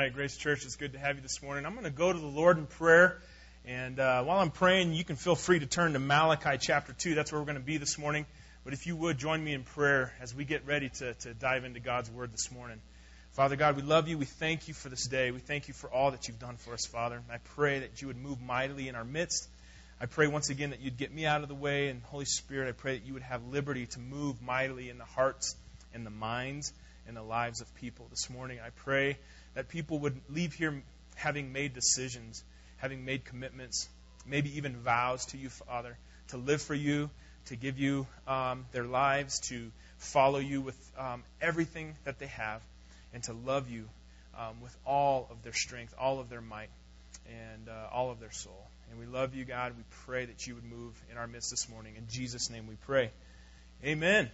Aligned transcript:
Right, 0.00 0.14
Grace 0.14 0.38
Church, 0.38 0.64
it's 0.64 0.76
good 0.76 0.94
to 0.94 0.98
have 0.98 1.16
you 1.16 1.20
this 1.20 1.42
morning. 1.42 1.66
I'm 1.66 1.72
going 1.72 1.84
to 1.84 1.90
go 1.90 2.10
to 2.10 2.18
the 2.18 2.24
Lord 2.24 2.56
in 2.56 2.64
prayer. 2.64 3.20
And 3.66 4.00
uh, 4.00 4.24
while 4.24 4.38
I'm 4.38 4.50
praying, 4.50 4.94
you 4.94 5.04
can 5.04 5.16
feel 5.16 5.34
free 5.34 5.58
to 5.58 5.66
turn 5.66 5.92
to 5.92 5.98
Malachi 5.98 6.56
chapter 6.58 6.94
2. 6.94 7.14
That's 7.14 7.30
where 7.30 7.38
we're 7.38 7.44
going 7.44 7.58
to 7.58 7.62
be 7.62 7.76
this 7.76 7.98
morning. 7.98 8.24
But 8.64 8.72
if 8.72 8.86
you 8.86 8.96
would, 8.96 9.18
join 9.18 9.44
me 9.44 9.52
in 9.52 9.62
prayer 9.62 10.14
as 10.18 10.34
we 10.34 10.46
get 10.46 10.64
ready 10.64 10.88
to, 10.88 11.12
to 11.12 11.34
dive 11.34 11.66
into 11.66 11.80
God's 11.80 12.10
Word 12.10 12.32
this 12.32 12.50
morning. 12.50 12.80
Father 13.32 13.56
God, 13.56 13.76
we 13.76 13.82
love 13.82 14.08
you. 14.08 14.16
We 14.16 14.24
thank 14.24 14.68
you 14.68 14.72
for 14.72 14.88
this 14.88 15.06
day. 15.06 15.32
We 15.32 15.38
thank 15.38 15.68
you 15.68 15.74
for 15.74 15.90
all 15.90 16.12
that 16.12 16.28
you've 16.28 16.40
done 16.40 16.56
for 16.56 16.72
us, 16.72 16.86
Father. 16.86 17.20
I 17.30 17.36
pray 17.54 17.80
that 17.80 18.00
you 18.00 18.08
would 18.08 18.16
move 18.16 18.40
mightily 18.40 18.88
in 18.88 18.94
our 18.94 19.04
midst. 19.04 19.50
I 20.00 20.06
pray 20.06 20.28
once 20.28 20.48
again 20.48 20.70
that 20.70 20.80
you'd 20.80 20.96
get 20.96 21.12
me 21.12 21.26
out 21.26 21.42
of 21.42 21.48
the 21.48 21.54
way. 21.54 21.88
And 21.88 22.00
Holy 22.04 22.24
Spirit, 22.24 22.70
I 22.70 22.72
pray 22.72 22.96
that 22.96 23.06
you 23.06 23.12
would 23.12 23.22
have 23.24 23.46
liberty 23.48 23.84
to 23.84 24.00
move 24.00 24.40
mightily 24.40 24.88
in 24.88 24.96
the 24.96 25.04
hearts 25.04 25.56
and 25.92 26.06
the 26.06 26.10
minds 26.10 26.72
and 27.06 27.14
the 27.14 27.22
lives 27.22 27.60
of 27.60 27.74
people 27.74 28.06
this 28.08 28.30
morning. 28.30 28.60
I 28.64 28.70
pray 28.70 29.18
that 29.54 29.68
people 29.68 29.98
would 30.00 30.20
leave 30.28 30.54
here 30.54 30.82
having 31.14 31.52
made 31.52 31.74
decisions, 31.74 32.42
having 32.76 33.04
made 33.04 33.24
commitments, 33.24 33.88
maybe 34.26 34.56
even 34.56 34.76
vows 34.76 35.26
to 35.26 35.36
you, 35.36 35.48
Father, 35.48 35.96
to 36.28 36.36
live 36.36 36.62
for 36.62 36.74
you, 36.74 37.10
to 37.46 37.56
give 37.56 37.78
you 37.78 38.06
um, 38.26 38.64
their 38.72 38.84
lives, 38.84 39.40
to 39.48 39.70
follow 39.98 40.38
you 40.38 40.60
with 40.60 40.92
um, 40.98 41.22
everything 41.40 41.96
that 42.04 42.18
they 42.18 42.26
have, 42.26 42.62
and 43.12 43.22
to 43.24 43.32
love 43.32 43.68
you 43.70 43.88
um, 44.38 44.60
with 44.62 44.76
all 44.86 45.28
of 45.30 45.42
their 45.42 45.52
strength, 45.52 45.94
all 45.98 46.20
of 46.20 46.28
their 46.28 46.40
might, 46.40 46.70
and 47.26 47.68
uh, 47.68 47.88
all 47.92 48.10
of 48.10 48.20
their 48.20 48.32
soul. 48.32 48.66
And 48.90 48.98
we 48.98 49.06
love 49.06 49.34
you, 49.34 49.44
God. 49.44 49.72
We 49.76 49.84
pray 50.06 50.26
that 50.26 50.46
you 50.46 50.54
would 50.54 50.64
move 50.64 51.00
in 51.10 51.18
our 51.18 51.26
midst 51.26 51.50
this 51.50 51.68
morning. 51.68 51.94
In 51.96 52.06
Jesus' 52.08 52.50
name 52.50 52.66
we 52.66 52.76
pray. 52.86 53.10
Amen. 53.84 54.30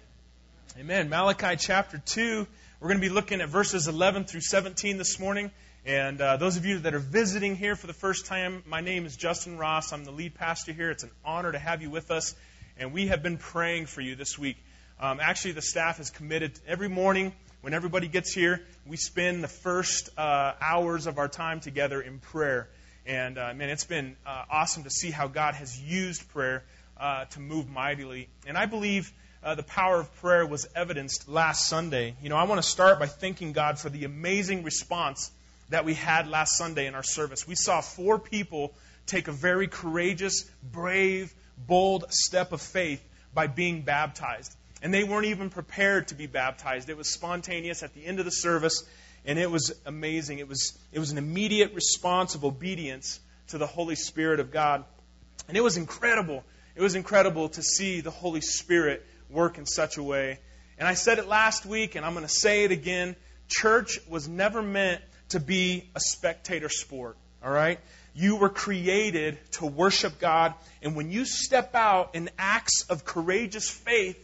Amen. 0.74 1.08
Malachi 1.08 1.56
chapter 1.56 2.02
2. 2.04 2.46
We're 2.80 2.88
going 2.88 3.00
to 3.00 3.08
be 3.08 3.12
looking 3.12 3.40
at 3.40 3.48
verses 3.48 3.88
11 3.88 4.24
through 4.24 4.42
17 4.42 4.98
this 4.98 5.18
morning. 5.18 5.50
And 5.86 6.20
uh, 6.20 6.36
those 6.36 6.58
of 6.58 6.66
you 6.66 6.80
that 6.80 6.92
are 6.92 6.98
visiting 6.98 7.56
here 7.56 7.76
for 7.76 7.86
the 7.86 7.94
first 7.94 8.26
time, 8.26 8.62
my 8.66 8.82
name 8.82 9.06
is 9.06 9.16
Justin 9.16 9.56
Ross. 9.56 9.94
I'm 9.94 10.04
the 10.04 10.10
lead 10.10 10.34
pastor 10.34 10.72
here. 10.72 10.90
It's 10.90 11.02
an 11.02 11.10
honor 11.24 11.50
to 11.50 11.58
have 11.58 11.80
you 11.80 11.88
with 11.88 12.10
us. 12.10 12.34
And 12.78 12.92
we 12.92 13.06
have 13.06 13.22
been 13.22 13.38
praying 13.38 13.86
for 13.86 14.02
you 14.02 14.16
this 14.16 14.38
week. 14.38 14.58
Um, 15.00 15.18
actually, 15.18 15.52
the 15.52 15.62
staff 15.62 15.98
is 15.98 16.10
committed 16.10 16.58
every 16.66 16.88
morning 16.88 17.32
when 17.62 17.72
everybody 17.72 18.08
gets 18.08 18.34
here. 18.34 18.60
We 18.86 18.98
spend 18.98 19.42
the 19.42 19.48
first 19.48 20.10
uh, 20.18 20.52
hours 20.60 21.06
of 21.06 21.16
our 21.16 21.28
time 21.28 21.60
together 21.60 22.02
in 22.02 22.18
prayer. 22.18 22.68
And 23.06 23.38
uh, 23.38 23.54
man, 23.54 23.70
it's 23.70 23.84
been 23.84 24.16
uh, 24.26 24.44
awesome 24.50 24.82
to 24.82 24.90
see 24.90 25.10
how 25.10 25.26
God 25.28 25.54
has 25.54 25.80
used 25.80 26.28
prayer 26.30 26.64
uh, 27.00 27.24
to 27.26 27.40
move 27.40 27.70
mightily. 27.70 28.28
And 28.46 28.58
I 28.58 28.66
believe 28.66 29.10
uh, 29.42 29.54
the 29.54 29.62
power 29.62 30.00
of 30.00 30.14
prayer 30.16 30.46
was 30.46 30.68
evidenced 30.74 31.28
last 31.28 31.68
Sunday. 31.68 32.14
You 32.22 32.28
know, 32.28 32.36
I 32.36 32.44
want 32.44 32.62
to 32.62 32.68
start 32.68 32.98
by 32.98 33.06
thanking 33.06 33.52
God 33.52 33.78
for 33.78 33.88
the 33.88 34.04
amazing 34.04 34.62
response 34.62 35.30
that 35.68 35.84
we 35.84 35.94
had 35.94 36.28
last 36.28 36.56
Sunday 36.56 36.86
in 36.86 36.94
our 36.94 37.02
service. 37.02 37.46
We 37.46 37.54
saw 37.54 37.80
four 37.80 38.18
people 38.18 38.74
take 39.06 39.28
a 39.28 39.32
very 39.32 39.68
courageous, 39.68 40.44
brave, 40.62 41.32
bold 41.56 42.04
step 42.10 42.52
of 42.52 42.60
faith 42.60 43.02
by 43.34 43.46
being 43.46 43.82
baptized. 43.82 44.54
And 44.82 44.92
they 44.92 45.04
weren't 45.04 45.26
even 45.26 45.50
prepared 45.50 46.08
to 46.08 46.14
be 46.14 46.26
baptized. 46.26 46.88
It 46.88 46.96
was 46.96 47.08
spontaneous 47.08 47.82
at 47.82 47.94
the 47.94 48.04
end 48.04 48.18
of 48.18 48.24
the 48.24 48.30
service, 48.30 48.84
and 49.24 49.38
it 49.38 49.50
was 49.50 49.72
amazing. 49.86 50.38
It 50.38 50.48
was, 50.48 50.78
it 50.92 50.98
was 50.98 51.10
an 51.10 51.18
immediate 51.18 51.72
response 51.74 52.34
of 52.34 52.44
obedience 52.44 53.20
to 53.48 53.58
the 53.58 53.66
Holy 53.66 53.94
Spirit 53.94 54.40
of 54.40 54.50
God. 54.50 54.84
And 55.48 55.56
it 55.56 55.62
was 55.62 55.76
incredible. 55.76 56.44
It 56.74 56.82
was 56.82 56.94
incredible 56.94 57.48
to 57.50 57.62
see 57.62 58.00
the 58.00 58.10
Holy 58.10 58.40
Spirit 58.40 59.04
work 59.30 59.58
in 59.58 59.66
such 59.66 59.96
a 59.96 60.02
way. 60.02 60.38
And 60.78 60.86
I 60.86 60.94
said 60.94 61.18
it 61.18 61.26
last 61.26 61.64
week, 61.64 61.94
and 61.94 62.04
I'm 62.04 62.12
going 62.12 62.26
to 62.26 62.32
say 62.32 62.64
it 62.64 62.72
again. 62.72 63.16
Church 63.48 63.98
was 64.08 64.28
never 64.28 64.62
meant 64.62 65.00
to 65.30 65.40
be 65.40 65.88
a 65.94 66.00
spectator 66.00 66.68
sport, 66.68 67.16
all 67.44 67.50
right? 67.50 67.80
You 68.14 68.36
were 68.36 68.48
created 68.48 69.38
to 69.52 69.66
worship 69.66 70.18
God, 70.18 70.54
and 70.82 70.96
when 70.96 71.10
you 71.10 71.24
step 71.24 71.74
out 71.74 72.14
in 72.14 72.30
acts 72.38 72.84
of 72.88 73.04
courageous 73.04 73.68
faith, 73.68 74.18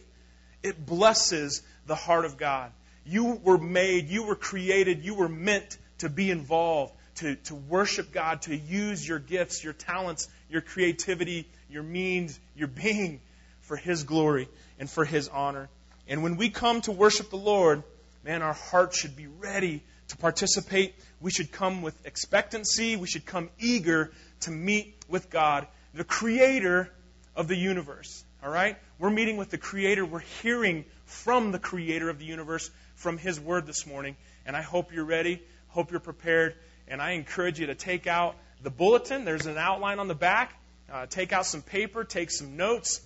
it 0.61 0.85
blesses 0.85 1.61
the 1.87 1.95
heart 1.95 2.25
of 2.25 2.37
God. 2.37 2.71
You 3.05 3.39
were 3.43 3.57
made, 3.57 4.07
you 4.07 4.23
were 4.23 4.35
created, 4.35 5.03
you 5.03 5.15
were 5.15 5.29
meant 5.29 5.77
to 5.99 6.09
be 6.09 6.31
involved, 6.31 6.93
to, 7.15 7.35
to 7.35 7.55
worship 7.55 8.11
God, 8.11 8.43
to 8.43 8.55
use 8.55 9.07
your 9.07 9.19
gifts, 9.19 9.63
your 9.63 9.73
talents, 9.73 10.27
your 10.49 10.61
creativity, 10.61 11.47
your 11.69 11.83
means, 11.83 12.39
your 12.55 12.67
being 12.67 13.19
for 13.61 13.75
His 13.75 14.03
glory 14.03 14.47
and 14.83 14.89
for 14.89 15.05
His 15.05 15.29
honor. 15.29 15.69
And 16.09 16.23
when 16.23 16.35
we 16.35 16.49
come 16.49 16.81
to 16.81 16.91
worship 16.91 17.29
the 17.29 17.37
Lord, 17.37 17.83
man, 18.25 18.41
our 18.41 18.51
heart 18.51 18.93
should 18.93 19.15
be 19.15 19.27
ready 19.27 19.81
to 20.09 20.17
participate. 20.17 20.93
We 21.21 21.31
should 21.31 21.53
come 21.53 21.83
with 21.83 22.05
expectancy. 22.05 22.97
We 22.97 23.07
should 23.07 23.25
come 23.25 23.49
eager 23.59 24.11
to 24.41 24.51
meet 24.51 24.97
with 25.07 25.29
God, 25.29 25.67
the 25.93 26.03
Creator 26.03 26.91
of 27.33 27.47
the 27.47 27.55
universe. 27.55 28.25
All 28.43 28.51
right? 28.51 28.75
We're 28.99 29.09
meeting 29.09 29.37
with 29.37 29.51
the 29.51 29.57
Creator. 29.57 30.05
We're 30.05 30.19
hearing 30.41 30.83
from 31.05 31.53
the 31.53 31.59
Creator 31.59 32.09
of 32.09 32.19
the 32.19 32.25
universe, 32.25 32.69
from 32.95 33.17
His 33.17 33.39
Word 33.39 33.65
this 33.65 33.87
morning. 33.87 34.17
And 34.45 34.53
I 34.53 34.63
hope 34.63 34.91
you're 34.91 35.05
ready. 35.05 35.41
Hope 35.69 35.91
you're 35.91 36.01
prepared. 36.01 36.55
And 36.89 37.01
I 37.01 37.11
encourage 37.11 37.57
you 37.57 37.67
to 37.67 37.75
take 37.75 38.05
out 38.05 38.35
the 38.61 38.69
bulletin. 38.69 39.23
There's 39.23 39.45
an 39.45 39.57
outline 39.57 39.99
on 39.99 40.09
the 40.09 40.13
back. 40.13 40.59
Uh, 40.91 41.05
take 41.05 41.31
out 41.31 41.45
some 41.45 41.61
paper. 41.61 42.03
Take 42.03 42.31
some 42.31 42.57
notes 42.57 42.99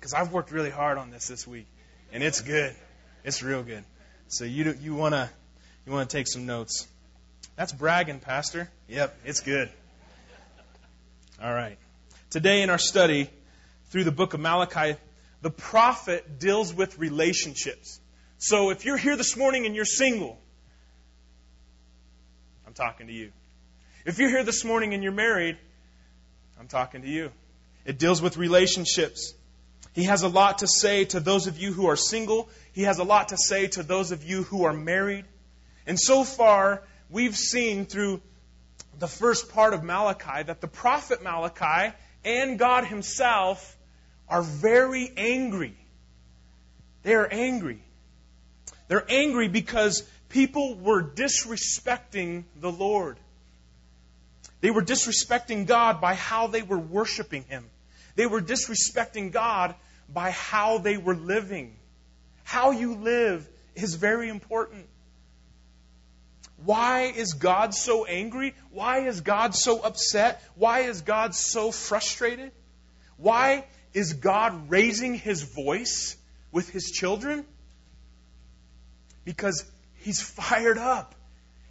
because 0.00 0.14
I've 0.14 0.32
worked 0.32 0.50
really 0.50 0.70
hard 0.70 0.96
on 0.96 1.10
this 1.10 1.28
this 1.28 1.46
week, 1.46 1.66
and 2.10 2.22
it's 2.22 2.40
good. 2.40 2.74
It's 3.22 3.42
real 3.42 3.62
good. 3.62 3.84
So 4.28 4.44
you 4.44 4.74
you 4.80 4.94
wanna 4.94 5.30
you 5.84 5.92
wanna 5.92 6.06
take 6.06 6.26
some 6.26 6.46
notes. 6.46 6.88
That's 7.56 7.72
bragging, 7.72 8.20
Pastor. 8.20 8.70
Yep, 8.88 9.14
it's 9.26 9.40
good. 9.40 9.70
All 11.42 11.52
right. 11.52 11.76
Today 12.30 12.62
in 12.62 12.70
our 12.70 12.78
study 12.78 13.28
through 13.90 14.04
the 14.04 14.12
book 14.12 14.32
of 14.32 14.40
Malachi, 14.40 14.96
the 15.42 15.50
prophet 15.50 16.38
deals 16.38 16.72
with 16.72 16.98
relationships. 16.98 18.00
So 18.38 18.70
if 18.70 18.86
you're 18.86 18.96
here 18.96 19.16
this 19.16 19.36
morning 19.36 19.66
and 19.66 19.74
you're 19.74 19.84
single, 19.84 20.38
I'm 22.66 22.72
talking 22.72 23.08
to 23.08 23.12
you. 23.12 23.32
If 24.06 24.18
you're 24.18 24.30
here 24.30 24.44
this 24.44 24.64
morning 24.64 24.94
and 24.94 25.02
you're 25.02 25.12
married, 25.12 25.58
I'm 26.58 26.68
talking 26.68 27.02
to 27.02 27.08
you. 27.08 27.32
It 27.84 27.98
deals 27.98 28.22
with 28.22 28.38
relationships. 28.38 29.34
He 29.92 30.04
has 30.04 30.22
a 30.22 30.28
lot 30.28 30.58
to 30.58 30.68
say 30.68 31.04
to 31.06 31.20
those 31.20 31.46
of 31.46 31.58
you 31.58 31.72
who 31.72 31.86
are 31.86 31.96
single. 31.96 32.48
He 32.72 32.82
has 32.82 32.98
a 32.98 33.04
lot 33.04 33.28
to 33.28 33.36
say 33.36 33.66
to 33.68 33.82
those 33.82 34.12
of 34.12 34.24
you 34.24 34.44
who 34.44 34.64
are 34.64 34.72
married. 34.72 35.24
And 35.86 35.98
so 35.98 36.24
far, 36.24 36.82
we've 37.08 37.36
seen 37.36 37.86
through 37.86 38.22
the 38.98 39.08
first 39.08 39.52
part 39.52 39.74
of 39.74 39.82
Malachi 39.82 40.44
that 40.44 40.60
the 40.60 40.68
prophet 40.68 41.22
Malachi 41.22 41.94
and 42.24 42.58
God 42.58 42.84
Himself 42.84 43.76
are 44.28 44.42
very 44.42 45.10
angry. 45.16 45.74
They 47.02 47.14
are 47.14 47.26
angry. 47.26 47.82
They're 48.88 49.06
angry 49.08 49.48
because 49.48 50.02
people 50.28 50.74
were 50.74 51.02
disrespecting 51.02 52.44
the 52.60 52.70
Lord. 52.70 53.18
They 54.60 54.70
were 54.70 54.82
disrespecting 54.82 55.66
God 55.66 56.00
by 56.00 56.14
how 56.14 56.46
they 56.46 56.62
were 56.62 56.78
worshiping 56.78 57.44
Him. 57.44 57.64
They 58.20 58.26
were 58.26 58.42
disrespecting 58.42 59.32
God 59.32 59.74
by 60.06 60.30
how 60.32 60.76
they 60.76 60.98
were 60.98 61.14
living. 61.14 61.74
How 62.44 62.70
you 62.70 62.96
live 62.96 63.48
is 63.74 63.94
very 63.94 64.28
important. 64.28 64.84
Why 66.62 67.04
is 67.04 67.32
God 67.32 67.72
so 67.72 68.04
angry? 68.04 68.54
Why 68.72 69.06
is 69.06 69.22
God 69.22 69.54
so 69.54 69.80
upset? 69.80 70.44
Why 70.54 70.80
is 70.80 71.00
God 71.00 71.34
so 71.34 71.72
frustrated? 71.72 72.52
Why 73.16 73.64
is 73.94 74.12
God 74.12 74.68
raising 74.68 75.14
his 75.14 75.40
voice 75.40 76.14
with 76.52 76.68
his 76.68 76.90
children? 76.90 77.46
Because 79.24 79.64
he's 80.00 80.20
fired 80.20 80.76
up. 80.76 81.14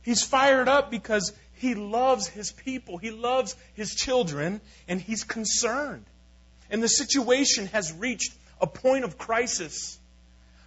He's 0.01 0.23
fired 0.23 0.67
up 0.67 0.89
because 0.89 1.31
he 1.53 1.75
loves 1.75 2.25
his 2.25 2.51
people, 2.51 2.97
he 2.97 3.11
loves 3.11 3.55
his 3.75 3.93
children, 3.93 4.61
and 4.87 4.99
he's 4.99 5.23
concerned 5.23 6.05
and 6.69 6.81
the 6.81 6.87
situation 6.87 7.67
has 7.67 7.91
reached 7.93 8.33
a 8.61 8.67
point 8.67 9.03
of 9.03 9.17
crisis. 9.17 9.97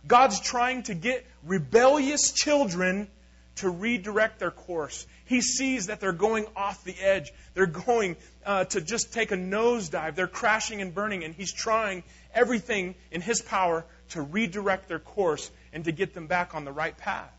God's 0.06 0.40
trying 0.40 0.82
to 0.84 0.94
get 0.94 1.24
rebellious 1.44 2.32
children 2.32 3.08
to 3.56 3.68
redirect 3.68 4.38
their 4.38 4.50
course. 4.50 5.06
He 5.26 5.40
sees 5.40 5.86
that 5.86 6.00
they're 6.00 6.12
going 6.12 6.46
off 6.56 6.82
the 6.84 6.94
edge. 7.00 7.32
They're 7.54 7.66
going 7.66 8.16
uh, 8.44 8.64
to 8.66 8.80
just 8.80 9.12
take 9.12 9.30
a 9.30 9.36
nosedive. 9.36 10.14
They're 10.14 10.26
crashing 10.26 10.80
and 10.80 10.94
burning, 10.94 11.22
and 11.24 11.34
He's 11.34 11.52
trying 11.52 12.02
everything 12.34 12.94
in 13.10 13.20
His 13.20 13.40
power 13.40 13.84
to 14.10 14.22
redirect 14.22 14.88
their 14.88 14.98
course 14.98 15.50
and 15.72 15.84
to 15.84 15.92
get 15.92 16.14
them 16.14 16.26
back 16.26 16.54
on 16.54 16.64
the 16.64 16.72
right 16.72 16.96
path. 16.96 17.30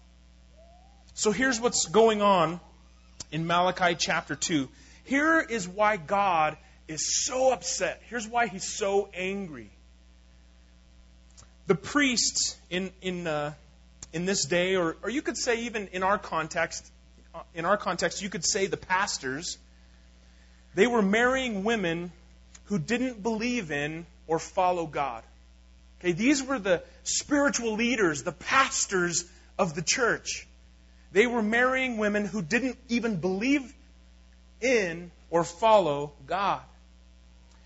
So 1.15 1.31
here's 1.31 1.59
what's 1.59 1.85
going 1.87 2.21
on 2.21 2.59
in 3.31 3.45
Malachi 3.45 3.95
chapter 3.99 4.35
2. 4.35 4.69
Here 5.03 5.39
is 5.39 5.67
why 5.67 5.97
God 5.97 6.57
is 6.87 7.25
so 7.25 7.51
upset. 7.51 8.01
Here's 8.09 8.27
why 8.27 8.47
he's 8.47 8.67
so 8.67 9.09
angry. 9.13 9.69
The 11.67 11.75
priests 11.75 12.57
in, 12.69 12.91
in, 13.01 13.25
uh, 13.25 13.53
in 14.11 14.25
this 14.25 14.45
day, 14.45 14.75
or, 14.75 14.97
or 15.01 15.09
you 15.09 15.21
could 15.21 15.37
say 15.37 15.63
even 15.63 15.87
in 15.87 16.03
our 16.03 16.17
context, 16.17 16.89
in 17.55 17.65
our 17.65 17.77
context, 17.77 18.21
you 18.21 18.29
could 18.29 18.45
say 18.45 18.67
the 18.67 18.77
pastors, 18.77 19.57
they 20.75 20.87
were 20.87 21.01
marrying 21.01 21.63
women 21.63 22.11
who 22.65 22.79
didn't 22.79 23.23
believe 23.23 23.71
in 23.71 24.05
or 24.27 24.39
follow 24.39 24.85
God. 24.85 25.23
Okay, 25.99 26.11
these 26.11 26.43
were 26.43 26.59
the 26.59 26.83
spiritual 27.03 27.75
leaders, 27.75 28.23
the 28.23 28.31
pastors 28.33 29.25
of 29.57 29.73
the 29.73 29.81
church. 29.81 30.47
They 31.11 31.27
were 31.27 31.43
marrying 31.43 31.97
women 31.97 32.25
who 32.25 32.41
didn't 32.41 32.77
even 32.89 33.17
believe 33.17 33.73
in 34.59 35.11
or 35.29 35.43
follow 35.43 36.13
God. 36.25 36.61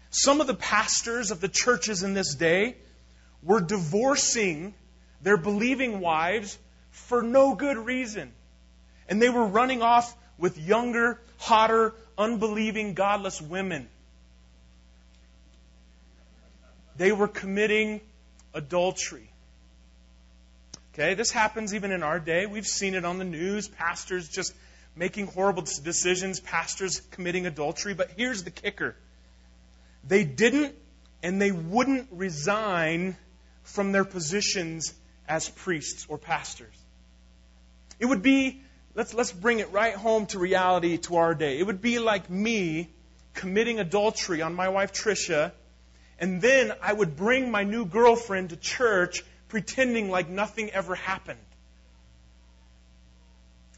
Some 0.10 0.42
of 0.42 0.48
the 0.48 0.54
pastors 0.54 1.32
of 1.32 1.42
the 1.42 1.50
churches 1.50 2.04
in 2.04 2.14
this 2.14 2.36
day 2.36 2.78
were 3.44 3.62
divorcing 3.62 4.74
their 5.22 5.38
believing 5.38 6.00
wives 6.00 6.58
for 6.92 7.22
no 7.22 7.56
good 7.56 7.78
reason. 7.78 8.32
And 9.10 9.22
they 9.22 9.30
were 9.30 9.46
running 9.46 9.82
off 9.82 10.16
with 10.38 10.58
younger, 10.58 11.20
hotter, 11.38 11.94
unbelieving, 12.18 12.94
godless 12.94 13.42
women. 13.42 13.88
They 16.98 17.12
were 17.12 17.28
committing 17.28 18.02
adultery. 18.54 19.30
Okay, 20.94 21.14
this 21.14 21.30
happens 21.32 21.76
even 21.76 21.92
in 21.92 22.02
our 22.02 22.20
day. 22.20 22.48
We've 22.48 22.66
seen 22.66 22.96
it 22.96 23.06
on 23.06 23.20
the 23.20 23.24
news. 23.24 23.68
Pastors 23.68 24.28
just 24.28 24.54
making 24.96 25.28
horrible 25.28 25.62
decisions, 25.62 26.40
pastors 26.40 27.02
committing 27.12 27.46
adultery. 27.46 27.94
But 27.94 28.12
here's 28.18 28.44
the 28.44 28.52
kicker 28.52 28.96
they 30.08 30.24
didn't 30.24 30.76
and 31.24 31.42
they 31.42 31.52
wouldn't 31.52 32.08
resign 32.12 33.18
from 33.64 33.92
their 33.92 34.06
positions 34.06 34.94
as 35.28 35.50
priests 35.50 36.06
or 36.10 36.18
pastors. 36.18 36.74
It 38.00 38.06
would 38.06 38.22
be, 38.22 38.62
let's, 38.96 39.14
let's 39.14 39.32
bring 39.32 39.60
it 39.60 39.72
right 39.72 39.96
home 39.96 40.28
to 40.28 40.40
reality 40.40 40.98
to 41.00 41.18
our 41.18 41.34
day. 41.34 41.60
It 41.60 41.64
would 41.64 41.82
be 41.82 42.00
like 42.00 42.30
me 42.30 42.90
committing 43.34 43.80
adultery 43.80 44.42
on 44.42 44.54
my 44.54 44.70
wife 44.70 44.94
Tricia, 44.94 45.52
and 46.20 46.42
then 46.42 46.74
I 46.82 46.94
would 46.94 47.16
bring 47.16 47.52
my 47.52 47.64
new 47.64 47.86
girlfriend 47.86 48.50
to 48.52 48.56
church 48.56 49.24
pretending 49.50 50.10
like 50.10 50.30
nothing 50.30 50.70
ever 50.72 50.96
happened. 50.96 51.40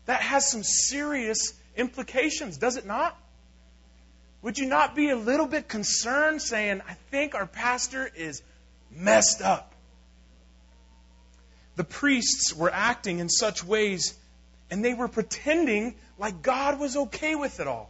That 0.05 0.21
has 0.21 0.49
some 0.49 0.63
serious 0.63 1.53
implications, 1.75 2.57
does 2.57 2.77
it 2.77 2.85
not? 2.85 3.17
Would 4.41 4.57
you 4.57 4.67
not 4.67 4.95
be 4.95 5.09
a 5.09 5.15
little 5.15 5.47
bit 5.47 5.67
concerned 5.67 6.41
saying, 6.41 6.81
I 6.87 6.93
think 7.11 7.35
our 7.35 7.45
pastor 7.45 8.09
is 8.15 8.41
messed 8.91 9.41
up? 9.41 9.73
The 11.75 11.83
priests 11.83 12.53
were 12.53 12.71
acting 12.71 13.19
in 13.19 13.29
such 13.29 13.63
ways, 13.63 14.17
and 14.69 14.83
they 14.83 14.93
were 14.93 15.07
pretending 15.07 15.95
like 16.17 16.41
God 16.41 16.79
was 16.79 16.95
okay 16.95 17.35
with 17.35 17.59
it 17.59 17.67
all. 17.67 17.89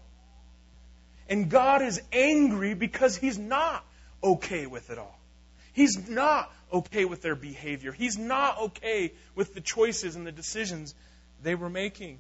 And 1.28 1.50
God 1.50 1.84
is 1.84 2.02
angry 2.12 2.74
because 2.74 3.16
He's 3.16 3.38
not 3.38 3.86
okay 4.24 4.66
with 4.66 4.90
it 4.90 4.98
all. 4.98 5.20
He's 5.74 6.10
not 6.10 6.52
okay 6.74 7.06
with 7.06 7.22
their 7.22 7.36
behavior. 7.36 7.92
He's 7.92 8.18
not 8.18 8.60
okay 8.60 9.14
with 9.36 9.54
the 9.54 9.62
choices 9.62 10.16
and 10.16 10.26
the 10.26 10.32
decisions 10.32 10.96
they 11.42 11.56
were 11.56 11.70
making. 11.70 12.20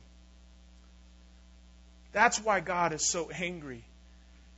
That's 2.11 2.39
why 2.39 2.59
God 2.59 2.93
is 2.93 3.09
so 3.09 3.29
angry. 3.29 3.83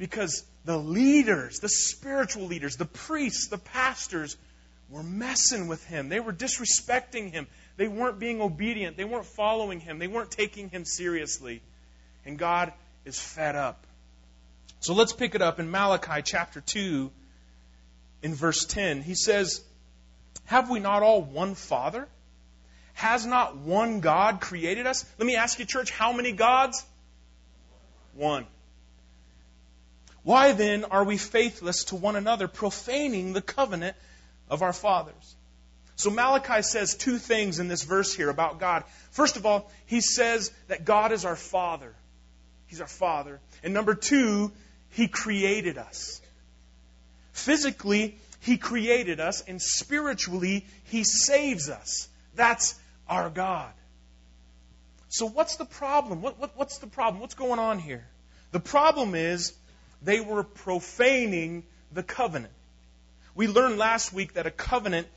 Because 0.01 0.43
the 0.65 0.79
leaders, 0.79 1.59
the 1.59 1.69
spiritual 1.69 2.47
leaders, 2.47 2.75
the 2.75 2.85
priests, 2.85 3.49
the 3.49 3.59
pastors, 3.59 4.35
were 4.89 5.03
messing 5.03 5.67
with 5.67 5.85
him. 5.85 6.09
They 6.09 6.19
were 6.19 6.33
disrespecting 6.33 7.31
him. 7.31 7.45
They 7.77 7.87
weren't 7.87 8.17
being 8.17 8.41
obedient. 8.41 8.97
They 8.97 9.03
weren't 9.03 9.27
following 9.27 9.79
him. 9.79 9.99
They 9.99 10.07
weren't 10.07 10.31
taking 10.31 10.71
him 10.71 10.85
seriously. 10.85 11.61
And 12.25 12.39
God 12.39 12.73
is 13.05 13.19
fed 13.19 13.55
up. 13.55 13.85
So 14.79 14.95
let's 14.95 15.13
pick 15.13 15.35
it 15.35 15.43
up 15.43 15.59
in 15.59 15.69
Malachi 15.69 16.23
chapter 16.23 16.61
2 16.61 17.11
in 18.23 18.33
verse 18.33 18.65
10. 18.65 19.03
He 19.03 19.13
says, 19.13 19.61
Have 20.45 20.71
we 20.71 20.79
not 20.79 21.03
all 21.03 21.21
one 21.21 21.53
Father? 21.53 22.07
Has 22.93 23.27
not 23.27 23.55
one 23.55 23.99
God 23.99 24.41
created 24.41 24.87
us? 24.87 25.05
Let 25.19 25.27
me 25.27 25.35
ask 25.35 25.59
you, 25.59 25.65
church, 25.65 25.91
how 25.91 26.11
many 26.11 26.31
gods? 26.31 26.83
One. 28.15 28.47
Why 30.23 30.51
then 30.51 30.85
are 30.85 31.03
we 31.03 31.17
faithless 31.17 31.85
to 31.85 31.95
one 31.95 32.15
another, 32.15 32.47
profaning 32.47 33.33
the 33.33 33.41
covenant 33.41 33.95
of 34.49 34.61
our 34.61 34.73
fathers? 34.73 35.35
So 35.95 36.09
Malachi 36.09 36.61
says 36.61 36.95
two 36.95 37.17
things 37.17 37.59
in 37.59 37.67
this 37.67 37.83
verse 37.83 38.13
here 38.13 38.29
about 38.29 38.59
God. 38.59 38.83
First 39.11 39.37
of 39.37 39.45
all, 39.45 39.71
he 39.85 40.01
says 40.01 40.51
that 40.67 40.85
God 40.85 41.11
is 41.11 41.25
our 41.25 41.35
Father. 41.35 41.93
He's 42.67 42.81
our 42.81 42.87
Father. 42.87 43.39
And 43.63 43.73
number 43.73 43.95
two, 43.95 44.51
he 44.91 45.07
created 45.07 45.77
us. 45.77 46.21
Physically, 47.33 48.17
he 48.39 48.57
created 48.57 49.19
us, 49.19 49.43
and 49.47 49.61
spiritually, 49.61 50.65
he 50.85 51.03
saves 51.03 51.69
us. 51.69 52.07
That's 52.35 52.79
our 53.07 53.29
God. 53.29 53.71
So, 55.09 55.27
what's 55.27 55.57
the 55.57 55.65
problem? 55.65 56.21
What, 56.21 56.39
what, 56.39 56.57
what's 56.57 56.79
the 56.79 56.87
problem? 56.87 57.21
What's 57.21 57.35
going 57.35 57.59
on 57.59 57.79
here? 57.79 58.07
The 58.51 58.59
problem 58.59 59.13
is 59.13 59.53
they 60.01 60.19
were 60.19 60.43
profaning 60.43 61.63
the 61.91 62.03
covenant. 62.03 62.53
We 63.35 63.47
learned 63.47 63.77
last 63.77 64.13
week 64.13 64.33
that 64.33 64.47
a 64.47 64.51
covenant 64.51 65.07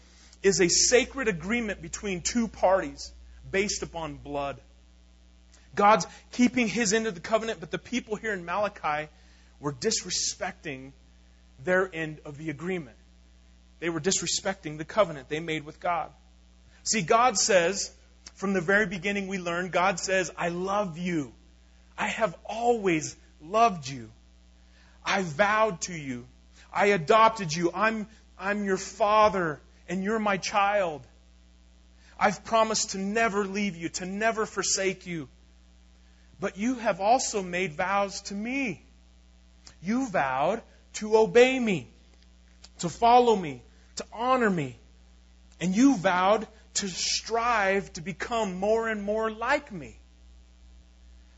is 0.42 0.60
a 0.60 0.68
sacred 0.68 1.28
agreement 1.28 1.82
between 1.82 2.20
two 2.20 2.48
parties 2.48 3.12
based 3.50 3.82
upon 3.82 4.16
blood. 4.16 4.60
God's 5.74 6.06
keeping 6.32 6.68
his 6.68 6.92
end 6.92 7.06
of 7.06 7.14
the 7.14 7.20
covenant, 7.20 7.60
but 7.60 7.70
the 7.70 7.78
people 7.78 8.16
here 8.16 8.32
in 8.32 8.44
Malachi 8.44 9.08
were 9.58 9.72
disrespecting 9.72 10.92
their 11.64 11.90
end 11.92 12.20
of 12.24 12.36
the 12.38 12.50
agreement. 12.50 12.96
They 13.80 13.90
were 13.90 14.00
disrespecting 14.00 14.78
the 14.78 14.84
covenant 14.84 15.28
they 15.28 15.40
made 15.40 15.64
with 15.64 15.80
God. 15.80 16.10
See, 16.84 17.02
God 17.02 17.36
says, 17.36 17.90
from 18.34 18.52
the 18.52 18.60
very 18.60 18.86
beginning 18.86 19.26
we 19.26 19.38
learned, 19.38 19.72
God 19.72 19.98
says, 19.98 20.30
I 20.36 20.48
love 20.50 20.98
you. 20.98 21.32
I 21.96 22.08
have 22.08 22.36
always 22.44 23.16
loved 23.40 23.88
you. 23.88 24.10
I 25.04 25.22
vowed 25.22 25.80
to 25.82 25.94
you. 25.94 26.26
I 26.72 26.86
adopted 26.86 27.54
you. 27.54 27.70
I'm, 27.74 28.06
I'm 28.38 28.64
your 28.64 28.76
father, 28.76 29.60
and 29.88 30.02
you're 30.02 30.18
my 30.18 30.36
child. 30.36 31.06
I've 32.18 32.44
promised 32.44 32.90
to 32.90 32.98
never 32.98 33.44
leave 33.44 33.76
you, 33.76 33.88
to 33.90 34.06
never 34.06 34.46
forsake 34.46 35.06
you. 35.06 35.28
But 36.40 36.56
you 36.56 36.76
have 36.76 37.00
also 37.00 37.42
made 37.42 37.74
vows 37.74 38.20
to 38.22 38.34
me. 38.34 38.82
You 39.82 40.08
vowed 40.08 40.62
to 40.94 41.16
obey 41.16 41.58
me, 41.58 41.88
to 42.78 42.88
follow 42.88 43.36
me, 43.36 43.62
to 43.96 44.04
honor 44.12 44.50
me. 44.50 44.78
And 45.60 45.74
you 45.74 45.96
vowed 45.96 46.46
to 46.74 46.88
strive 46.88 47.92
to 47.94 48.00
become 48.00 48.58
more 48.58 48.88
and 48.88 49.02
more 49.02 49.30
like 49.30 49.70
me. 49.72 49.98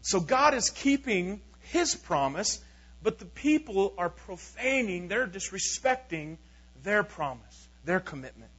So 0.02 0.20
God 0.20 0.54
is 0.54 0.70
keeping 0.70 1.40
His 1.60 1.94
promise, 1.94 2.60
but 3.02 3.18
the 3.18 3.24
people 3.24 3.94
are 3.98 4.08
profaning, 4.08 5.08
they're 5.08 5.26
disrespecting 5.26 6.38
their 6.82 7.02
promise, 7.02 7.68
their 7.84 8.00
commitment. 8.00 8.50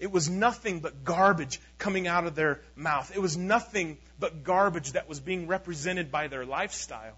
It 0.00 0.10
was 0.10 0.28
nothing 0.28 0.80
but 0.80 1.04
garbage 1.04 1.60
coming 1.78 2.08
out 2.08 2.26
of 2.26 2.34
their 2.34 2.60
mouth. 2.74 3.12
It 3.14 3.20
was 3.20 3.36
nothing 3.36 3.98
but 4.18 4.42
garbage 4.42 4.92
that 4.92 5.08
was 5.08 5.20
being 5.20 5.46
represented 5.46 6.10
by 6.10 6.26
their 6.26 6.44
lifestyle. 6.44 7.16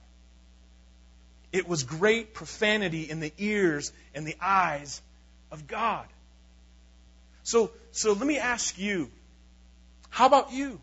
It 1.51 1.67
was 1.67 1.83
great 1.85 2.35
profanity 2.35 3.09
in 3.09 3.21
the 3.21 3.33
ears 3.39 3.93
and 4.15 4.27
the 4.27 4.37
eyes 4.41 5.01
of 5.51 5.67
God. 5.67 6.07
So, 7.43 7.71
so 7.93 8.13
let 8.13 8.27
me 8.27 8.39
ask 8.39 8.79
you, 8.79 9.11
how 10.11 10.27
about 10.27 10.53
you? 10.53 10.81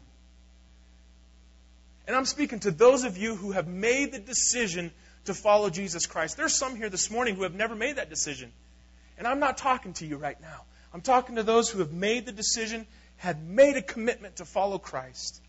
And 2.08 2.16
I'm 2.16 2.26
speaking 2.26 2.60
to 2.62 2.72
those 2.72 3.04
of 3.04 3.18
you 3.18 3.36
who 3.36 3.52
have 3.52 3.68
made 3.68 4.12
the 4.12 4.20
decision 4.20 4.92
to 5.26 5.34
follow 5.34 5.70
Jesus 5.70 6.06
Christ. 6.08 6.38
There's 6.38 6.58
some 6.58 6.76
here 6.76 6.90
this 6.90 7.12
morning 7.12 7.36
who 7.36 7.44
have 7.44 7.54
never 7.54 7.76
made 7.76 7.98
that 7.98 8.10
decision. 8.10 8.52
And 9.18 9.28
I'm 9.28 9.40
not 9.40 9.58
talking 9.58 9.94
to 9.94 10.06
you 10.06 10.18
right 10.18 10.40
now. 10.42 10.64
I'm 10.94 11.02
talking 11.02 11.36
to 11.36 11.44
those 11.44 11.70
who 11.70 11.80
have 11.80 11.94
made 11.94 12.26
the 12.26 12.32
decision, 12.32 12.88
had 13.18 13.48
made 13.48 13.78
a 13.78 13.82
commitment 13.82 14.38
to 14.38 14.46
follow 14.46 14.78
Christ. 14.78 15.42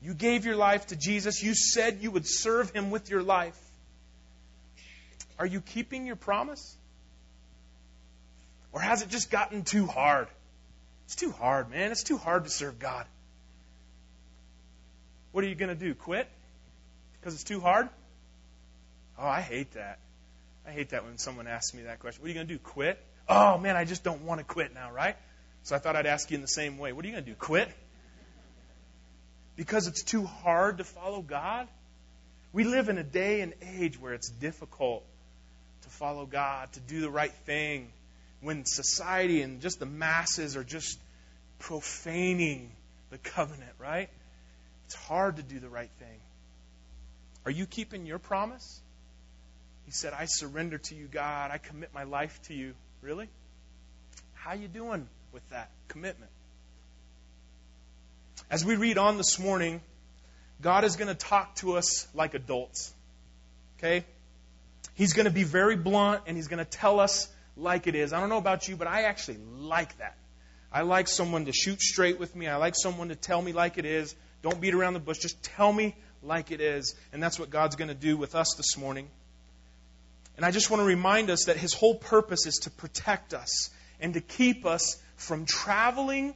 You 0.00 0.14
gave 0.14 0.46
your 0.46 0.56
life 0.56 0.86
to 0.88 0.96
Jesus. 0.96 1.42
You 1.42 1.54
said 1.54 1.98
you 2.00 2.10
would 2.12 2.26
serve 2.26 2.70
him 2.70 2.90
with 2.90 3.10
your 3.10 3.22
life. 3.22 3.58
Are 5.38 5.46
you 5.46 5.60
keeping 5.60 6.06
your 6.06 6.16
promise? 6.16 6.76
Or 8.72 8.80
has 8.80 9.02
it 9.02 9.08
just 9.08 9.30
gotten 9.30 9.64
too 9.64 9.86
hard? 9.86 10.28
It's 11.06 11.16
too 11.16 11.32
hard, 11.32 11.70
man. 11.70 11.90
It's 11.90 12.02
too 12.02 12.18
hard 12.18 12.44
to 12.44 12.50
serve 12.50 12.78
God. 12.78 13.06
What 15.38 15.44
are 15.44 15.48
you 15.50 15.54
going 15.54 15.68
to 15.68 15.76
do? 15.76 15.94
Quit? 15.94 16.26
Because 17.20 17.34
it's 17.34 17.44
too 17.44 17.60
hard? 17.60 17.88
Oh, 19.16 19.24
I 19.24 19.40
hate 19.40 19.70
that. 19.74 20.00
I 20.66 20.72
hate 20.72 20.88
that 20.88 21.04
when 21.04 21.16
someone 21.16 21.46
asks 21.46 21.72
me 21.74 21.82
that 21.84 22.00
question. 22.00 22.22
What 22.22 22.26
are 22.26 22.30
you 22.30 22.34
going 22.34 22.48
to 22.48 22.54
do? 22.54 22.58
Quit? 22.58 23.00
Oh, 23.28 23.56
man, 23.56 23.76
I 23.76 23.84
just 23.84 24.02
don't 24.02 24.22
want 24.22 24.40
to 24.40 24.44
quit 24.44 24.74
now, 24.74 24.90
right? 24.90 25.14
So 25.62 25.76
I 25.76 25.78
thought 25.78 25.94
I'd 25.94 26.06
ask 26.06 26.28
you 26.32 26.34
in 26.34 26.40
the 26.40 26.48
same 26.48 26.76
way. 26.76 26.92
What 26.92 27.04
are 27.04 27.06
you 27.06 27.14
going 27.14 27.24
to 27.24 27.30
do? 27.30 27.36
Quit? 27.36 27.68
Because 29.54 29.86
it's 29.86 30.02
too 30.02 30.24
hard 30.24 30.78
to 30.78 30.84
follow 30.84 31.22
God? 31.22 31.68
We 32.52 32.64
live 32.64 32.88
in 32.88 32.98
a 32.98 33.04
day 33.04 33.40
and 33.40 33.54
age 33.62 33.96
where 34.00 34.14
it's 34.14 34.30
difficult 34.30 35.04
to 35.82 35.88
follow 35.88 36.26
God, 36.26 36.72
to 36.72 36.80
do 36.80 37.00
the 37.00 37.10
right 37.10 37.32
thing, 37.46 37.92
when 38.40 38.64
society 38.64 39.42
and 39.42 39.60
just 39.60 39.78
the 39.78 39.86
masses 39.86 40.56
are 40.56 40.64
just 40.64 40.98
profaning 41.60 42.72
the 43.10 43.18
covenant, 43.18 43.70
right? 43.78 44.08
It's 44.88 44.94
hard 44.94 45.36
to 45.36 45.42
do 45.42 45.58
the 45.60 45.68
right 45.68 45.90
thing. 45.98 46.18
Are 47.44 47.50
you 47.50 47.66
keeping 47.66 48.06
your 48.06 48.18
promise? 48.18 48.80
He 49.84 49.90
said, 49.90 50.14
I 50.14 50.24
surrender 50.24 50.78
to 50.78 50.94
you, 50.94 51.08
God. 51.08 51.50
I 51.50 51.58
commit 51.58 51.90
my 51.92 52.04
life 52.04 52.40
to 52.44 52.54
you. 52.54 52.72
Really? 53.02 53.28
How 54.32 54.54
you 54.54 54.66
doing 54.66 55.06
with 55.30 55.46
that 55.50 55.68
commitment? 55.88 56.30
As 58.50 58.64
we 58.64 58.76
read 58.76 58.96
on 58.96 59.18
this 59.18 59.38
morning, 59.38 59.82
God 60.62 60.84
is 60.84 60.96
going 60.96 61.08
to 61.08 61.14
talk 61.14 61.56
to 61.56 61.76
us 61.76 62.08
like 62.14 62.32
adults. 62.32 62.90
Okay? 63.78 64.06
He's 64.94 65.12
going 65.12 65.26
to 65.26 65.30
be 65.30 65.44
very 65.44 65.76
blunt 65.76 66.22
and 66.26 66.34
he's 66.34 66.48
going 66.48 66.64
to 66.64 66.70
tell 66.70 66.98
us 66.98 67.28
like 67.58 67.86
it 67.86 67.94
is. 67.94 68.14
I 68.14 68.20
don't 68.20 68.30
know 68.30 68.38
about 68.38 68.68
you, 68.68 68.76
but 68.76 68.86
I 68.86 69.02
actually 69.02 69.36
like 69.58 69.98
that. 69.98 70.16
I 70.72 70.80
like 70.80 71.08
someone 71.08 71.44
to 71.44 71.52
shoot 71.52 71.82
straight 71.82 72.18
with 72.18 72.34
me. 72.34 72.46
I 72.46 72.56
like 72.56 72.72
someone 72.74 73.10
to 73.10 73.16
tell 73.16 73.42
me 73.42 73.52
like 73.52 73.76
it 73.76 73.84
is. 73.84 74.14
Don't 74.42 74.60
beat 74.60 74.74
around 74.74 74.94
the 74.94 75.00
bush. 75.00 75.18
Just 75.18 75.42
tell 75.42 75.72
me 75.72 75.96
like 76.22 76.50
it 76.50 76.60
is. 76.60 76.94
And 77.12 77.22
that's 77.22 77.38
what 77.38 77.50
God's 77.50 77.76
going 77.76 77.88
to 77.88 77.94
do 77.94 78.16
with 78.16 78.34
us 78.34 78.54
this 78.56 78.76
morning. 78.76 79.08
And 80.36 80.44
I 80.44 80.50
just 80.50 80.70
want 80.70 80.80
to 80.80 80.86
remind 80.86 81.30
us 81.30 81.46
that 81.46 81.56
His 81.56 81.74
whole 81.74 81.94
purpose 81.94 82.46
is 82.46 82.58
to 82.62 82.70
protect 82.70 83.34
us 83.34 83.70
and 84.00 84.14
to 84.14 84.20
keep 84.20 84.64
us 84.66 84.96
from 85.16 85.46
traveling 85.46 86.34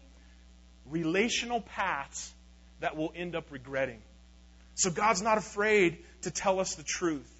relational 0.91 1.61
paths 1.61 2.33
that 2.81 2.97
we'll 2.97 3.13
end 3.15 3.37
up 3.37 3.45
regretting. 3.51 4.03
So 4.75 4.91
God's 4.91 5.23
not 5.23 5.39
afraid 5.39 5.99
to 6.23 6.31
tell 6.31 6.59
us 6.59 6.75
the 6.75 6.83
truth. 6.83 7.31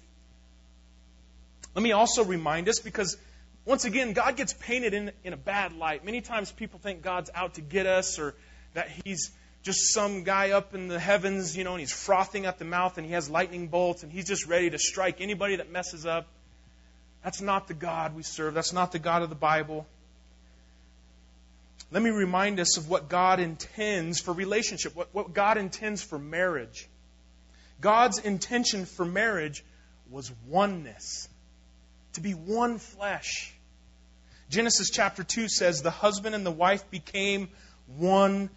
Let 1.75 1.83
me 1.83 1.91
also 1.91 2.23
remind 2.23 2.69
us 2.69 2.79
because 2.79 3.17
once 3.65 3.85
again, 3.85 4.13
God 4.13 4.35
gets 4.35 4.53
painted 4.53 4.93
in, 4.93 5.11
in 5.23 5.33
a 5.33 5.37
bad 5.37 5.73
light. 5.73 6.05
Many 6.05 6.21
times 6.21 6.51
people 6.51 6.79
think 6.79 7.01
God's 7.01 7.29
out 7.33 7.55
to 7.55 7.61
get 7.61 7.85
us 7.87 8.19
or 8.19 8.35
that 8.73 8.89
He's 9.03 9.31
just 9.63 9.93
some 9.93 10.23
guy 10.23 10.51
up 10.51 10.75
in 10.75 10.89
the 10.89 10.99
heavens, 10.99 11.57
you 11.57 11.63
know, 11.63 11.71
and 11.71 11.79
He's 11.79 11.93
frothing 11.93 12.45
at 12.45 12.59
the 12.59 12.65
mouth 12.65 12.97
and 12.97 13.07
He 13.07 13.13
has 13.13 13.29
lightning 13.29 13.67
bolts 13.67 14.03
and 14.03 14.11
He's 14.11 14.25
just 14.25 14.45
ready 14.45 14.69
to 14.69 14.77
strike 14.77 15.21
anybody 15.21 15.55
that 15.55 15.71
messes 15.71 16.05
up. 16.05 16.27
That's 17.23 17.41
not 17.41 17.69
the 17.69 17.73
God 17.73 18.15
we 18.15 18.23
serve. 18.23 18.53
That's 18.53 18.73
not 18.73 18.91
the 18.91 18.99
God 18.99 19.21
of 19.21 19.29
the 19.29 19.35
Bible. 19.35 19.87
Let 21.91 22.03
me 22.03 22.09
remind 22.09 22.59
us 22.59 22.77
of 22.77 22.89
what 22.89 23.07
God 23.07 23.39
intends 23.39 24.19
for 24.19 24.33
relationship, 24.33 24.95
what, 24.95 25.09
what 25.13 25.33
God 25.33 25.57
intends 25.57 26.03
for 26.03 26.19
marriage. 26.19 26.89
God's 27.79 28.19
intention 28.19 28.85
for 28.85 29.05
marriage 29.05 29.63
was 30.09 30.31
oneness 30.47 31.29
to 32.13 32.21
be 32.21 32.31
one 32.31 32.79
flesh. 32.79 33.53
Genesis 34.49 34.89
chapter 34.91 35.23
2 35.23 35.47
says 35.47 35.81
the 35.81 35.91
husband 35.91 36.35
and 36.35 36.45
the 36.45 36.51
wife 36.51 36.89
became 36.91 37.49
one 37.97 38.49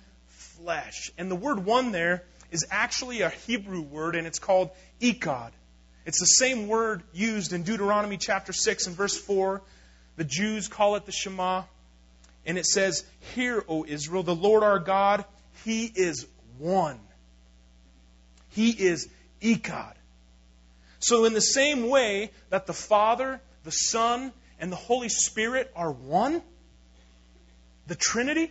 flesh. 0.66 1.12
And 1.16 1.30
the 1.30 1.36
word 1.36 1.64
one 1.64 1.92
there 1.92 2.24
is 2.50 2.66
actually 2.72 3.20
a 3.20 3.28
Hebrew 3.28 3.82
word, 3.82 4.16
and 4.16 4.26
it's 4.26 4.40
called 4.40 4.70
echad. 5.00 5.52
It's 6.04 6.18
the 6.18 6.26
same 6.26 6.66
word 6.66 7.04
used 7.12 7.52
in 7.52 7.62
Deuteronomy 7.62 8.16
chapter 8.16 8.52
6 8.52 8.88
and 8.88 8.96
verse 8.96 9.16
4. 9.16 9.62
The 10.16 10.24
Jews 10.24 10.66
call 10.66 10.96
it 10.96 11.06
the 11.06 11.12
Shema. 11.12 11.62
And 12.44 12.58
it 12.58 12.66
says, 12.66 13.04
Hear, 13.36 13.64
O 13.68 13.84
Israel, 13.86 14.24
the 14.24 14.34
Lord 14.34 14.64
our 14.64 14.80
God, 14.80 15.24
He 15.64 15.84
is 15.84 16.26
one. 16.58 16.98
He 18.50 18.70
is 18.70 19.08
echad. 19.40 19.94
So, 20.98 21.26
in 21.26 21.32
the 21.32 21.40
same 21.40 21.88
way 21.88 22.32
that 22.50 22.66
the 22.66 22.72
Father, 22.72 23.40
the 23.62 23.70
Son, 23.70 24.32
and 24.58 24.72
the 24.72 24.76
Holy 24.76 25.10
Spirit 25.10 25.70
are 25.76 25.92
one, 25.92 26.42
the 27.86 27.94
Trinity, 27.94 28.50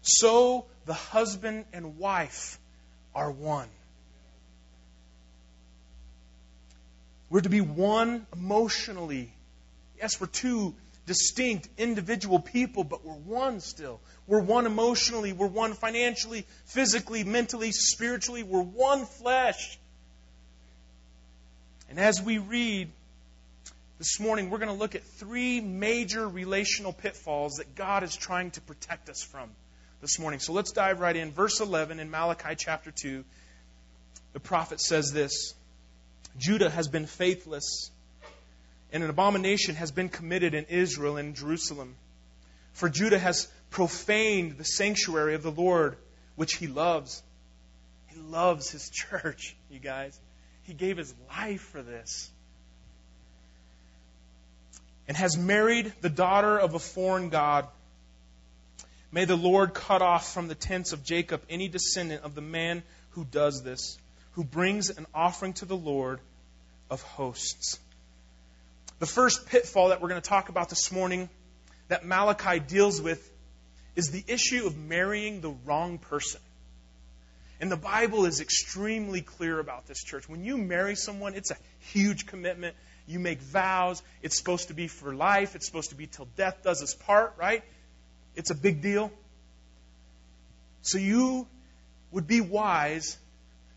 so 0.00 0.66
the 0.86 0.94
husband 0.94 1.64
and 1.72 1.98
wife 1.98 2.58
are 3.14 3.30
one. 3.30 3.68
We're 7.30 7.40
to 7.40 7.48
be 7.48 7.60
one 7.60 8.26
emotionally. 8.32 9.32
Yes, 9.98 10.20
we're 10.20 10.26
two 10.26 10.74
distinct 11.06 11.68
individual 11.78 12.38
people, 12.38 12.84
but 12.84 13.04
we're 13.04 13.12
one 13.14 13.60
still. 13.60 14.00
We're 14.26 14.40
one 14.40 14.66
emotionally, 14.66 15.32
we're 15.32 15.46
one 15.46 15.74
financially, 15.74 16.46
physically, 16.66 17.24
mentally, 17.24 17.72
spiritually. 17.72 18.42
We're 18.42 18.62
one 18.62 19.04
flesh. 19.04 19.78
And 21.90 21.98
as 21.98 22.22
we 22.22 22.38
read 22.38 22.90
this 23.98 24.18
morning, 24.18 24.50
we're 24.50 24.58
going 24.58 24.68
to 24.68 24.74
look 24.74 24.94
at 24.94 25.02
three 25.02 25.60
major 25.60 26.26
relational 26.26 26.92
pitfalls 26.92 27.54
that 27.54 27.74
God 27.74 28.02
is 28.02 28.16
trying 28.16 28.50
to 28.52 28.60
protect 28.60 29.08
us 29.08 29.22
from 29.22 29.50
this 30.04 30.18
morning. 30.18 30.38
So 30.38 30.52
let's 30.52 30.70
dive 30.70 31.00
right 31.00 31.16
in. 31.16 31.32
Verse 31.32 31.60
11 31.60 31.98
in 31.98 32.10
Malachi 32.10 32.56
chapter 32.58 32.90
2, 32.90 33.24
the 34.34 34.38
prophet 34.40 34.78
says 34.78 35.12
this 35.12 35.54
Judah 36.36 36.68
has 36.68 36.88
been 36.88 37.06
faithless, 37.06 37.90
and 38.92 39.02
an 39.02 39.08
abomination 39.08 39.76
has 39.76 39.92
been 39.92 40.10
committed 40.10 40.52
in 40.52 40.66
Israel 40.68 41.16
and 41.16 41.34
Jerusalem. 41.34 41.94
For 42.74 42.90
Judah 42.90 43.18
has 43.18 43.48
profaned 43.70 44.58
the 44.58 44.64
sanctuary 44.64 45.36
of 45.36 45.42
the 45.42 45.50
Lord, 45.50 45.96
which 46.36 46.56
he 46.56 46.66
loves. 46.66 47.22
He 48.08 48.20
loves 48.20 48.70
his 48.70 48.90
church, 48.90 49.56
you 49.70 49.78
guys. 49.78 50.20
He 50.64 50.74
gave 50.74 50.98
his 50.98 51.14
life 51.30 51.62
for 51.62 51.82
this. 51.82 52.30
And 55.08 55.16
has 55.16 55.38
married 55.38 55.94
the 56.02 56.10
daughter 56.10 56.58
of 56.58 56.74
a 56.74 56.78
foreign 56.78 57.30
God. 57.30 57.68
May 59.14 59.26
the 59.26 59.36
Lord 59.36 59.74
cut 59.74 60.02
off 60.02 60.34
from 60.34 60.48
the 60.48 60.56
tents 60.56 60.92
of 60.92 61.04
Jacob 61.04 61.40
any 61.48 61.68
descendant 61.68 62.24
of 62.24 62.34
the 62.34 62.40
man 62.40 62.82
who 63.10 63.24
does 63.24 63.62
this, 63.62 63.96
who 64.32 64.42
brings 64.42 64.90
an 64.90 65.06
offering 65.14 65.52
to 65.52 65.66
the 65.66 65.76
Lord 65.76 66.18
of 66.90 67.00
hosts. 67.02 67.78
The 68.98 69.06
first 69.06 69.46
pitfall 69.46 69.90
that 69.90 70.02
we're 70.02 70.08
going 70.08 70.20
to 70.20 70.28
talk 70.28 70.48
about 70.48 70.68
this 70.68 70.90
morning 70.90 71.28
that 71.86 72.04
Malachi 72.04 72.58
deals 72.58 73.00
with 73.00 73.32
is 73.94 74.10
the 74.10 74.24
issue 74.26 74.66
of 74.66 74.76
marrying 74.76 75.40
the 75.40 75.54
wrong 75.64 75.98
person. 75.98 76.40
And 77.60 77.70
the 77.70 77.76
Bible 77.76 78.26
is 78.26 78.40
extremely 78.40 79.20
clear 79.20 79.60
about 79.60 79.86
this, 79.86 80.02
church. 80.02 80.28
When 80.28 80.42
you 80.42 80.58
marry 80.58 80.96
someone, 80.96 81.34
it's 81.34 81.52
a 81.52 81.56
huge 81.78 82.26
commitment. 82.26 82.74
You 83.06 83.20
make 83.20 83.40
vows. 83.40 84.02
It's 84.22 84.36
supposed 84.36 84.68
to 84.68 84.74
be 84.74 84.88
for 84.88 85.14
life. 85.14 85.54
It's 85.54 85.66
supposed 85.66 85.90
to 85.90 85.96
be 85.96 86.08
till 86.08 86.26
death 86.36 86.64
does 86.64 86.82
us 86.82 86.94
part, 86.94 87.34
right? 87.38 87.62
It's 88.36 88.50
a 88.50 88.54
big 88.54 88.82
deal. 88.82 89.12
So 90.82 90.98
you 90.98 91.46
would 92.10 92.26
be 92.26 92.40
wise 92.40 93.16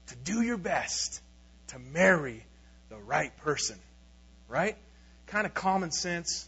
to 0.07 0.15
do 0.15 0.41
your 0.41 0.57
best 0.57 1.21
to 1.67 1.79
marry 1.79 2.45
the 2.89 2.97
right 2.97 3.35
person, 3.37 3.77
right? 4.47 4.75
Kind 5.27 5.45
of 5.45 5.53
common 5.53 5.91
sense. 5.91 6.47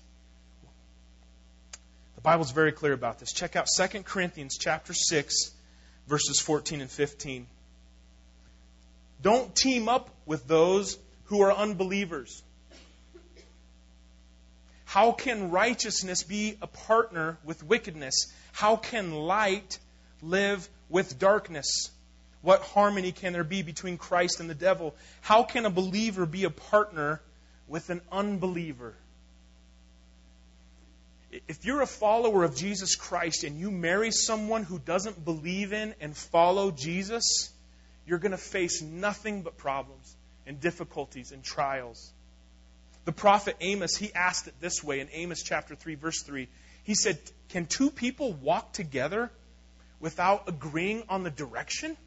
The 2.16 2.22
Bible's 2.22 2.51
very 2.51 2.72
clear 2.72 2.94
about 2.94 3.20
this. 3.20 3.32
Check 3.32 3.56
out 3.56 3.68
2 3.78 4.04
Corinthians 4.04 4.58
chapter 4.58 4.94
6 4.94 5.51
verses 6.10 6.42
14 6.42 6.82
and 6.82 6.89
15. 6.89 7.46
Don't 9.22 9.56
team 9.56 9.88
up 9.88 10.10
with 10.25 10.48
those 10.48 10.98
who 11.25 11.42
are 11.42 11.51
unbelievers. 11.51 12.44
How 14.89 15.12
can 15.12 15.51
righteousness 15.51 16.24
be 16.24 16.58
a 16.63 16.65
partner 16.65 17.38
with 17.43 17.62
wickedness? 17.62 18.34
How 18.53 18.75
can 18.75 19.13
light 19.13 19.77
live 20.24 20.67
with 20.89 21.19
darkness? 21.19 21.91
What 22.41 22.63
harmony 22.63 23.12
can 23.12 23.34
there 23.34 23.43
be 23.43 23.62
between 23.62 24.00
Christ 24.00 24.39
and 24.39 24.50
the 24.50 24.55
devil? 24.55 24.96
How 25.22 25.43
can 25.43 25.67
a 25.67 25.69
believer 25.69 26.25
be 26.25 26.46
a 26.46 26.50
partner 26.50 27.22
with 27.67 27.91
an 27.91 28.01
unbeliever? 28.12 28.96
If 31.48 31.65
you're 31.65 31.81
a 31.81 31.86
follower 31.86 32.43
of 32.43 32.55
Jesus 32.55 32.96
Christ 32.96 33.43
and 33.43 33.60
you 33.60 33.69
marry 33.69 34.10
someone 34.10 34.63
who 34.63 34.79
doesn't 34.79 35.24
believe 35.24 35.72
in 35.72 35.93
and 36.01 36.17
follow 36.17 36.72
Jesus, 36.72 37.51
you're 38.08 38.17
going 38.17 38.31
to 38.31 38.39
face 38.39 38.81
nothing 38.81 39.43
but 39.43 39.55
problems 39.55 40.15
and 40.48 40.60
difficulties 40.60 41.31
and 41.31 41.43
trials. 41.43 42.12
The 43.06 43.12
prophet 43.12 43.56
Amos, 43.62 43.96
he 43.96 44.13
asked 44.13 44.48
it 44.48 44.53
this 44.60 44.84
way 44.84 45.00
in 45.00 45.10
Amos 45.12 45.41
chapter 45.44 45.75
3, 45.75 45.96
verse 45.96 46.22
3. 46.22 46.48
He 46.84 46.96
said, 46.96 47.18
Can 47.50 47.65
two 47.65 47.89
people 47.89 48.34
walk 48.34 48.74
together 48.74 49.32
without 50.00 50.48
agreeing 50.48 51.03
on 51.10 51.24
the 51.24 51.32
direction? 51.32 51.98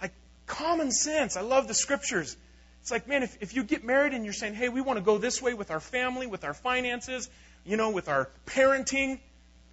Like 0.00 0.12
common 0.46 0.90
sense. 0.90 1.36
I 1.36 1.42
love 1.42 1.68
the 1.68 1.74
scriptures. 1.74 2.36
It's 2.84 2.90
like, 2.90 3.08
man, 3.08 3.22
if, 3.22 3.38
if 3.40 3.54
you 3.54 3.64
get 3.64 3.82
married 3.82 4.12
and 4.12 4.24
you're 4.24 4.34
saying, 4.34 4.52
hey, 4.52 4.68
we 4.68 4.82
want 4.82 4.98
to 4.98 5.02
go 5.02 5.16
this 5.16 5.40
way 5.40 5.54
with 5.54 5.70
our 5.70 5.80
family, 5.80 6.26
with 6.26 6.44
our 6.44 6.52
finances, 6.52 7.30
you 7.64 7.78
know, 7.78 7.88
with 7.88 8.10
our 8.10 8.28
parenting, 8.44 9.20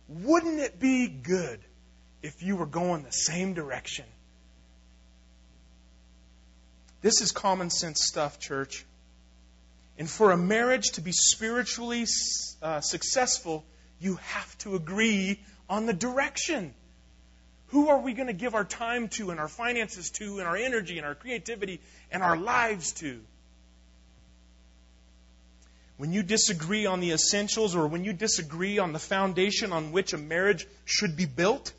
wouldn't 0.08 0.60
it 0.60 0.80
be 0.80 1.10
good 1.10 1.60
if 2.24 2.42
you 2.42 2.56
were 2.56 2.66
going 2.66 3.04
the 3.04 3.12
same 3.12 3.54
direction? 3.54 4.06
This 7.02 7.20
is 7.20 7.34
common 7.34 7.70
sense 7.70 8.00
stuff, 8.02 8.40
church. 8.40 8.86
And 10.02 10.10
for 10.10 10.32
a 10.32 10.38
marriage 10.38 10.94
to 10.94 11.02
be 11.02 11.12
spiritually 11.12 12.08
uh, 12.64 12.82
successful, 12.82 13.64
you 14.00 14.16
have 14.16 14.58
to 14.58 14.74
agree 14.74 15.40
on 15.70 15.86
the 15.86 15.94
direction. 15.94 16.74
Who 17.68 17.88
are 17.88 18.00
we 18.00 18.14
going 18.14 18.26
to 18.26 18.34
give 18.34 18.56
our 18.56 18.66
time 18.66 19.10
to 19.10 19.30
and 19.30 19.40
our 19.40 19.48
finances 19.48 20.10
to 20.16 20.40
and 20.40 20.48
our 20.48 20.58
energy 20.58 20.98
and 20.98 21.06
our 21.06 21.14
creativity 21.14 21.82
and 22.12 22.24
our 22.24 22.36
lives 22.36 22.94
to? 22.94 23.22
When 25.98 26.12
you 26.14 26.24
disagree 26.24 26.88
on 26.88 27.00
the 27.00 27.12
essentials 27.12 27.76
or 27.76 27.86
when 27.86 28.04
you 28.04 28.12
disagree 28.12 28.80
on 28.80 28.94
the 28.94 29.00
foundation 29.00 29.72
on 29.72 29.92
which 29.92 30.14
a 30.14 30.18
marriage 30.18 30.66
should 30.84 31.16
be 31.16 31.28
built, 31.28 31.74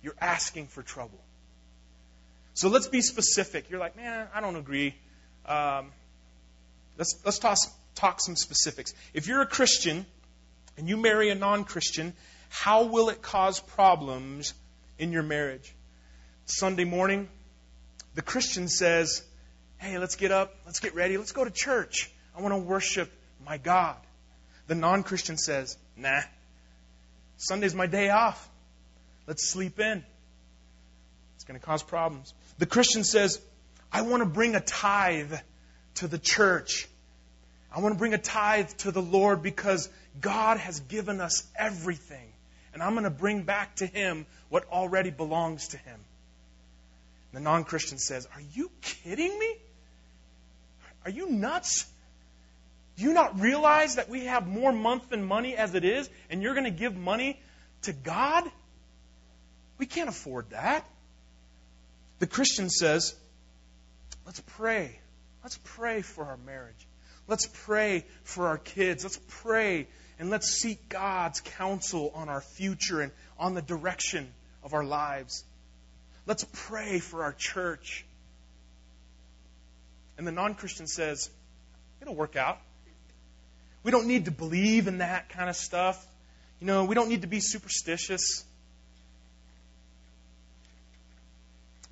you're 0.00 0.14
asking 0.20 0.68
for 0.68 0.84
trouble. 0.84 1.18
So 2.54 2.68
let's 2.68 2.86
be 2.86 3.00
specific. 3.00 3.68
You're 3.68 3.80
like, 3.80 3.96
man, 3.96 4.28
I 4.32 4.40
don't 4.40 4.54
agree. 4.54 4.94
Um, 5.44 5.90
let's 6.98 7.20
let's 7.24 7.38
talk, 7.38 7.58
talk 7.94 8.20
some 8.20 8.36
specifics. 8.36 8.94
If 9.14 9.26
you're 9.26 9.42
a 9.42 9.46
Christian 9.46 10.06
and 10.76 10.88
you 10.88 10.96
marry 10.96 11.30
a 11.30 11.34
non 11.34 11.64
Christian, 11.64 12.14
how 12.48 12.84
will 12.84 13.08
it 13.08 13.22
cause 13.22 13.60
problems 13.60 14.54
in 14.98 15.12
your 15.12 15.22
marriage? 15.22 15.74
Sunday 16.46 16.84
morning, 16.84 17.28
the 18.14 18.22
Christian 18.22 18.68
says, 18.68 19.22
Hey, 19.78 19.98
let's 19.98 20.16
get 20.16 20.32
up, 20.32 20.54
let's 20.64 20.80
get 20.80 20.94
ready, 20.94 21.18
let's 21.18 21.32
go 21.32 21.44
to 21.44 21.50
church. 21.50 22.10
I 22.36 22.40
want 22.40 22.52
to 22.52 22.58
worship 22.58 23.10
my 23.44 23.58
God. 23.58 23.96
The 24.66 24.74
non 24.74 25.02
Christian 25.02 25.36
says, 25.36 25.76
Nah, 25.96 26.20
Sunday's 27.36 27.74
my 27.74 27.86
day 27.86 28.10
off. 28.10 28.48
Let's 29.26 29.48
sleep 29.48 29.80
in. 29.80 30.04
It's 31.34 31.44
going 31.44 31.58
to 31.58 31.64
cause 31.64 31.82
problems. 31.82 32.32
The 32.58 32.66
Christian 32.66 33.04
says, 33.04 33.40
I 33.92 34.02
want 34.02 34.22
to 34.22 34.28
bring 34.28 34.54
a 34.54 34.60
tithe 34.60 35.34
to 35.96 36.08
the 36.08 36.18
church. 36.18 36.88
I 37.74 37.80
want 37.80 37.94
to 37.94 37.98
bring 37.98 38.14
a 38.14 38.18
tithe 38.18 38.70
to 38.78 38.90
the 38.90 39.02
Lord 39.02 39.42
because 39.42 39.88
God 40.20 40.58
has 40.58 40.80
given 40.80 41.20
us 41.20 41.46
everything. 41.58 42.32
And 42.72 42.82
I'm 42.82 42.92
going 42.92 43.04
to 43.04 43.10
bring 43.10 43.42
back 43.42 43.76
to 43.76 43.86
Him 43.86 44.26
what 44.48 44.64
already 44.70 45.10
belongs 45.10 45.68
to 45.68 45.78
Him. 45.78 46.00
The 47.32 47.40
non 47.40 47.64
Christian 47.64 47.98
says, 47.98 48.26
Are 48.34 48.42
you 48.54 48.70
kidding 48.80 49.38
me? 49.38 49.56
Are 51.04 51.10
you 51.10 51.30
nuts? 51.30 51.86
Do 52.96 53.04
you 53.04 53.12
not 53.12 53.40
realize 53.40 53.96
that 53.96 54.08
we 54.08 54.24
have 54.24 54.46
more 54.46 54.72
month 54.72 55.10
than 55.10 55.22
money 55.22 55.54
as 55.54 55.74
it 55.74 55.84
is, 55.84 56.08
and 56.30 56.42
you're 56.42 56.54
going 56.54 56.64
to 56.64 56.70
give 56.70 56.96
money 56.96 57.40
to 57.82 57.92
God? 57.92 58.44
We 59.78 59.86
can't 59.86 60.08
afford 60.08 60.50
that. 60.50 60.84
The 62.18 62.26
Christian 62.26 62.70
says, 62.70 63.14
Let's 64.24 64.40
pray. 64.40 64.98
Let's 65.46 65.60
pray 65.62 66.02
for 66.02 66.24
our 66.24 66.38
marriage. 66.38 66.88
Let's 67.28 67.46
pray 67.46 68.04
for 68.24 68.48
our 68.48 68.58
kids. 68.58 69.04
Let's 69.04 69.20
pray 69.28 69.86
and 70.18 70.28
let's 70.28 70.48
seek 70.48 70.88
God's 70.88 71.40
counsel 71.40 72.10
on 72.16 72.28
our 72.28 72.40
future 72.40 73.00
and 73.00 73.12
on 73.38 73.54
the 73.54 73.62
direction 73.62 74.28
of 74.64 74.74
our 74.74 74.82
lives. 74.82 75.44
Let's 76.26 76.44
pray 76.52 76.98
for 76.98 77.22
our 77.22 77.32
church. 77.32 78.04
And 80.18 80.26
the 80.26 80.32
non 80.32 80.56
Christian 80.56 80.88
says, 80.88 81.30
it'll 82.02 82.16
work 82.16 82.34
out. 82.34 82.58
We 83.84 83.92
don't 83.92 84.08
need 84.08 84.24
to 84.24 84.32
believe 84.32 84.88
in 84.88 84.98
that 84.98 85.28
kind 85.28 85.48
of 85.48 85.54
stuff. 85.54 86.04
You 86.58 86.66
know, 86.66 86.86
we 86.86 86.96
don't 86.96 87.08
need 87.08 87.22
to 87.22 87.28
be 87.28 87.38
superstitious. 87.38 88.42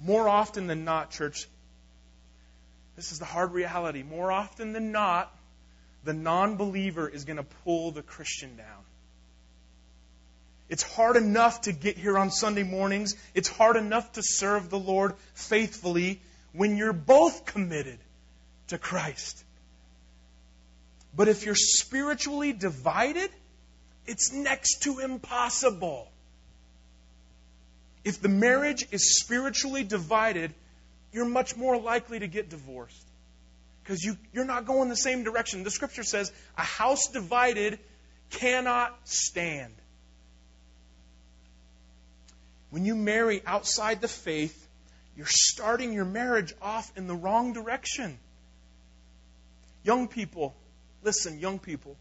More 0.01 0.29
often 0.29 0.67
than 0.67 0.85
not, 0.85 1.13
church, 1.13 1.47
this 2.97 3.13
is 3.13 3.19
the 3.19 3.25
hard 3.25 3.53
reality. 3.53 4.03
More 4.03 4.31
often 4.31 4.73
than 4.73 4.93
not, 4.93 5.35
the 6.05 6.13
non 6.13 6.57
believer 6.57 7.09
is 7.09 7.25
going 7.25 7.39
to 7.39 7.47
pull 7.65 7.91
the 7.91 8.03
Christian 8.03 8.57
down. 8.57 8.85
It's 10.69 10.83
hard 10.83 11.17
enough 11.17 11.63
to 11.63 11.73
get 11.73 11.99
here 11.99 12.17
on 12.17 12.31
Sunday 12.31 12.63
mornings. 12.63 13.15
It's 13.35 13.49
hard 13.49 13.77
enough 13.77 14.13
to 14.13 14.23
serve 14.23 14.71
the 14.71 14.79
Lord 14.79 15.15
faithfully 15.35 16.21
when 16.53 16.77
you're 16.77 16.93
both 16.93 17.45
committed 17.45 17.99
to 18.69 18.79
Christ. 18.79 19.45
But 21.17 21.29
if 21.29 21.45
you're 21.45 21.55
spiritually 21.55 22.53
divided, 22.53 23.31
it's 24.07 24.33
next 24.33 24.83
to 24.83 25.01
impossible. 25.01 26.09
If 28.05 28.21
the 28.21 28.29
marriage 28.29 28.87
is 28.91 29.19
spiritually 29.19 29.85
divided, 29.85 30.53
you're 31.15 31.25
much 31.25 31.57
more 31.57 31.79
likely 31.79 32.19
to 32.19 32.27
get 32.27 32.51
divorced 32.51 33.07
because 33.83 34.03
you, 34.03 34.19
you're 34.33 34.45
not 34.45 34.67
going 34.67 34.89
the 34.89 34.97
same 34.97 35.23
direction. 35.23 35.63
The 35.63 35.71
scripture 35.71 36.03
says 36.03 36.33
a 36.59 36.63
house 36.63 37.07
divided 37.13 37.79
cannot 38.31 38.99
stand. 39.05 39.73
When 42.71 42.85
you 42.85 42.97
marry 42.97 43.43
outside 43.47 44.01
the 44.01 44.09
faith, 44.09 44.67
you're 45.17 45.27
starting 45.29 45.93
your 45.93 46.05
marriage 46.05 46.53
off 46.61 46.91
in 46.97 47.07
the 47.07 47.15
wrong 47.15 47.53
direction. 47.53 48.19
Young 49.85 50.09
people, 50.09 50.53
listen, 51.05 51.39
young 51.39 51.61
people. 51.61 51.97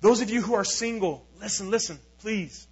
Those 0.00 0.20
of 0.20 0.30
you 0.30 0.42
who 0.42 0.54
are 0.54 0.64
single, 0.64 1.26
listen, 1.40 1.72
listen, 1.72 1.98
please. 2.20 2.68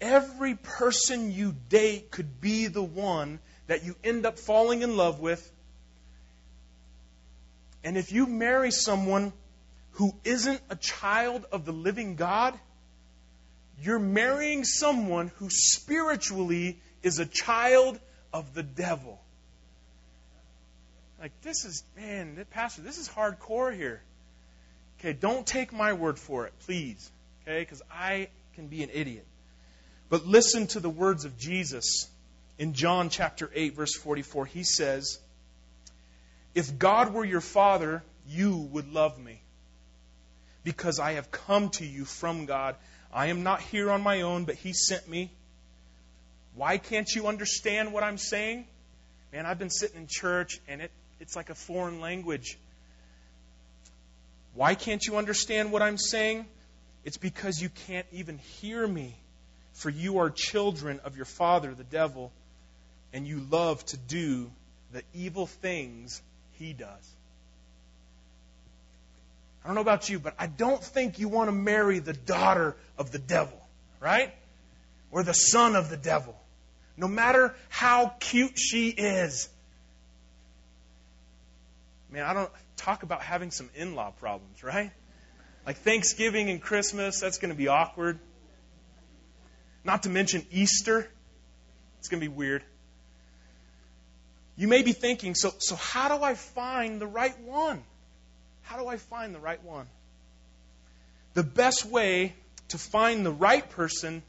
Every 0.00 0.54
person 0.54 1.30
you 1.30 1.54
date 1.68 2.10
could 2.10 2.40
be 2.40 2.68
the 2.68 2.82
one 2.82 3.38
that 3.66 3.84
you 3.84 3.96
end 4.02 4.26
up 4.26 4.38
falling 4.38 4.82
in 4.82 4.96
love 4.96 5.20
with 5.20 5.50
and 7.84 7.96
if 7.96 8.12
you 8.12 8.26
marry 8.26 8.70
someone 8.70 9.32
who 9.92 10.14
isn't 10.24 10.60
a 10.70 10.76
child 10.76 11.44
of 11.52 11.64
the 11.64 11.72
living 11.72 12.14
God, 12.14 12.58
you're 13.80 13.98
marrying 13.98 14.64
someone 14.64 15.32
who 15.36 15.48
spiritually 15.50 16.80
is 17.02 17.18
a 17.18 17.26
child 17.26 17.98
of 18.32 18.54
the 18.54 18.62
devil. 18.62 19.20
Like, 21.20 21.32
this 21.42 21.64
is, 21.64 21.84
man, 21.96 22.44
Pastor, 22.50 22.82
this 22.82 22.98
is 22.98 23.08
hardcore 23.08 23.74
here. 23.74 24.02
Okay, 24.98 25.12
don't 25.12 25.46
take 25.46 25.72
my 25.72 25.92
word 25.92 26.18
for 26.18 26.46
it, 26.46 26.52
please. 26.60 27.10
Okay, 27.42 27.60
because 27.60 27.82
I 27.90 28.28
can 28.54 28.68
be 28.68 28.82
an 28.82 28.90
idiot. 28.92 29.26
But 30.08 30.26
listen 30.26 30.68
to 30.68 30.80
the 30.80 30.90
words 30.90 31.24
of 31.24 31.36
Jesus 31.38 32.08
in 32.58 32.74
John 32.74 33.08
chapter 33.08 33.50
8, 33.54 33.74
verse 33.74 33.94
44. 33.96 34.46
He 34.46 34.64
says, 34.64 35.18
if 36.54 36.78
God 36.78 37.12
were 37.12 37.24
your 37.24 37.40
father, 37.40 38.02
you 38.28 38.56
would 38.56 38.92
love 38.92 39.18
me. 39.18 39.40
Because 40.64 41.00
I 41.00 41.12
have 41.12 41.30
come 41.30 41.70
to 41.70 41.86
you 41.86 42.04
from 42.04 42.46
God. 42.46 42.76
I 43.12 43.26
am 43.26 43.42
not 43.42 43.60
here 43.60 43.90
on 43.90 44.02
my 44.02 44.22
own, 44.22 44.44
but 44.44 44.54
He 44.54 44.72
sent 44.72 45.08
me. 45.08 45.30
Why 46.54 46.78
can't 46.78 47.08
you 47.10 47.26
understand 47.26 47.92
what 47.92 48.02
I'm 48.02 48.18
saying? 48.18 48.66
Man, 49.32 49.46
I've 49.46 49.58
been 49.58 49.70
sitting 49.70 49.96
in 49.96 50.06
church 50.08 50.60
and 50.68 50.82
it, 50.82 50.90
it's 51.18 51.34
like 51.34 51.50
a 51.50 51.54
foreign 51.54 52.00
language. 52.00 52.58
Why 54.54 54.74
can't 54.74 55.02
you 55.04 55.16
understand 55.16 55.72
what 55.72 55.80
I'm 55.80 55.96
saying? 55.96 56.44
It's 57.04 57.16
because 57.16 57.60
you 57.60 57.70
can't 57.86 58.06
even 58.12 58.38
hear 58.38 58.86
me. 58.86 59.16
For 59.72 59.88
you 59.88 60.18
are 60.18 60.28
children 60.28 61.00
of 61.04 61.16
your 61.16 61.24
father, 61.24 61.74
the 61.74 61.84
devil, 61.84 62.30
and 63.12 63.26
you 63.26 63.40
love 63.50 63.84
to 63.86 63.96
do 63.96 64.50
the 64.92 65.02
evil 65.14 65.46
things 65.46 66.22
he 66.52 66.72
does. 66.72 67.14
I 69.62 69.68
don't 69.68 69.74
know 69.74 69.80
about 69.80 70.08
you, 70.08 70.18
but 70.18 70.34
I 70.38 70.46
don't 70.46 70.82
think 70.82 71.18
you 71.18 71.28
want 71.28 71.48
to 71.48 71.52
marry 71.52 72.00
the 72.00 72.12
daughter 72.12 72.76
of 72.98 73.12
the 73.12 73.18
devil, 73.18 73.60
right? 74.00 74.34
Or 75.10 75.22
the 75.22 75.34
son 75.34 75.76
of 75.76 75.88
the 75.88 75.96
devil. 75.96 76.36
No 76.96 77.06
matter 77.06 77.54
how 77.68 78.14
cute 78.18 78.58
she 78.58 78.88
is. 78.88 79.48
Man, 82.10 82.24
I 82.24 82.34
don't 82.34 82.50
talk 82.76 83.02
about 83.04 83.22
having 83.22 83.50
some 83.50 83.70
in 83.74 83.94
law 83.94 84.10
problems, 84.10 84.62
right? 84.62 84.90
Like 85.64 85.76
Thanksgiving 85.78 86.50
and 86.50 86.60
Christmas, 86.60 87.20
that's 87.20 87.38
going 87.38 87.50
to 87.50 87.56
be 87.56 87.68
awkward. 87.68 88.18
Not 89.84 90.02
to 90.04 90.08
mention 90.10 90.44
Easter, 90.50 91.08
it's 91.98 92.08
going 92.08 92.20
to 92.20 92.28
be 92.28 92.34
weird. 92.34 92.64
You 94.62 94.68
may 94.68 94.82
be 94.82 94.92
thinking, 94.92 95.34
so, 95.34 95.52
so 95.58 95.74
how 95.74 96.16
do 96.16 96.22
I 96.22 96.34
find 96.34 97.00
the 97.00 97.06
right 97.08 97.36
one? 97.40 97.82
How 98.62 98.78
do 98.78 98.86
I 98.86 98.96
find 98.96 99.34
the 99.34 99.40
right 99.40 99.60
one? 99.64 99.88
The 101.34 101.42
best 101.42 101.84
way 101.84 102.32
to 102.68 102.78
find 102.78 103.26
the 103.26 103.32
right 103.32 103.68
person 103.70 104.22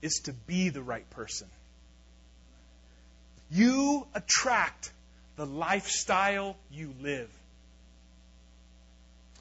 is 0.00 0.20
to 0.26 0.32
be 0.32 0.68
the 0.68 0.80
right 0.80 1.10
person. 1.10 1.48
You 3.50 4.06
attract 4.14 4.92
the 5.34 5.44
lifestyle 5.44 6.56
you 6.70 6.94
live. 7.00 7.28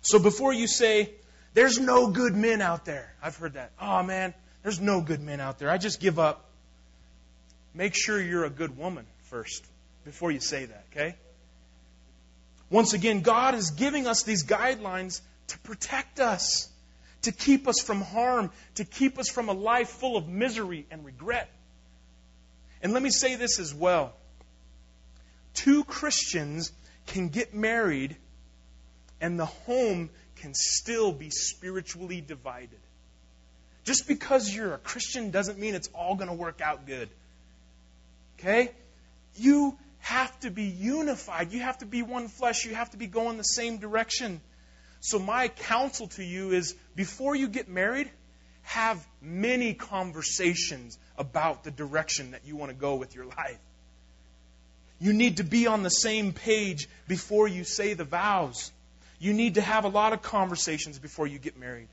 So 0.01 0.17
before 0.17 0.51
you 0.51 0.65
say, 0.65 1.11
there's 1.53 1.77
no 1.77 2.07
good 2.07 2.35
men 2.35 2.59
out 2.59 2.85
there, 2.85 3.13
I've 3.21 3.37
heard 3.37 3.53
that. 3.53 3.71
Oh 3.79 4.01
man, 4.01 4.33
there's 4.63 4.79
no 4.79 4.99
good 4.99 5.21
men 5.21 5.39
out 5.39 5.59
there. 5.59 5.69
I 5.69 5.77
just 5.77 5.99
give 5.99 6.17
up. 6.17 6.43
Make 7.75 7.93
sure 7.95 8.19
you're 8.19 8.45
a 8.45 8.49
good 8.49 8.79
woman 8.79 9.05
first. 9.25 9.63
Before 10.07 10.31
you 10.31 10.39
say 10.39 10.65
that, 10.65 10.85
okay? 10.91 11.15
Once 12.69 12.93
again, 12.93 13.21
God 13.21 13.55
is 13.55 13.71
giving 13.71 14.07
us 14.07 14.23
these 14.23 14.45
guidelines 14.45 15.21
to 15.47 15.59
protect 15.59 16.19
us, 16.19 16.69
to 17.23 17.31
keep 17.31 17.67
us 17.67 17.81
from 17.81 18.01
harm, 18.01 18.51
to 18.75 18.85
keep 18.85 19.19
us 19.19 19.29
from 19.29 19.49
a 19.49 19.53
life 19.53 19.89
full 19.89 20.17
of 20.17 20.27
misery 20.27 20.85
and 20.91 21.05
regret. 21.05 21.49
And 22.81 22.93
let 22.93 23.03
me 23.03 23.09
say 23.09 23.35
this 23.35 23.59
as 23.59 23.73
well. 23.73 24.13
Two 25.53 25.83
Christians 25.83 26.71
can 27.07 27.29
get 27.29 27.53
married 27.53 28.15
and 29.19 29.39
the 29.39 29.45
home 29.45 30.09
can 30.37 30.53
still 30.53 31.11
be 31.11 31.29
spiritually 31.31 32.21
divided. 32.21 32.79
Just 33.83 34.07
because 34.07 34.53
you're 34.53 34.73
a 34.73 34.77
Christian 34.77 35.31
doesn't 35.31 35.57
mean 35.57 35.73
it's 35.73 35.89
all 35.95 36.15
going 36.15 36.27
to 36.27 36.35
work 36.35 36.61
out 36.61 36.85
good. 36.85 37.09
Okay? 38.37 38.71
You 39.35 39.77
have 40.07 40.39
to 40.39 40.49
be 40.49 40.63
unified. 40.63 41.51
You 41.51 41.59
have 41.59 41.79
to 41.79 41.85
be 41.85 42.01
one 42.01 42.29
flesh. 42.29 42.63
You 42.63 42.73
have 42.75 42.89
to 42.91 42.97
be 42.97 43.07
going 43.07 43.35
the 43.35 43.43
same 43.43 43.77
direction. 43.77 44.39
So, 45.01 45.19
my 45.19 45.49
counsel 45.49 46.07
to 46.15 46.23
you 46.23 46.51
is 46.51 46.75
before 46.95 47.35
you 47.35 47.49
get 47.49 47.67
married, 47.67 48.09
have 48.61 49.05
many 49.21 49.73
conversations 49.73 50.97
about 51.17 51.65
the 51.65 51.71
direction 51.71 52.31
that 52.31 52.45
you 52.45 52.55
want 52.55 52.71
to 52.71 52.77
go 52.77 52.95
with 52.95 53.15
your 53.15 53.25
life. 53.25 53.59
You 54.97 55.11
need 55.11 55.37
to 55.37 55.43
be 55.43 55.67
on 55.67 55.83
the 55.83 55.89
same 55.89 56.31
page 56.31 56.87
before 57.09 57.49
you 57.49 57.65
say 57.65 57.93
the 57.93 58.05
vows. 58.05 58.71
You 59.19 59.33
need 59.33 59.55
to 59.55 59.61
have 59.61 59.83
a 59.83 59.89
lot 59.89 60.13
of 60.13 60.21
conversations 60.21 60.99
before 60.99 61.27
you 61.27 61.37
get 61.37 61.59
married. 61.59 61.89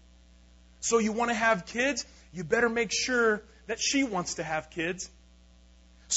So, 0.78 0.98
you 0.98 1.10
want 1.10 1.32
to 1.32 1.34
have 1.34 1.66
kids? 1.66 2.06
You 2.32 2.44
better 2.44 2.68
make 2.68 2.92
sure 2.92 3.42
that 3.66 3.80
she 3.80 4.04
wants 4.04 4.34
to 4.34 4.44
have 4.44 4.70
kids. 4.70 5.10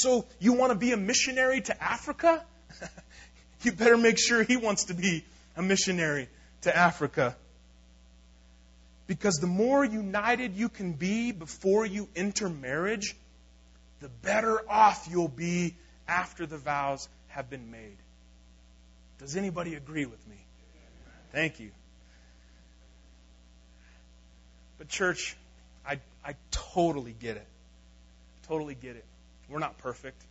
So, 0.00 0.26
you 0.38 0.52
want 0.52 0.70
to 0.70 0.78
be 0.78 0.92
a 0.92 0.96
missionary 0.96 1.60
to 1.62 1.82
Africa? 1.82 2.44
you 3.62 3.72
better 3.72 3.96
make 3.96 4.16
sure 4.16 4.44
he 4.44 4.56
wants 4.56 4.84
to 4.84 4.94
be 4.94 5.24
a 5.56 5.62
missionary 5.62 6.28
to 6.60 6.76
Africa. 6.76 7.34
Because 9.08 9.38
the 9.40 9.48
more 9.48 9.84
united 9.84 10.54
you 10.54 10.68
can 10.68 10.92
be 10.92 11.32
before 11.32 11.84
you 11.84 12.08
enter 12.14 12.48
marriage, 12.48 13.16
the 13.98 14.08
better 14.08 14.62
off 14.70 15.08
you'll 15.10 15.26
be 15.26 15.74
after 16.06 16.46
the 16.46 16.58
vows 16.58 17.08
have 17.26 17.50
been 17.50 17.72
made. 17.72 17.96
Does 19.18 19.34
anybody 19.34 19.74
agree 19.74 20.06
with 20.06 20.24
me? 20.28 20.36
Thank 21.32 21.58
you. 21.58 21.72
But, 24.78 24.86
church, 24.90 25.36
I, 25.84 25.98
I 26.24 26.36
totally 26.52 27.16
get 27.18 27.36
it. 27.36 27.46
Totally 28.46 28.76
get 28.76 28.94
it. 28.94 29.04
We're 29.48 29.58
not 29.58 29.78
perfect. 29.78 30.22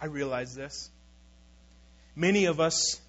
I 0.00 0.06
realize 0.06 0.54
this. 0.54 0.90
Many 2.14 2.46
of 2.46 2.60
us 2.60 3.00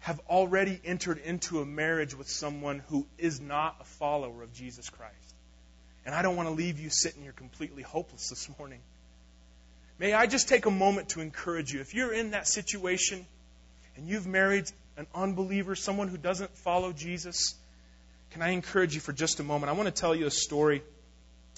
have 0.00 0.20
already 0.28 0.78
entered 0.84 1.18
into 1.18 1.60
a 1.60 1.66
marriage 1.66 2.14
with 2.14 2.28
someone 2.28 2.82
who 2.88 3.06
is 3.18 3.40
not 3.40 3.76
a 3.80 3.84
follower 3.84 4.42
of 4.42 4.52
Jesus 4.52 4.88
Christ. 4.90 5.34
And 6.06 6.14
I 6.14 6.22
don't 6.22 6.36
want 6.36 6.48
to 6.48 6.54
leave 6.54 6.78
you 6.78 6.90
sitting 6.90 7.22
here 7.22 7.32
completely 7.32 7.82
hopeless 7.82 8.28
this 8.28 8.48
morning. 8.58 8.80
May 9.98 10.12
I 10.12 10.26
just 10.26 10.48
take 10.48 10.66
a 10.66 10.70
moment 10.70 11.10
to 11.10 11.20
encourage 11.20 11.72
you. 11.72 11.80
If 11.80 11.94
you're 11.94 12.12
in 12.12 12.32
that 12.32 12.46
situation 12.46 13.24
and 13.96 14.06
you've 14.06 14.26
married 14.26 14.66
an 14.96 15.06
unbeliever, 15.14 15.74
someone 15.74 16.08
who 16.08 16.18
doesn't 16.18 16.56
follow 16.58 16.92
Jesus, 16.92 17.54
can 18.32 18.42
I 18.42 18.50
encourage 18.50 18.94
you 18.94 19.00
for 19.00 19.12
just 19.12 19.40
a 19.40 19.42
moment? 19.42 19.70
I 19.70 19.72
want 19.72 19.86
to 19.86 20.00
tell 20.00 20.14
you 20.14 20.26
a 20.26 20.30
story. 20.30 20.82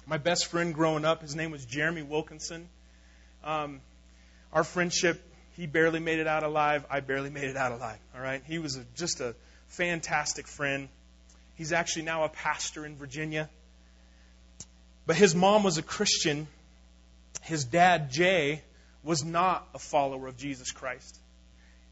My 0.06 0.18
best 0.18 0.46
friend 0.46 0.72
growing 0.72 1.04
up, 1.04 1.20
his 1.22 1.34
name 1.34 1.50
was 1.50 1.64
Jeremy 1.64 2.02
Wilkinson. 2.02 2.68
Um, 3.42 3.80
our 4.52 4.62
friendship, 4.62 5.20
he 5.56 5.66
barely 5.66 5.98
made 5.98 6.20
it 6.20 6.28
out 6.28 6.44
alive. 6.44 6.86
I 6.88 7.00
barely 7.00 7.30
made 7.30 7.44
it 7.50 7.56
out 7.56 7.72
alive. 7.72 7.98
All 8.14 8.20
right? 8.20 8.42
He 8.46 8.58
was 8.58 8.76
a, 8.76 8.84
just 8.94 9.20
a 9.20 9.34
fantastic 9.68 10.46
friend. 10.46 10.88
He's 11.56 11.72
actually 11.72 12.02
now 12.02 12.24
a 12.24 12.28
pastor 12.28 12.86
in 12.86 12.96
Virginia. 12.96 13.50
But 15.06 15.16
his 15.16 15.34
mom 15.34 15.64
was 15.64 15.78
a 15.78 15.82
Christian. 15.82 16.46
His 17.42 17.64
dad, 17.64 18.12
Jay, 18.12 18.62
was 19.02 19.24
not 19.24 19.66
a 19.74 19.78
follower 19.78 20.28
of 20.28 20.36
Jesus 20.36 20.70
Christ. 20.70 21.18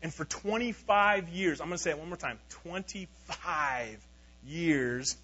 And 0.03 0.13
for 0.13 0.25
25 0.25 1.31
years, 1.31 1.61
I'm 1.61 1.69
going 1.69 1.79
to 1.79 1.83
say 1.83 1.91
it 1.91 1.99
one 1.99 2.09
more 2.09 2.17
time 2.17 2.39
25 2.51 4.07
years, 4.47 5.17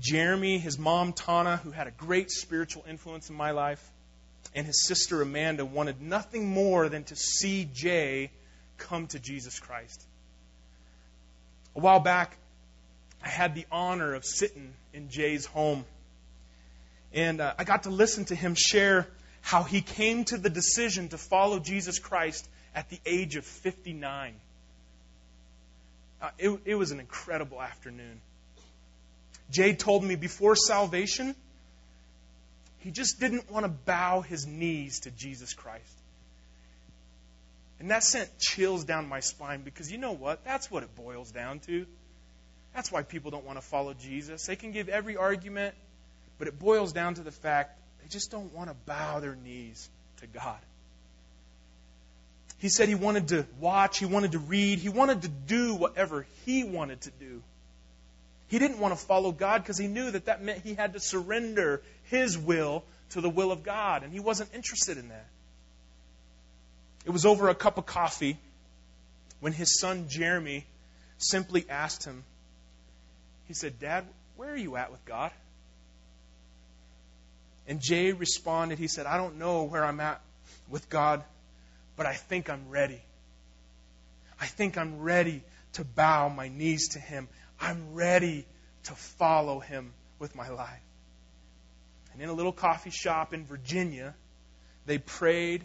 Jeremy, 0.00 0.58
his 0.58 0.78
mom, 0.78 1.12
Tana, 1.12 1.58
who 1.58 1.70
had 1.70 1.86
a 1.86 1.90
great 1.90 2.30
spiritual 2.30 2.84
influence 2.88 3.30
in 3.30 3.36
my 3.36 3.50
life, 3.50 3.90
and 4.54 4.66
his 4.66 4.86
sister, 4.86 5.22
Amanda, 5.22 5.64
wanted 5.64 6.00
nothing 6.00 6.48
more 6.48 6.88
than 6.88 7.04
to 7.04 7.16
see 7.16 7.68
Jay 7.72 8.30
come 8.78 9.06
to 9.08 9.18
Jesus 9.18 9.60
Christ. 9.60 10.02
A 11.76 11.80
while 11.80 12.00
back, 12.00 12.36
I 13.24 13.28
had 13.28 13.54
the 13.54 13.66
honor 13.70 14.14
of 14.14 14.24
sitting 14.24 14.74
in 14.92 15.08
Jay's 15.08 15.46
home. 15.46 15.84
And 17.12 17.40
uh, 17.40 17.54
I 17.58 17.64
got 17.64 17.84
to 17.84 17.90
listen 17.90 18.24
to 18.26 18.34
him 18.34 18.54
share 18.56 19.06
how 19.40 19.62
he 19.62 19.80
came 19.80 20.24
to 20.24 20.38
the 20.38 20.50
decision 20.50 21.08
to 21.10 21.18
follow 21.18 21.58
Jesus 21.58 21.98
Christ 21.98 22.48
at 22.74 22.88
the 22.90 23.00
age 23.06 23.36
of 23.36 23.44
59. 23.44 24.34
Uh, 26.20 26.30
it, 26.38 26.60
it 26.64 26.74
was 26.74 26.90
an 26.90 27.00
incredible 27.00 27.60
afternoon. 27.60 28.20
Jay 29.52 29.74
told 29.74 30.02
me 30.02 30.16
before 30.16 30.56
salvation, 30.56 31.36
he 32.78 32.90
just 32.90 33.20
didn't 33.20 33.50
want 33.50 33.64
to 33.64 33.68
bow 33.70 34.22
his 34.22 34.46
knees 34.46 35.00
to 35.00 35.10
Jesus 35.12 35.52
Christ. 35.52 35.98
And 37.78 37.90
that 37.90 38.02
sent 38.02 38.38
chills 38.38 38.84
down 38.84 39.08
my 39.08 39.20
spine 39.20 39.62
because 39.62 39.92
you 39.92 39.98
know 39.98 40.12
what? 40.12 40.44
That's 40.44 40.70
what 40.70 40.82
it 40.82 40.96
boils 40.96 41.30
down 41.30 41.60
to. 41.60 41.86
That's 42.74 42.90
why 42.90 43.02
people 43.02 43.30
don't 43.30 43.44
want 43.44 43.58
to 43.58 43.64
follow 43.64 43.92
Jesus. 43.92 44.46
They 44.46 44.56
can 44.56 44.72
give 44.72 44.88
every 44.88 45.16
argument, 45.16 45.74
but 46.38 46.48
it 46.48 46.58
boils 46.58 46.92
down 46.92 47.14
to 47.14 47.22
the 47.22 47.30
fact 47.30 47.78
they 48.00 48.08
just 48.08 48.30
don't 48.30 48.52
want 48.54 48.70
to 48.70 48.76
bow 48.86 49.20
their 49.20 49.34
knees 49.34 49.88
to 50.20 50.26
God. 50.26 50.58
He 52.58 52.68
said 52.68 52.88
he 52.88 52.94
wanted 52.94 53.28
to 53.28 53.46
watch, 53.60 53.98
he 53.98 54.06
wanted 54.06 54.32
to 54.32 54.38
read, 54.38 54.78
he 54.78 54.88
wanted 54.88 55.22
to 55.22 55.28
do 55.28 55.74
whatever 55.74 56.24
he 56.46 56.64
wanted 56.64 57.00
to 57.02 57.10
do. 57.10 57.42
He 58.52 58.58
didn't 58.58 58.78
want 58.78 58.92
to 58.92 59.02
follow 59.02 59.32
God 59.32 59.62
because 59.62 59.78
he 59.78 59.86
knew 59.86 60.10
that 60.10 60.26
that 60.26 60.42
meant 60.42 60.60
he 60.62 60.74
had 60.74 60.92
to 60.92 61.00
surrender 61.00 61.82
his 62.04 62.36
will 62.36 62.84
to 63.10 63.20
the 63.20 63.30
will 63.30 63.50
of 63.50 63.62
God, 63.62 64.02
and 64.02 64.12
he 64.12 64.20
wasn't 64.20 64.54
interested 64.54 64.98
in 64.98 65.08
that. 65.08 65.26
It 67.06 67.10
was 67.10 67.24
over 67.24 67.48
a 67.48 67.54
cup 67.54 67.78
of 67.78 67.86
coffee 67.86 68.36
when 69.40 69.52
his 69.52 69.80
son 69.80 70.06
Jeremy 70.08 70.66
simply 71.18 71.64
asked 71.68 72.04
him, 72.04 72.22
he 73.48 73.54
said, 73.54 73.80
Dad, 73.80 74.04
where 74.36 74.50
are 74.50 74.56
you 74.56 74.76
at 74.76 74.92
with 74.92 75.04
God? 75.04 75.32
And 77.66 77.80
Jay 77.80 78.12
responded, 78.12 78.78
he 78.78 78.86
said, 78.86 79.06
I 79.06 79.16
don't 79.16 79.38
know 79.38 79.64
where 79.64 79.84
I'm 79.84 79.98
at 79.98 80.20
with 80.68 80.88
God 80.88 81.24
but 81.96 82.06
I 82.06 82.14
think 82.14 82.50
I'm 82.50 82.68
ready. 82.70 83.00
I 84.40 84.46
think 84.46 84.76
I'm 84.78 85.00
ready 85.00 85.42
to 85.74 85.84
bow 85.84 86.28
my 86.28 86.48
knees 86.48 86.88
to 86.90 86.98
Him. 86.98 87.28
I'm 87.62 87.94
ready 87.94 88.44
to 88.84 88.92
follow 88.92 89.60
Him 89.60 89.92
with 90.18 90.34
my 90.34 90.50
life. 90.50 90.82
And 92.12 92.20
in 92.20 92.28
a 92.28 92.32
little 92.32 92.52
coffee 92.52 92.90
shop 92.90 93.32
in 93.32 93.46
Virginia, 93.46 94.14
they 94.84 94.98
prayed, 94.98 95.64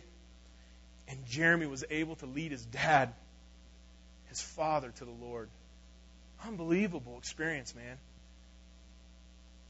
and 1.07 1.25
Jeremy 1.25 1.65
was 1.65 1.83
able 1.89 2.15
to 2.17 2.27
lead 2.27 2.51
his 2.51 2.63
dad, 2.63 3.13
his 4.29 4.39
father, 4.39 4.93
to 4.97 5.05
the 5.05 5.11
Lord. 5.11 5.49
Unbelievable 6.45 7.17
experience, 7.17 7.75
man. 7.75 7.97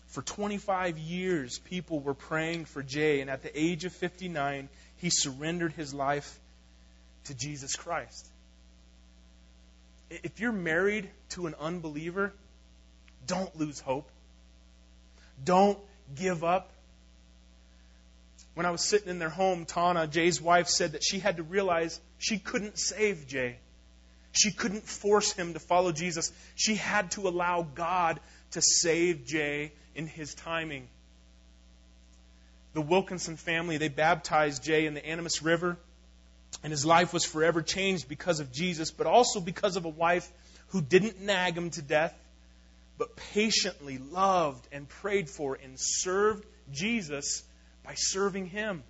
For 0.08 0.22
25 0.22 0.98
years, 0.98 1.60
people 1.60 2.00
were 2.00 2.14
praying 2.14 2.66
for 2.66 2.84
Jay, 2.84 3.22
and 3.22 3.30
at 3.30 3.42
the 3.42 3.60
age 3.60 3.86
of 3.86 3.94
59, 3.94 4.70
he 4.98 5.10
surrendered 5.10 5.74
his 5.74 5.94
life 5.94 6.40
to 7.26 7.34
Jesus 7.34 7.76
Christ. 7.76 8.28
If 10.10 10.40
you're 10.40 10.52
married 10.52 11.10
to 11.30 11.48
an 11.48 11.56
unbeliever, 11.60 12.34
don't 13.26 13.56
lose 13.58 13.80
hope. 13.80 14.10
Don't 15.44 15.78
give 16.16 16.44
up. 16.44 16.72
When 18.54 18.66
I 18.66 18.72
was 18.72 18.82
sitting 18.82 19.10
in 19.10 19.20
their 19.20 19.30
home, 19.30 19.66
Tana, 19.66 20.08
Jay's 20.08 20.42
wife, 20.42 20.68
said 20.68 20.94
that 20.94 21.04
she 21.04 21.20
had 21.20 21.38
to 21.38 21.44
realize 21.44 22.00
she 22.18 22.40
couldn't 22.40 22.80
save 22.80 23.28
Jay. 23.28 23.58
She 24.32 24.52
couldn't 24.52 24.84
force 24.84 25.34
him 25.34 25.54
to 25.54 25.60
follow 25.60 25.92
Jesus. 25.92 26.32
She 26.56 26.76
had 26.76 27.12
to 27.12 27.28
allow 27.28 27.64
God 27.64 28.20
to 28.52 28.62
save 28.62 29.26
Jay 29.26 29.74
in 29.96 30.08
his 30.08 30.34
timing. 30.34 30.88
The 32.74 32.82
Wilkinson 32.82 33.36
family, 33.36 33.78
they 33.78 33.90
baptized 33.90 34.64
Jay 34.64 34.86
in 34.86 34.94
the 34.94 35.06
Animas 35.06 35.42
River. 35.42 35.78
And 36.64 36.72
his 36.72 36.86
life 36.86 37.14
was 37.14 37.24
forever 37.24 37.62
changed 37.62 38.08
because 38.08 38.40
of 38.40 38.52
Jesus, 38.52 38.92
but 38.92 39.08
also 39.08 39.40
because 39.40 39.76
of 39.76 39.86
a 39.86 39.90
wife 39.90 40.30
who 40.70 40.82
didn't 40.82 41.22
nag 41.22 41.56
him 41.56 41.70
to 41.72 41.82
death, 41.82 42.14
but 42.98 43.16
patiently 43.16 43.98
loved 43.98 44.68
and 44.72 44.90
prayed 44.90 45.30
for 45.30 45.56
and 45.56 45.76
served 45.78 46.46
Jesus 46.72 47.44
by 47.84 47.94
serving 47.96 48.48
him. 48.48 48.84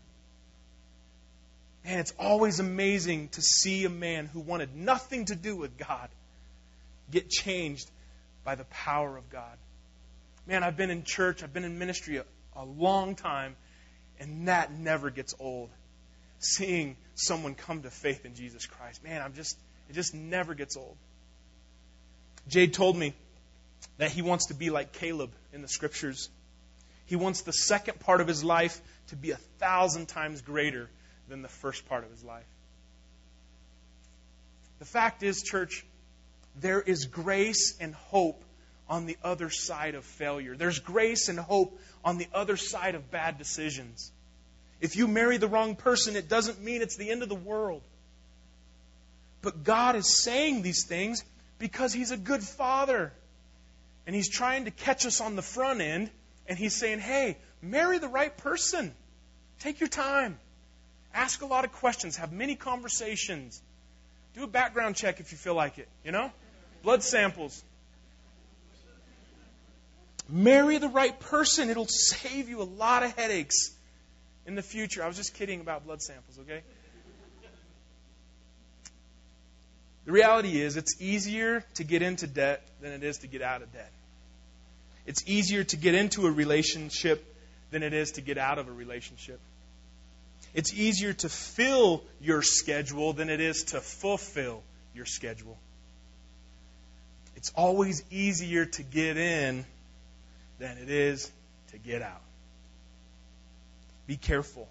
Man, 1.86 2.00
it's 2.00 2.14
always 2.20 2.60
amazing 2.60 3.30
to 3.30 3.42
see 3.42 3.86
a 3.86 3.90
man 3.90 4.26
who 4.26 4.40
wanted 4.40 4.76
nothing 4.76 5.26
to 5.26 5.36
do 5.36 5.56
with 5.56 5.78
God 5.78 6.10
get 7.12 7.30
changed 7.30 7.90
by 8.44 8.56
the 8.56 8.66
power 8.66 9.18
of 9.18 9.30
God. 9.30 9.58
Man, 10.48 10.64
I've 10.64 10.78
been 10.78 10.90
in 10.90 11.04
church, 11.04 11.44
I've 11.44 11.54
been 11.54 11.64
in 11.64 11.80
ministry 11.80 12.18
a, 12.18 12.26
a 12.56 12.66
long 12.66 13.16
time, 13.16 13.56
and 14.20 14.48
that 14.48 14.72
never 14.72 15.10
gets 15.10 15.36
old. 15.40 15.70
Seeing 16.40 16.98
someone 17.16 17.56
come 17.56 17.82
to 17.82 17.90
faith 17.90 18.26
in 18.26 18.36
Jesus 18.36 18.66
Christ. 18.66 19.04
Man, 19.04 19.22
I'm 19.22 19.34
just 19.34 19.58
it 19.90 19.94
just 19.94 20.14
never 20.14 20.54
gets 20.54 20.78
old. 20.78 20.98
Jay 22.48 22.68
told 22.68 22.96
me 22.96 23.14
that 23.98 24.12
he 24.12 24.22
wants 24.22 24.48
to 24.48 24.54
be 24.54 24.70
like 24.70 24.94
Caleb 24.94 25.32
in 25.54 25.62
the 25.62 25.68
scriptures. 25.68 26.30
He 27.06 27.16
wants 27.16 27.42
the 27.42 27.54
second 27.54 28.00
part 28.00 28.22
of 28.22 28.28
his 28.28 28.44
life 28.44 28.80
to 29.08 29.16
be 29.16 29.32
a 29.32 29.38
thousand 29.60 30.08
times 30.08 30.42
greater 30.42 30.90
than 31.30 31.42
the 31.42 31.48
first 31.48 31.88
part 31.88 32.04
of 32.04 32.12
his 32.12 32.24
life. 32.24 32.46
The 34.80 34.86
fact 34.86 35.24
is, 35.24 35.42
church, 35.42 35.86
there 36.60 36.82
is 36.82 37.06
grace 37.06 37.76
and 37.80 37.96
hope 37.96 38.44
on 38.90 39.06
the 39.06 39.18
other 39.24 39.50
side 39.50 39.96
of 39.96 40.06
failure. 40.06 40.56
There's 40.56 40.80
grace 40.80 41.30
and 41.30 41.40
hope 41.40 41.80
on 42.04 42.18
the 42.18 42.28
other 42.34 42.58
side 42.58 42.96
of 42.96 43.12
bad 43.12 43.38
decisions. 43.38 44.12
If 44.80 44.96
you 44.96 45.08
marry 45.08 45.38
the 45.38 45.48
wrong 45.48 45.76
person, 45.76 46.16
it 46.16 46.30
doesn't 46.30 46.62
mean 46.62 46.82
it's 46.82 46.98
the 46.98 47.10
end 47.10 47.24
of 47.24 47.30
the 47.30 47.36
world. 47.36 47.82
But 49.42 49.64
God 49.64 49.96
is 49.96 50.22
saying 50.24 50.62
these 50.62 50.86
things 50.86 51.24
because 51.58 51.94
He's 51.94 52.12
a 52.12 52.18
good 52.18 52.44
Father. 52.44 53.12
And 54.06 54.16
He's 54.16 54.30
trying 54.30 54.66
to 54.66 54.72
catch 54.72 55.06
us 55.06 55.20
on 55.20 55.36
the 55.36 55.42
front 55.42 55.82
end. 55.82 56.12
And 56.48 56.58
He's 56.58 56.76
saying, 56.76 57.00
hey, 57.00 57.38
marry 57.62 57.98
the 57.98 58.08
right 58.08 58.36
person. 58.36 58.94
Take 59.60 59.80
your 59.80 59.90
time. 59.90 60.38
Ask 61.14 61.42
a 61.42 61.48
lot 61.48 61.66
of 61.66 61.72
questions. 61.72 62.18
Have 62.18 62.32
many 62.32 62.56
conversations. 62.56 63.62
Do 64.36 64.44
a 64.44 64.48
background 64.48 64.96
check 64.96 65.20
if 65.20 65.32
you 65.32 65.38
feel 65.38 65.56
like 65.56 65.80
it, 65.80 65.88
you 66.06 66.12
know? 66.12 66.32
Blood 66.84 67.02
samples. 67.02 67.64
Marry 70.30 70.78
the 70.78 70.90
right 70.90 71.20
person. 71.20 71.72
It'll 71.72 71.88
save 71.88 72.50
you 72.50 72.62
a 72.62 72.64
lot 72.64 73.02
of 73.02 73.16
headaches 73.16 73.72
in 74.48 74.56
the 74.56 74.64
future. 74.64 75.04
I 75.04 75.08
was 75.08 75.18
just 75.18 75.36
kidding 75.36 75.62
about 75.62 75.86
blood 75.86 76.02
samples, 76.02 76.40
okay? 76.40 76.62
The 80.06 80.14
reality 80.14 80.62
is, 80.62 80.78
it's 80.78 81.02
easier 81.02 81.64
to 81.76 81.84
get 81.84 82.02
into 82.02 82.28
debt 82.28 82.66
than 82.82 82.94
it 82.94 83.04
is 83.04 83.18
to 83.20 83.28
get 83.28 83.42
out 83.42 83.62
of 83.62 83.72
debt. 83.74 83.92
It's 85.06 85.22
easier 85.28 85.66
to 85.66 85.76
get 85.76 85.96
into 85.96 86.26
a 86.26 86.32
relationship 86.32 87.24
than 87.72 87.84
it 87.84 87.94
is 87.94 88.12
to 88.12 88.22
get 88.22 88.38
out 88.38 88.58
of 88.58 88.70
a 88.70 88.72
relationship. 88.72 89.40
It's 90.54 90.74
easier 90.74 91.12
to 91.12 91.30
fill 91.30 92.04
your 92.22 92.42
schedule 92.42 93.12
than 93.12 93.30
it 93.30 93.42
is 93.42 93.64
to 93.66 93.82
fulfill 93.82 94.64
your 94.96 95.06
schedule. 95.06 95.58
It's 97.36 97.52
always 97.54 98.02
easier 98.10 98.66
to 98.66 98.84
get 98.84 99.18
in 99.18 99.66
than 100.58 100.78
it 100.78 100.90
is 100.90 101.30
to 101.72 101.78
get 101.78 102.02
out. 102.02 102.22
Be 104.08 104.16
careful. 104.18 104.68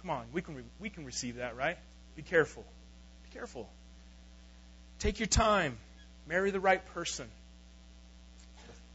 Come 0.00 0.10
on, 0.10 0.24
we 0.32 0.40
can, 0.40 0.56
re- 0.56 0.62
we 0.78 0.88
can 0.88 1.04
receive 1.04 1.36
that, 1.36 1.56
right? 1.56 1.76
Be 2.16 2.22
careful. 2.22 2.64
Be 3.24 3.36
careful. 3.36 3.68
Take 4.98 5.18
your 5.18 5.26
time. 5.26 5.76
Marry 6.26 6.50
the 6.50 6.60
right 6.60 6.84
person. 6.94 7.26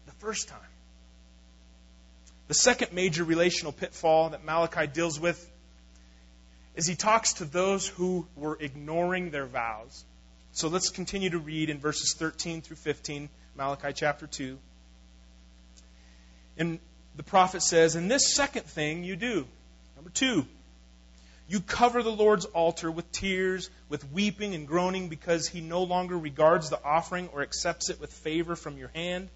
The 0.06 0.12
first 0.14 0.48
time. 0.48 0.60
The 2.48 2.54
second 2.54 2.94
major 2.94 3.24
relational 3.24 3.72
pitfall 3.72 4.30
that 4.30 4.46
Malachi 4.46 4.88
deals 4.88 5.20
with 5.20 5.52
is 6.76 6.86
he 6.86 6.96
talks 6.96 7.34
to 7.34 7.46
those 7.46 7.88
who 7.88 8.28
were 8.36 8.58
ignoring 8.60 9.32
their 9.32 9.46
vows. 9.46 10.04
So 10.52 10.68
let's 10.68 10.90
continue 10.90 11.30
to 11.32 11.40
read 11.40 11.70
in 11.70 11.80
verses 11.80 12.16
13 12.18 12.62
through 12.62 12.78
15, 12.78 13.30
Malachi 13.58 13.94
chapter 13.94 14.28
2. 14.28 14.58
And 16.58 16.80
the 17.16 17.24
prophet 17.24 17.62
says, 17.62 17.96
And 17.96 18.10
this 18.10 18.34
second 18.36 18.66
thing 18.66 19.04
you 19.04 19.16
do. 19.16 19.46
Number 19.96 20.10
two, 20.10 20.46
you 21.48 21.60
cover 21.60 22.02
the 22.02 22.12
Lord's 22.12 22.46
altar 22.46 22.90
with 22.92 23.12
tears, 23.12 23.70
with 23.88 24.12
weeping 24.12 24.56
and 24.56 24.68
groaning, 24.68 25.10
because 25.10 25.48
he 25.48 25.62
no 25.62 25.84
longer 25.84 26.18
regards 26.18 26.70
the 26.70 26.84
offering 26.84 27.30
or 27.34 27.42
accepts 27.42 27.90
it 27.90 28.02
with 28.02 28.12
favor 28.12 28.56
from 28.56 28.78
your 28.78 28.90
hand. 28.90 29.30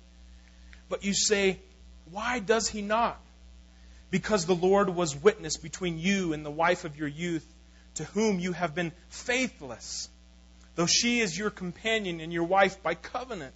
But 0.90 1.04
you 1.04 1.14
say, 1.14 1.60
Why 2.12 2.40
does 2.40 2.68
he 2.68 2.82
not? 2.82 3.20
Because 4.12 4.46
the 4.46 4.56
Lord 4.56 4.90
was 4.90 5.16
witness 5.16 5.58
between 5.58 6.00
you 6.00 6.34
and 6.34 6.44
the 6.44 6.52
wife 6.52 6.84
of 6.84 6.98
your 6.98 7.08
youth, 7.08 7.46
to 7.96 8.04
whom 8.06 8.40
you 8.40 8.54
have 8.54 8.74
been 8.74 8.92
faithless, 9.10 10.10
though 10.76 10.88
she 10.88 11.20
is 11.20 11.38
your 11.38 11.52
companion 11.52 12.20
and 12.20 12.34
your 12.34 12.46
wife 12.46 12.82
by 12.82 12.96
covenant. 12.96 13.54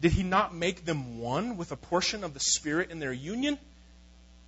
Did 0.00 0.12
he 0.12 0.22
not 0.22 0.54
make 0.54 0.84
them 0.84 1.18
one 1.18 1.56
with 1.56 1.72
a 1.72 1.76
portion 1.76 2.24
of 2.24 2.34
the 2.34 2.40
Spirit 2.40 2.90
in 2.90 2.98
their 3.00 3.12
union? 3.12 3.58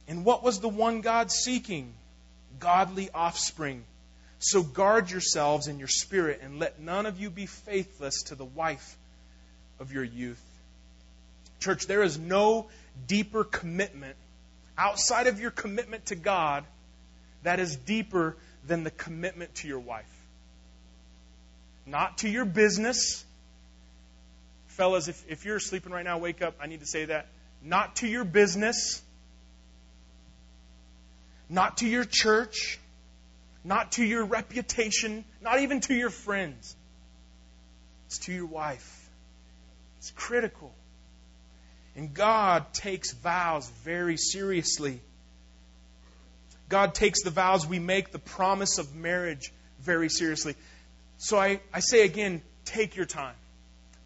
And 0.08 0.24
what 0.24 0.42
was 0.42 0.60
the 0.60 0.68
one 0.68 1.00
God 1.00 1.30
seeking? 1.30 1.92
Godly 2.58 3.10
offspring. 3.14 3.84
So 4.38 4.62
guard 4.62 5.10
yourselves 5.10 5.68
in 5.68 5.78
your 5.78 5.88
spirit, 5.88 6.40
and 6.42 6.58
let 6.58 6.80
none 6.80 7.06
of 7.06 7.20
you 7.20 7.30
be 7.30 7.46
faithless 7.46 8.24
to 8.24 8.34
the 8.34 8.44
wife 8.44 8.96
of 9.78 9.92
your 9.92 10.02
youth. 10.02 10.42
Church, 11.60 11.86
there 11.86 12.02
is 12.02 12.18
no 12.18 12.68
deeper 13.06 13.44
commitment 13.44 14.16
outside 14.76 15.28
of 15.28 15.38
your 15.38 15.52
commitment 15.52 16.06
to 16.06 16.16
God 16.16 16.64
that 17.44 17.60
is 17.60 17.76
deeper 17.76 18.36
than 18.66 18.82
the 18.82 18.90
commitment 18.90 19.54
to 19.56 19.68
your 19.68 19.78
wife. 19.78 20.04
Not 21.86 22.18
to 22.18 22.28
your 22.28 22.44
business, 22.44 23.24
Fellas, 24.72 25.08
if, 25.08 25.24
if 25.28 25.44
you're 25.44 25.60
sleeping 25.60 25.92
right 25.92 26.04
now, 26.04 26.18
wake 26.18 26.42
up. 26.42 26.56
I 26.60 26.66
need 26.66 26.80
to 26.80 26.86
say 26.86 27.06
that. 27.06 27.26
Not 27.62 27.96
to 27.96 28.08
your 28.08 28.24
business, 28.24 29.02
not 31.48 31.78
to 31.78 31.86
your 31.86 32.04
church, 32.04 32.78
not 33.64 33.92
to 33.92 34.04
your 34.04 34.24
reputation, 34.24 35.24
not 35.40 35.60
even 35.60 35.80
to 35.82 35.94
your 35.94 36.10
friends. 36.10 36.74
It's 38.06 38.18
to 38.20 38.32
your 38.32 38.46
wife. 38.46 39.08
It's 39.98 40.10
critical. 40.12 40.74
And 41.94 42.14
God 42.14 42.72
takes 42.72 43.12
vows 43.12 43.68
very 43.84 44.16
seriously. 44.16 45.00
God 46.68 46.94
takes 46.94 47.22
the 47.22 47.30
vows 47.30 47.66
we 47.66 47.78
make, 47.78 48.10
the 48.10 48.18
promise 48.18 48.78
of 48.78 48.94
marriage, 48.94 49.52
very 49.80 50.08
seriously. 50.08 50.56
So 51.18 51.38
I, 51.38 51.60
I 51.72 51.80
say 51.80 52.04
again, 52.04 52.40
take 52.64 52.96
your 52.96 53.04
time. 53.04 53.34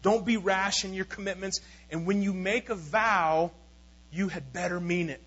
Don't 0.01 0.25
be 0.25 0.37
rash 0.37 0.85
in 0.85 0.93
your 0.93 1.05
commitments. 1.05 1.59
And 1.91 2.05
when 2.05 2.21
you 2.21 2.33
make 2.33 2.69
a 2.69 2.75
vow, 2.75 3.51
you 4.11 4.27
had 4.27 4.53
better 4.53 4.79
mean 4.79 5.09
it. 5.09 5.21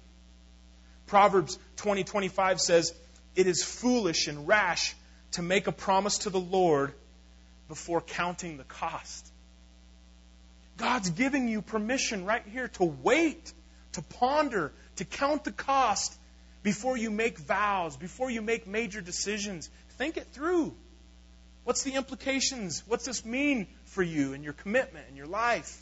Proverbs 1.07 1.59
20 1.77 2.05
25 2.05 2.61
says, 2.61 2.95
It 3.35 3.47
is 3.47 3.63
foolish 3.63 4.27
and 4.29 4.47
rash 4.47 4.95
to 5.33 5.43
make 5.43 5.67
a 5.67 5.73
promise 5.73 6.19
to 6.19 6.31
the 6.31 6.41
Lord 6.41 6.93
before 7.69 8.01
counting 8.01 8.57
the 8.57 8.65
cost. 8.65 9.31
God's 10.77 11.11
giving 11.11 11.49
you 11.49 11.63
permission 11.63 12.25
right 12.25 12.45
here 12.47 12.69
to 12.69 12.85
wait, 12.85 13.53
to 13.93 14.03
ponder, 14.03 14.73
to 14.97 15.05
count 15.05 15.45
the 15.45 15.53
cost 15.53 16.17
before 16.63 16.97
you 16.97 17.11
make 17.11 17.39
vows, 17.39 17.97
before 17.97 18.31
you 18.31 18.41
make 18.41 18.67
major 18.67 19.01
decisions. 19.01 19.69
Think 19.99 20.17
it 20.17 20.29
through. 20.33 20.75
What's 21.65 21.83
the 21.83 21.95
implications? 21.95 22.83
What's 22.87 23.05
this 23.05 23.25
mean 23.25 23.67
for 23.85 24.03
you 24.03 24.33
and 24.33 24.43
your 24.43 24.55
commitment 24.55 25.07
and 25.09 25.17
your 25.17 25.27
life? 25.27 25.81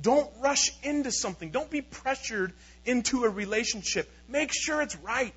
Don't 0.00 0.28
rush 0.40 0.72
into 0.82 1.12
something. 1.12 1.50
Don't 1.50 1.70
be 1.70 1.80
pressured 1.80 2.52
into 2.84 3.24
a 3.24 3.30
relationship. 3.30 4.10
Make 4.28 4.50
sure 4.52 4.82
it's 4.82 4.96
right. 4.96 5.34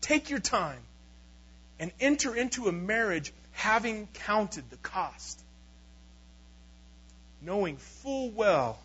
Take 0.00 0.30
your 0.30 0.38
time 0.38 0.80
and 1.78 1.90
enter 2.00 2.34
into 2.34 2.68
a 2.68 2.72
marriage 2.72 3.32
having 3.52 4.06
counted 4.26 4.70
the 4.70 4.76
cost, 4.76 5.42
knowing 7.42 7.76
full 7.76 8.30
well 8.30 8.78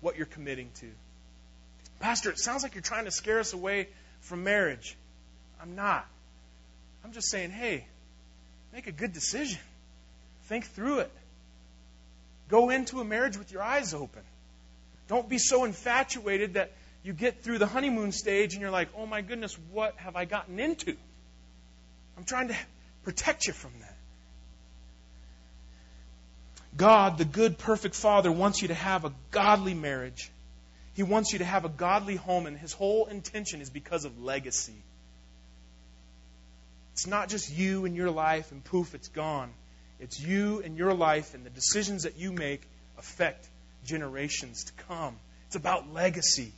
what 0.00 0.16
you're 0.16 0.26
committing 0.26 0.70
to. 0.80 0.86
Pastor, 2.00 2.30
it 2.30 2.38
sounds 2.38 2.62
like 2.62 2.74
you're 2.74 2.82
trying 2.82 3.04
to 3.04 3.10
scare 3.10 3.38
us 3.38 3.52
away 3.52 3.88
from 4.20 4.44
marriage. 4.44 4.96
I'm 5.62 5.76
not. 5.76 6.06
I'm 7.04 7.12
just 7.12 7.30
saying, 7.30 7.50
hey, 7.50 7.86
Make 8.72 8.86
a 8.86 8.92
good 8.92 9.12
decision. 9.12 9.60
Think 10.44 10.66
through 10.66 11.00
it. 11.00 11.12
Go 12.48 12.70
into 12.70 13.00
a 13.00 13.04
marriage 13.04 13.36
with 13.36 13.50
your 13.52 13.62
eyes 13.62 13.94
open. 13.94 14.22
Don't 15.08 15.28
be 15.28 15.38
so 15.38 15.64
infatuated 15.64 16.54
that 16.54 16.72
you 17.02 17.12
get 17.12 17.42
through 17.42 17.58
the 17.58 17.66
honeymoon 17.66 18.12
stage 18.12 18.54
and 18.54 18.60
you're 18.60 18.70
like, 18.70 18.88
oh 18.96 19.06
my 19.06 19.22
goodness, 19.22 19.56
what 19.72 19.94
have 19.96 20.16
I 20.16 20.24
gotten 20.24 20.58
into? 20.58 20.96
I'm 22.16 22.24
trying 22.24 22.48
to 22.48 22.56
protect 23.04 23.46
you 23.46 23.52
from 23.52 23.72
that. 23.80 23.96
God, 26.76 27.18
the 27.18 27.24
good, 27.24 27.58
perfect 27.58 27.94
Father, 27.94 28.30
wants 28.30 28.60
you 28.60 28.68
to 28.68 28.74
have 28.74 29.04
a 29.04 29.12
godly 29.30 29.74
marriage. 29.74 30.30
He 30.94 31.02
wants 31.02 31.32
you 31.32 31.38
to 31.38 31.44
have 31.44 31.64
a 31.64 31.68
godly 31.68 32.16
home, 32.16 32.46
and 32.46 32.56
His 32.56 32.72
whole 32.72 33.06
intention 33.06 33.60
is 33.60 33.70
because 33.70 34.04
of 34.04 34.22
legacy. 34.22 34.74
It's 36.96 37.06
not 37.06 37.28
just 37.28 37.54
you 37.54 37.84
and 37.84 37.94
your 37.94 38.10
life 38.10 38.52
and 38.52 38.64
poof, 38.64 38.94
it's 38.94 39.08
gone. 39.08 39.50
It's 40.00 40.18
you 40.18 40.62
and 40.64 40.78
your 40.78 40.94
life 40.94 41.34
and 41.34 41.44
the 41.44 41.50
decisions 41.50 42.04
that 42.04 42.16
you 42.16 42.32
make 42.32 42.62
affect 42.96 43.46
generations 43.84 44.64
to 44.64 44.72
come. 44.88 45.14
It's 45.46 45.56
about 45.56 45.92
legacy. 45.92 46.52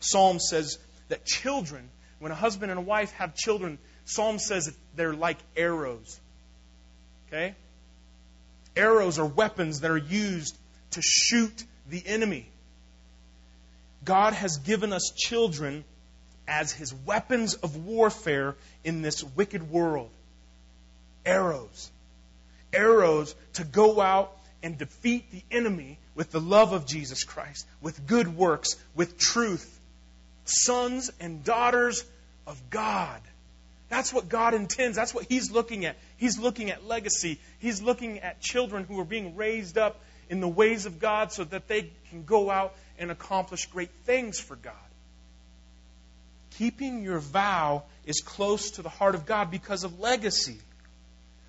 Psalm 0.00 0.38
says 0.38 0.76
that 1.08 1.24
children, 1.24 1.88
when 2.18 2.30
a 2.30 2.34
husband 2.34 2.70
and 2.70 2.78
a 2.78 2.82
wife 2.82 3.10
have 3.12 3.34
children, 3.34 3.78
Psalm 4.04 4.38
says 4.38 4.66
that 4.66 4.74
they're 4.96 5.14
like 5.14 5.38
arrows. 5.56 6.20
Okay? 7.28 7.54
Arrows 8.76 9.18
are 9.18 9.24
weapons 9.24 9.80
that 9.80 9.90
are 9.90 9.96
used 9.96 10.58
to 10.90 11.00
shoot 11.00 11.64
the 11.88 12.06
enemy. 12.06 12.50
God 14.04 14.34
has 14.34 14.58
given 14.58 14.92
us 14.92 15.10
children 15.16 15.84
as 16.48 16.72
his 16.72 16.92
weapons 17.06 17.54
of 17.54 17.76
warfare 17.76 18.56
in 18.82 19.02
this 19.02 19.22
wicked 19.22 19.70
world. 19.70 20.10
Arrows. 21.24 21.90
Arrows 22.72 23.34
to 23.54 23.64
go 23.64 24.00
out 24.00 24.32
and 24.62 24.76
defeat 24.76 25.30
the 25.30 25.42
enemy 25.50 25.98
with 26.14 26.32
the 26.32 26.40
love 26.40 26.72
of 26.72 26.86
Jesus 26.86 27.22
Christ, 27.22 27.66
with 27.80 28.06
good 28.06 28.36
works, 28.36 28.74
with 28.96 29.18
truth. 29.18 29.78
Sons 30.44 31.10
and 31.20 31.44
daughters 31.44 32.04
of 32.46 32.60
God. 32.70 33.20
That's 33.90 34.12
what 34.12 34.28
God 34.28 34.54
intends. 34.54 34.96
That's 34.96 35.14
what 35.14 35.24
He's 35.24 35.50
looking 35.50 35.84
at. 35.84 35.96
He's 36.16 36.38
looking 36.38 36.70
at 36.70 36.86
legacy. 36.86 37.38
He's 37.58 37.80
looking 37.80 38.18
at 38.20 38.40
children 38.40 38.84
who 38.84 38.98
are 39.00 39.04
being 39.04 39.36
raised 39.36 39.78
up 39.78 40.00
in 40.28 40.40
the 40.40 40.48
ways 40.48 40.86
of 40.86 40.98
God 40.98 41.32
so 41.32 41.44
that 41.44 41.68
they 41.68 41.90
can 42.10 42.24
go 42.24 42.50
out 42.50 42.74
and 42.98 43.10
accomplish 43.10 43.66
great 43.66 43.90
things 44.04 44.38
for 44.40 44.56
God. 44.56 44.74
Keeping 46.58 47.04
your 47.04 47.20
vow 47.20 47.84
is 48.04 48.20
close 48.20 48.72
to 48.72 48.82
the 48.82 48.88
heart 48.88 49.14
of 49.14 49.26
God 49.26 49.48
because 49.48 49.84
of 49.84 50.00
legacy. 50.00 50.58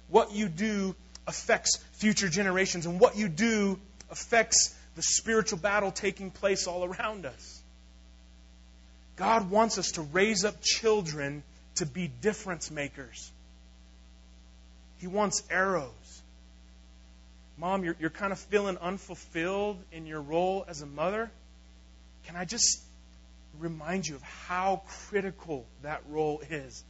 What 0.07 0.33
you 0.33 0.47
do 0.47 0.95
affects 1.25 1.77
future 1.93 2.29
generations, 2.29 2.85
and 2.85 2.99
what 2.99 3.17
you 3.17 3.27
do 3.27 3.79
affects 4.11 4.75
the 4.95 5.01
spiritual 5.01 5.57
battle 5.57 5.91
taking 5.91 6.29
place 6.29 6.67
all 6.67 6.83
around 6.83 7.25
us. 7.25 7.61
God 9.15 9.49
wants 9.49 9.79
us 9.79 9.93
to 9.93 10.01
raise 10.01 10.45
up 10.45 10.61
children 10.61 11.41
to 11.75 11.87
be 11.87 12.07
difference 12.07 12.69
makers. 12.69 13.31
He 14.99 15.07
wants 15.07 15.41
arrows. 15.49 16.21
Mom, 17.57 17.83
you're, 17.83 17.95
you're 17.99 18.09
kind 18.11 18.31
of 18.31 18.37
feeling 18.37 18.77
unfulfilled 18.77 19.77
in 19.91 20.05
your 20.05 20.21
role 20.21 20.65
as 20.67 20.81
a 20.81 20.85
mother. 20.85 21.31
Can 22.25 22.35
I 22.35 22.45
just 22.45 22.83
remind 23.57 24.07
you 24.07 24.15
of 24.15 24.21
how 24.21 24.83
critical 25.07 25.65
that 25.81 26.01
role 26.09 26.41
is? 26.49 26.83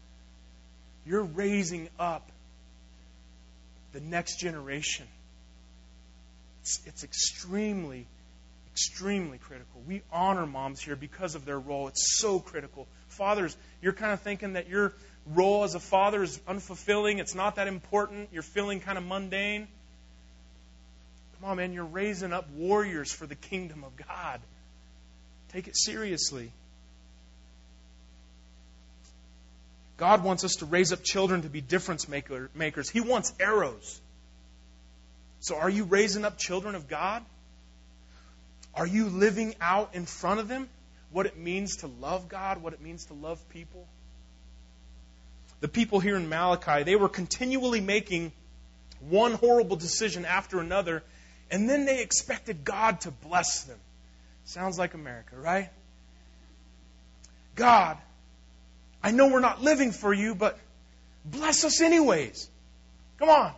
You're 1.05 1.23
raising 1.23 1.89
up 1.99 2.31
the 3.93 3.99
next 3.99 4.39
generation. 4.39 5.07
It's, 6.61 6.81
it's 6.85 7.03
extremely, 7.03 8.05
extremely 8.73 9.37
critical. 9.37 9.81
We 9.87 10.03
honor 10.11 10.45
moms 10.45 10.81
here 10.81 10.95
because 10.95 11.35
of 11.35 11.45
their 11.45 11.59
role. 11.59 11.87
It's 11.87 12.19
so 12.19 12.39
critical. 12.39 12.87
Fathers, 13.07 13.55
you're 13.81 13.93
kind 13.93 14.11
of 14.11 14.21
thinking 14.21 14.53
that 14.53 14.67
your 14.67 14.93
role 15.25 15.63
as 15.63 15.75
a 15.75 15.79
father 15.79 16.23
is 16.23 16.39
unfulfilling, 16.47 17.19
it's 17.19 17.35
not 17.35 17.55
that 17.55 17.67
important, 17.67 18.29
you're 18.31 18.43
feeling 18.43 18.79
kind 18.79 18.97
of 18.97 19.03
mundane. 19.03 19.67
Come 21.39 21.51
on, 21.51 21.57
man, 21.57 21.73
you're 21.73 21.85
raising 21.85 22.33
up 22.33 22.49
warriors 22.51 23.11
for 23.11 23.25
the 23.25 23.35
kingdom 23.35 23.83
of 23.83 23.95
God. 23.95 24.41
Take 25.53 25.67
it 25.67 25.77
seriously. 25.77 26.51
God 29.97 30.23
wants 30.23 30.43
us 30.43 30.55
to 30.55 30.65
raise 30.65 30.93
up 30.93 31.03
children 31.03 31.41
to 31.41 31.49
be 31.49 31.59
difference 31.61 32.07
maker, 32.07 32.49
makers. 32.55 32.89
He 32.89 33.01
wants 33.01 33.33
arrows. 33.39 33.99
So, 35.41 35.57
are 35.57 35.69
you 35.69 35.83
raising 35.83 36.25
up 36.25 36.37
children 36.37 36.75
of 36.75 36.87
God? 36.87 37.23
Are 38.73 38.87
you 38.87 39.07
living 39.07 39.55
out 39.59 39.95
in 39.95 40.05
front 40.05 40.39
of 40.39 40.47
them 40.47 40.69
what 41.11 41.25
it 41.25 41.37
means 41.37 41.77
to 41.77 41.87
love 41.87 42.29
God, 42.29 42.61
what 42.61 42.73
it 42.73 42.81
means 42.81 43.05
to 43.05 43.13
love 43.13 43.39
people? 43.49 43.87
The 45.59 45.67
people 45.67 45.99
here 45.99 46.15
in 46.15 46.29
Malachi, 46.29 46.83
they 46.83 46.95
were 46.95 47.09
continually 47.09 47.81
making 47.81 48.31
one 49.01 49.33
horrible 49.33 49.75
decision 49.75 50.23
after 50.25 50.59
another 50.59 51.03
and 51.51 51.69
then 51.69 51.85
they 51.85 52.01
expected 52.01 52.63
God 52.63 53.01
to 53.01 53.11
bless 53.11 53.63
them. 53.63 53.79
Sounds 54.49 54.79
like 54.79 54.95
America, 54.95 55.35
right? 55.37 55.69
God, 57.55 57.99
I 59.03 59.11
know 59.11 59.27
we're 59.27 59.41
not 59.41 59.61
living 59.61 59.91
for 59.91 60.11
you, 60.11 60.33
but 60.33 60.57
bless 61.23 61.63
us 61.63 61.81
anyways. 61.81 62.49
Come 63.19 63.29
on. 63.29 63.53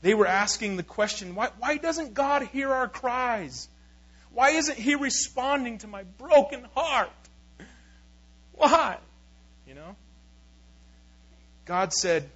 They 0.00 0.14
were 0.14 0.26
asking 0.26 0.78
the 0.78 0.82
question 0.82 1.34
why, 1.34 1.50
why 1.58 1.76
doesn't 1.76 2.14
God 2.14 2.44
hear 2.44 2.72
our 2.72 2.88
cries? 2.88 3.68
Why 4.32 4.52
isn't 4.52 4.78
He 4.78 4.94
responding 4.94 5.78
to 5.78 5.86
my 5.86 6.04
broken 6.04 6.64
heart? 6.74 7.10
Why? 8.54 8.96
You 9.68 9.74
know? 9.74 9.96
God 11.66 11.92
said, 11.92 12.26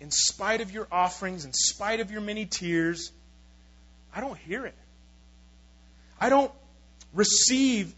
in 0.00 0.10
spite 0.10 0.60
of 0.60 0.70
your 0.70 0.86
offerings, 0.92 1.46
in 1.46 1.54
spite 1.54 2.00
of 2.00 2.10
your 2.10 2.20
many 2.20 2.44
tears, 2.44 3.10
I 4.14 4.20
don't 4.20 4.36
hear 4.36 4.66
it. 4.66 4.74
I 6.22 6.28
don't 6.28 6.52
receive 7.12 7.92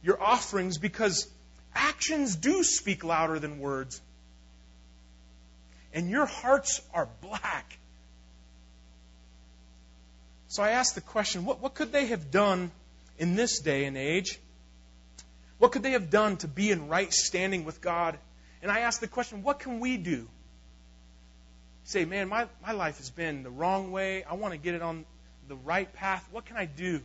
your 0.00 0.22
offerings 0.22 0.78
because 0.78 1.26
actions 1.74 2.36
do 2.36 2.62
speak 2.62 3.02
louder 3.02 3.40
than 3.40 3.58
words. 3.58 4.00
And 5.92 6.08
your 6.08 6.24
hearts 6.24 6.80
are 6.94 7.08
black. 7.20 7.76
So 10.46 10.62
I 10.62 10.70
ask 10.70 10.94
the 10.94 11.00
question 11.00 11.44
what, 11.44 11.60
what 11.60 11.74
could 11.74 11.90
they 11.90 12.06
have 12.06 12.30
done 12.30 12.70
in 13.18 13.34
this 13.34 13.58
day 13.58 13.86
and 13.86 13.96
age? 13.96 14.38
What 15.58 15.72
could 15.72 15.82
they 15.82 15.92
have 15.92 16.10
done 16.10 16.36
to 16.38 16.48
be 16.48 16.70
in 16.70 16.86
right 16.86 17.12
standing 17.12 17.64
with 17.64 17.80
God? 17.80 18.16
And 18.62 18.70
I 18.70 18.80
ask 18.80 19.00
the 19.00 19.08
question 19.08 19.42
what 19.42 19.58
can 19.58 19.80
we 19.80 19.96
do? 19.96 20.28
Say, 21.82 22.04
man, 22.04 22.28
my, 22.28 22.46
my 22.64 22.70
life 22.70 22.98
has 22.98 23.10
been 23.10 23.42
the 23.42 23.50
wrong 23.50 23.90
way. 23.90 24.22
I 24.22 24.34
want 24.34 24.52
to 24.52 24.58
get 24.58 24.76
it 24.76 24.82
on 24.82 25.04
the 25.48 25.56
right 25.56 25.92
path? 25.92 26.24
What 26.30 26.44
can 26.44 26.56
I 26.56 26.66
do? 26.66 27.00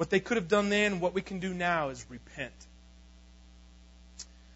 What 0.00 0.08
they 0.08 0.18
could 0.18 0.38
have 0.38 0.48
done 0.48 0.70
then, 0.70 1.00
what 1.00 1.12
we 1.12 1.20
can 1.20 1.40
do 1.40 1.52
now 1.52 1.90
is 1.90 2.06
repent. 2.08 2.54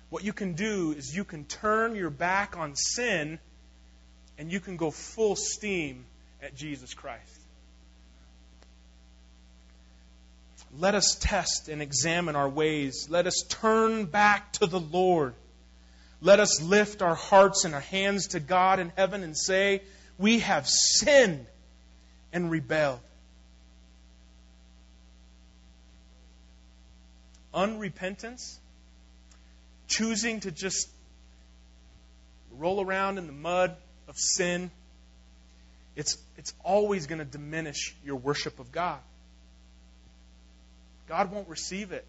What 0.09 0.25
you 0.25 0.33
can 0.33 0.55
do 0.55 0.93
is 0.93 1.15
you 1.15 1.23
can 1.23 1.45
turn 1.45 1.97
your 1.97 2.09
back 2.09 2.57
on 2.57 2.75
sin 2.75 3.39
and 4.39 4.51
you 4.51 4.59
can 4.59 4.79
go 4.79 4.91
full 4.91 5.37
steam 5.37 6.07
at 6.43 6.57
Jesus 6.57 6.95
Christ. 6.95 7.43
Let 10.79 10.95
us 10.95 11.15
test 11.21 11.69
and 11.69 11.83
examine 11.83 12.37
our 12.37 12.49
ways. 12.49 13.09
Let 13.11 13.27
us 13.27 13.45
turn 13.47 14.07
back 14.07 14.51
to 14.55 14.67
the 14.67 14.81
Lord. 14.81 15.35
Let 16.23 16.41
us 16.41 16.63
lift 16.63 17.03
our 17.03 17.17
hearts 17.17 17.67
and 17.67 17.75
our 17.75 17.83
hands 17.83 18.29
to 18.29 18.41
God 18.41 18.81
in 18.81 18.93
heaven 18.97 19.23
and 19.23 19.37
say, 19.37 19.83
we 20.17 20.39
have 20.39 20.67
sinned 20.67 21.45
and 22.33 22.51
rebelled. 22.51 23.01
Unrepentance, 27.55 28.59
choosing 29.87 30.41
to 30.41 30.51
just 30.51 30.89
roll 32.59 32.81
around 32.81 33.19
in 33.19 33.27
the 33.27 33.33
mud 33.33 33.77
of 34.09 34.17
sin, 34.17 34.71
it's, 35.97 36.19
it's 36.37 36.53
always 36.65 37.07
going 37.07 37.21
to 37.21 37.25
diminish 37.25 37.95
your 38.05 38.17
worship 38.17 38.59
of 38.59 38.73
God. 38.73 38.99
God 41.09 41.31
won't 41.31 41.49
receive 41.49 41.93
it. 41.93 42.05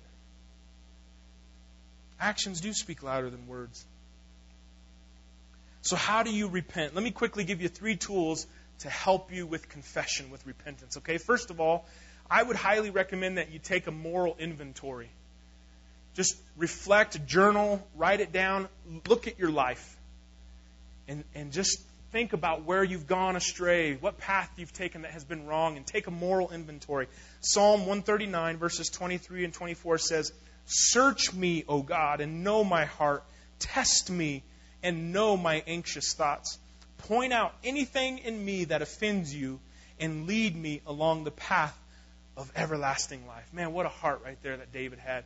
Actions 2.19 2.61
do 2.61 2.73
speak 2.73 3.03
louder 3.03 3.29
than 3.29 3.47
words. 3.47 3.85
So, 5.81 5.95
how 5.95 6.23
do 6.23 6.33
you 6.33 6.47
repent? 6.47 6.95
Let 6.95 7.03
me 7.03 7.11
quickly 7.11 7.43
give 7.43 7.61
you 7.61 7.67
three 7.67 7.97
tools 7.97 8.47
to 8.79 8.89
help 8.89 9.31
you 9.31 9.45
with 9.45 9.69
confession, 9.69 10.31
with 10.31 10.45
repentance. 10.47 10.97
Okay, 10.97 11.17
first 11.17 11.51
of 11.51 11.59
all, 11.59 11.85
I 12.29 12.41
would 12.41 12.55
highly 12.55 12.89
recommend 12.89 13.37
that 13.37 13.51
you 13.51 13.59
take 13.59 13.85
a 13.85 13.91
moral 13.91 14.35
inventory. 14.39 15.09
Just 16.15 16.37
reflect, 16.57 17.25
journal, 17.25 17.85
write 17.95 18.21
it 18.21 18.31
down, 18.31 18.69
look 19.07 19.27
at 19.27 19.37
your 19.37 19.51
life, 19.51 19.97
and, 21.07 21.23
and 21.35 21.51
just 21.51 21.81
think 22.11 22.31
about 22.31 22.63
where 22.63 22.83
you've 22.83 23.07
gone 23.07 23.35
astray, 23.35 23.95
what 23.95 24.17
path 24.17 24.49
you've 24.55 24.71
taken 24.71 25.01
that 25.01 25.11
has 25.11 25.25
been 25.25 25.45
wrong, 25.45 25.75
and 25.75 25.85
take 25.85 26.07
a 26.07 26.11
moral 26.11 26.49
inventory. 26.51 27.07
Psalm 27.41 27.81
139, 27.81 28.57
verses 28.57 28.89
23 28.89 29.43
and 29.43 29.53
24 29.53 29.97
says, 29.97 30.31
Search 30.65 31.33
me, 31.33 31.65
O 31.67 31.81
God, 31.81 32.21
and 32.21 32.43
know 32.43 32.63
my 32.63 32.85
heart. 32.85 33.23
Test 33.59 34.09
me 34.09 34.43
and 34.81 35.11
know 35.11 35.35
my 35.35 35.63
anxious 35.67 36.13
thoughts. 36.13 36.57
Point 36.99 37.33
out 37.33 37.53
anything 37.63 38.19
in 38.19 38.43
me 38.43 38.63
that 38.65 38.81
offends 38.81 39.35
you 39.35 39.59
and 39.99 40.25
lead 40.27 40.55
me 40.55 40.81
along 40.87 41.23
the 41.25 41.31
path 41.31 41.77
of 42.37 42.51
everlasting 42.55 43.27
life. 43.27 43.51
Man, 43.53 43.73
what 43.73 43.85
a 43.85 43.89
heart 43.89 44.21
right 44.23 44.37
there 44.41 44.57
that 44.57 44.71
David 44.71 44.99
had. 44.99 45.23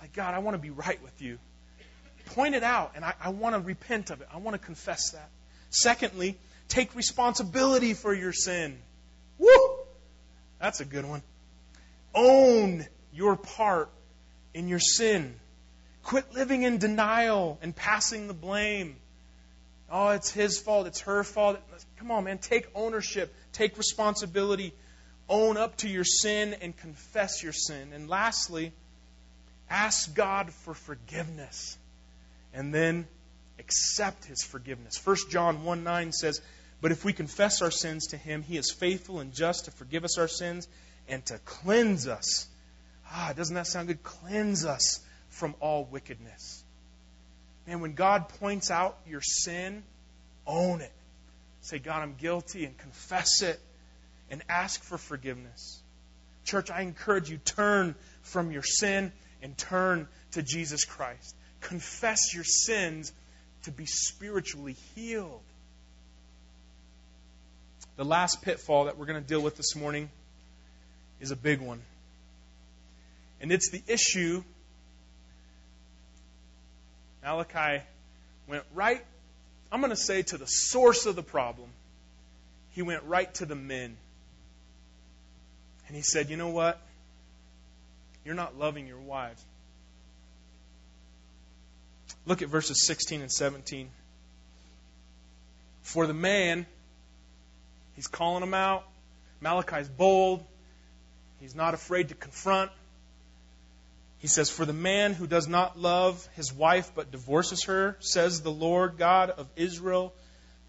Like, 0.00 0.12
God, 0.12 0.34
I 0.34 0.38
want 0.38 0.54
to 0.54 0.58
be 0.58 0.70
right 0.70 1.02
with 1.02 1.20
you. 1.20 1.38
point 2.26 2.54
it 2.54 2.62
out, 2.62 2.92
and 2.94 3.04
I, 3.04 3.14
I 3.20 3.28
want 3.30 3.54
to 3.54 3.60
repent 3.60 4.10
of 4.10 4.20
it. 4.20 4.28
I 4.32 4.38
want 4.38 4.54
to 4.54 4.64
confess 4.64 5.10
that. 5.10 5.28
Secondly, 5.70 6.38
take 6.68 6.94
responsibility 6.94 7.94
for 7.94 8.14
your 8.14 8.32
sin. 8.32 8.78
Woo! 9.38 9.48
That's 10.60 10.80
a 10.80 10.84
good 10.84 11.04
one. 11.04 11.22
Own 12.14 12.86
your 13.12 13.36
part 13.36 13.90
in 14.54 14.68
your 14.68 14.80
sin. 14.80 15.34
Quit 16.02 16.32
living 16.34 16.62
in 16.62 16.78
denial 16.78 17.58
and 17.62 17.74
passing 17.74 18.26
the 18.26 18.34
blame. 18.34 18.96
Oh, 19.90 20.10
it's 20.10 20.30
his 20.30 20.58
fault, 20.58 20.86
it's 20.86 21.00
her 21.00 21.24
fault. 21.24 21.58
Come 21.98 22.10
on, 22.10 22.24
man, 22.24 22.38
take 22.38 22.68
ownership, 22.74 23.34
take 23.52 23.76
responsibility, 23.76 24.72
own 25.28 25.56
up 25.56 25.76
to 25.78 25.88
your 25.88 26.04
sin 26.04 26.54
and 26.60 26.76
confess 26.76 27.42
your 27.42 27.52
sin. 27.52 27.92
And 27.92 28.08
lastly, 28.08 28.72
ask 29.70 30.14
God 30.14 30.52
for 30.52 30.74
forgiveness 30.74 31.78
and 32.52 32.74
then 32.74 33.06
accept 33.58 34.24
his 34.24 34.42
forgiveness. 34.42 35.00
1 35.04 35.16
John 35.30 35.64
1 35.64 35.84
9 35.84 36.12
says, 36.12 36.40
But 36.80 36.92
if 36.92 37.04
we 37.04 37.12
confess 37.12 37.62
our 37.62 37.70
sins 37.70 38.08
to 38.08 38.16
him, 38.16 38.42
he 38.42 38.56
is 38.56 38.72
faithful 38.72 39.20
and 39.20 39.32
just 39.32 39.66
to 39.66 39.70
forgive 39.70 40.04
us 40.04 40.18
our 40.18 40.28
sins 40.28 40.66
and 41.08 41.24
to 41.26 41.38
cleanse 41.44 42.08
us. 42.08 42.46
Ah, 43.12 43.32
doesn't 43.36 43.54
that 43.54 43.66
sound 43.66 43.88
good? 43.88 44.02
Cleanse 44.02 44.64
us 44.64 45.00
from 45.28 45.54
all 45.60 45.84
wickedness. 45.84 46.62
And 47.66 47.80
when 47.80 47.94
God 47.94 48.28
points 48.28 48.70
out 48.70 48.98
your 49.06 49.20
sin, 49.20 49.82
own 50.46 50.80
it. 50.80 50.92
Say, 51.62 51.78
God, 51.78 52.02
I'm 52.02 52.14
guilty, 52.14 52.64
and 52.64 52.76
confess 52.78 53.42
it 53.42 53.60
and 54.30 54.42
ask 54.48 54.82
for 54.82 54.98
forgiveness. 54.98 55.80
Church, 56.44 56.70
I 56.70 56.82
encourage 56.82 57.30
you, 57.30 57.36
turn 57.36 57.94
from 58.22 58.50
your 58.50 58.62
sin 58.62 59.12
and 59.42 59.56
turn 59.56 60.08
to 60.32 60.42
Jesus 60.42 60.84
Christ. 60.84 61.34
Confess 61.60 62.34
your 62.34 62.44
sins 62.44 63.12
to 63.64 63.70
be 63.70 63.86
spiritually 63.86 64.76
healed. 64.94 65.40
The 67.96 68.04
last 68.04 68.42
pitfall 68.42 68.84
that 68.84 68.96
we're 68.96 69.06
going 69.06 69.22
to 69.22 69.26
deal 69.26 69.42
with 69.42 69.56
this 69.56 69.76
morning 69.76 70.10
is 71.20 71.30
a 71.30 71.36
big 71.36 71.60
one. 71.60 71.82
And 73.40 73.52
it's 73.52 73.70
the 73.70 73.82
issue. 73.86 74.42
Malachi 77.22 77.82
went 78.48 78.64
right, 78.74 79.04
I'm 79.70 79.80
going 79.80 79.90
to 79.90 79.96
say, 79.96 80.22
to 80.22 80.38
the 80.38 80.46
source 80.46 81.06
of 81.06 81.16
the 81.16 81.22
problem. 81.22 81.68
He 82.70 82.82
went 82.82 83.02
right 83.04 83.32
to 83.34 83.46
the 83.46 83.54
men. 83.54 83.96
And 85.86 85.96
he 85.96 86.02
said, 86.02 86.30
You 86.30 86.36
know 86.36 86.50
what? 86.50 86.80
You're 88.24 88.34
not 88.34 88.58
loving 88.58 88.86
your 88.86 89.00
wives. 89.00 89.44
Look 92.26 92.42
at 92.42 92.48
verses 92.48 92.86
16 92.86 93.22
and 93.22 93.32
17. 93.32 93.90
For 95.82 96.06
the 96.06 96.14
man, 96.14 96.66
he's 97.96 98.06
calling 98.06 98.40
them 98.40 98.54
out. 98.54 98.84
Malachi's 99.40 99.88
bold. 99.88 100.44
He's 101.40 101.54
not 101.54 101.74
afraid 101.74 102.10
to 102.10 102.14
confront. 102.14 102.70
He 104.18 104.28
says, 104.28 104.50
For 104.50 104.66
the 104.66 104.74
man 104.74 105.14
who 105.14 105.26
does 105.26 105.48
not 105.48 105.78
love 105.78 106.28
his 106.36 106.52
wife 106.52 106.92
but 106.94 107.10
divorces 107.10 107.64
her, 107.64 107.96
says 108.00 108.42
the 108.42 108.50
Lord 108.50 108.98
God 108.98 109.30
of 109.30 109.48
Israel, 109.56 110.12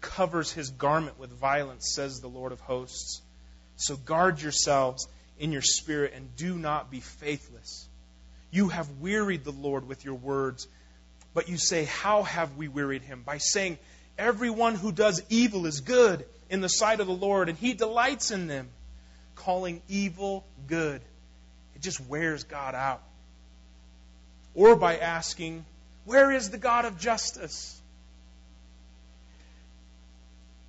covers 0.00 0.50
his 0.50 0.70
garment 0.70 1.18
with 1.18 1.30
violence, 1.30 1.92
says 1.94 2.20
the 2.20 2.28
Lord 2.28 2.52
of 2.52 2.60
hosts. 2.60 3.20
So 3.76 3.96
guard 3.96 4.40
yourselves 4.40 5.06
in 5.42 5.52
your 5.52 5.62
spirit 5.62 6.12
and 6.14 6.34
do 6.36 6.56
not 6.56 6.90
be 6.90 7.00
faithless. 7.00 7.86
You 8.50 8.68
have 8.68 8.88
wearied 9.00 9.44
the 9.44 9.52
Lord 9.52 9.86
with 9.86 10.04
your 10.04 10.14
words, 10.14 10.68
but 11.34 11.48
you 11.48 11.58
say, 11.58 11.84
How 11.84 12.22
have 12.22 12.56
we 12.56 12.68
wearied 12.68 13.02
him? 13.02 13.22
By 13.26 13.38
saying, 13.38 13.76
Everyone 14.16 14.76
who 14.76 14.92
does 14.92 15.20
evil 15.28 15.66
is 15.66 15.80
good 15.80 16.24
in 16.48 16.60
the 16.60 16.68
sight 16.68 17.00
of 17.00 17.06
the 17.08 17.12
Lord, 17.12 17.48
and 17.48 17.58
he 17.58 17.74
delights 17.74 18.30
in 18.30 18.46
them. 18.46 18.68
Calling 19.34 19.82
evil 19.88 20.44
good. 20.68 21.00
It 21.74 21.82
just 21.82 22.00
wears 22.00 22.44
God 22.44 22.74
out 22.74 23.02
or 24.54 24.76
by 24.76 24.98
asking, 24.98 25.64
Where 26.04 26.30
is 26.30 26.50
the 26.50 26.58
God 26.58 26.84
of 26.84 26.98
justice? 26.98 27.80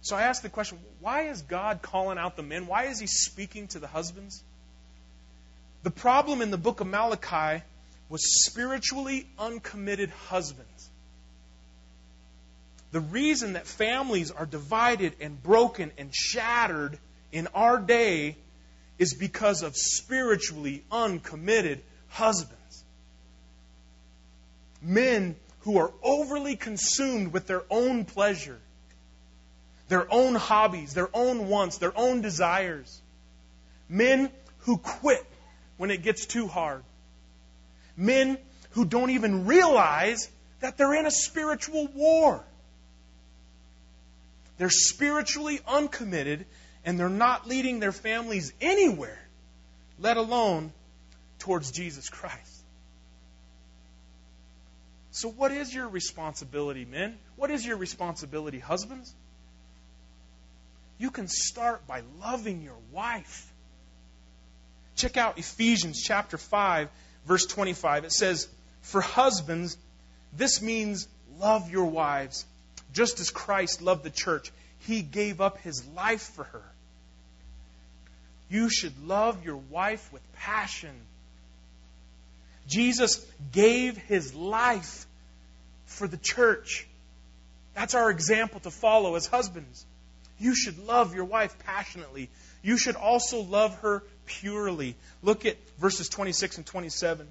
So 0.01 0.15
I 0.15 0.24
ask 0.24 0.41
the 0.41 0.49
question 0.49 0.80
why 0.99 1.24
is 1.24 1.41
God 1.43 1.82
calling 1.82 2.17
out 2.17 2.36
the 2.36 2.43
men? 2.43 2.67
Why 2.67 2.86
is 2.86 2.99
He 2.99 3.07
speaking 3.07 3.67
to 3.69 3.80
the 3.80 3.88
husbands? 3.88 4.43
The 5.84 5.92
problem 5.92 6.42
in 6.42 6.52
the 6.52 6.58
book 6.58 6.80
of 6.80 6.88
Malachi 6.88 7.64
was 8.10 8.46
spiritually 8.46 9.28
uncommitted 9.38 10.10
husbands. 10.10 10.90
The 12.92 13.00
reason 13.00 13.54
that 13.54 13.68
families 13.68 14.32
are 14.32 14.46
divided 14.46 15.16
and 15.20 15.42
broken 15.42 15.92
and 15.98 16.14
shattered 16.14 16.98
in 17.32 17.48
our 17.56 17.80
day 17.80 18.38
is 19.00 19.16
because 19.16 19.64
of 19.64 19.76
spiritually 19.76 20.84
uncommitted 20.92 21.82
husbands 22.10 22.64
men 24.84 25.36
who 25.62 25.78
are 25.78 25.92
overly 26.04 26.56
consumed 26.56 27.32
with 27.32 27.48
their 27.48 27.64
own 27.70 28.06
pleasure, 28.06 28.60
their 29.88 30.12
own 30.12 30.36
hobbies, 30.36 30.94
their 30.94 31.10
own 31.14 31.48
wants, 31.48 31.78
their 31.78 31.98
own 31.98 32.22
desires. 32.22 33.02
Men 33.88 34.30
who 34.60 34.78
quit 34.78 35.26
when 35.78 35.91
it 35.91 36.01
gets 36.03 36.26
too 36.26 36.47
hard. 36.47 36.84
Men 37.95 38.38
who 38.71 38.86
don't 38.86 39.11
even 39.11 39.45
realize 39.45 40.30
that 40.59 40.78
they're 40.78 40.93
in 40.95 41.05
a 41.05 41.11
spiritual 41.11 41.88
war. 41.93 42.43
They're 44.57 44.69
spiritually 44.69 45.59
uncommitted 45.67 46.45
and 46.86 46.99
they're 46.99 47.09
not 47.09 47.47
leading 47.47 47.80
their 47.80 47.91
families 47.91 48.53
anywhere, 48.61 49.19
let 49.99 50.17
alone 50.17 50.71
towards 51.39 51.71
Jesus 51.71 52.09
Christ. 52.09 52.63
So, 55.11 55.30
what 55.30 55.51
is 55.51 55.74
your 55.74 55.88
responsibility, 55.88 56.86
men? 56.86 57.17
What 57.36 57.51
is 57.51 57.63
your 57.65 57.78
responsibility, 57.78 58.59
husbands? 58.59 59.13
You 60.97 61.11
can 61.11 61.28
start 61.28 61.86
by 61.86 62.01
loving 62.19 62.63
your 62.63 62.78
wife. 62.91 63.53
Check 64.96 65.18
out 65.18 65.38
Ephesians 65.38 66.02
chapter 66.02 66.38
5, 66.38 66.89
verse 67.26 67.46
25. 67.46 68.06
It 68.06 68.12
says, 68.12 68.48
For 68.82 69.02
husbands, 69.02 69.78
this 70.36 70.62
means 70.62 71.08
love 71.39 71.70
your 71.72 71.86
wives, 71.86 72.46
just 72.94 73.20
as 73.20 73.30
Christ 73.30 73.82
loved 73.82 74.04
the 74.04 74.10
church. 74.10 74.52
He 74.80 75.02
gave 75.02 75.41
up 75.41 75.60
his 75.60 75.86
life 75.96 76.32
for 76.36 76.44
her. 76.46 76.64
You 78.50 78.70
should 78.70 79.08
love 79.08 79.44
your 79.44 79.58
wife 79.58 80.12
with 80.12 80.22
passion 80.34 80.94
Jesus 82.68 83.26
gave 83.52 83.98
his 83.98 84.34
life 84.34 85.06
for 85.86 86.08
the 86.08 86.18
church. 86.18 86.88
That's 87.74 87.96
our 87.96 88.10
example 88.10 88.60
to 88.62 88.72
follow 88.72 89.16
as 89.16 89.26
husbands. 89.26 89.86
You 90.39 90.56
should 90.56 90.86
love 90.86 91.14
your 91.14 91.26
wife 91.26 91.58
passionately. 91.66 92.30
You 92.62 92.78
should 92.78 92.96
also 92.96 93.41
love 93.41 93.76
her 93.80 94.04
purely. 94.26 94.95
Look 95.21 95.45
at 95.45 95.57
verses 95.80 96.09
26 96.09 96.57
and 96.57 96.65
27. 96.65 97.28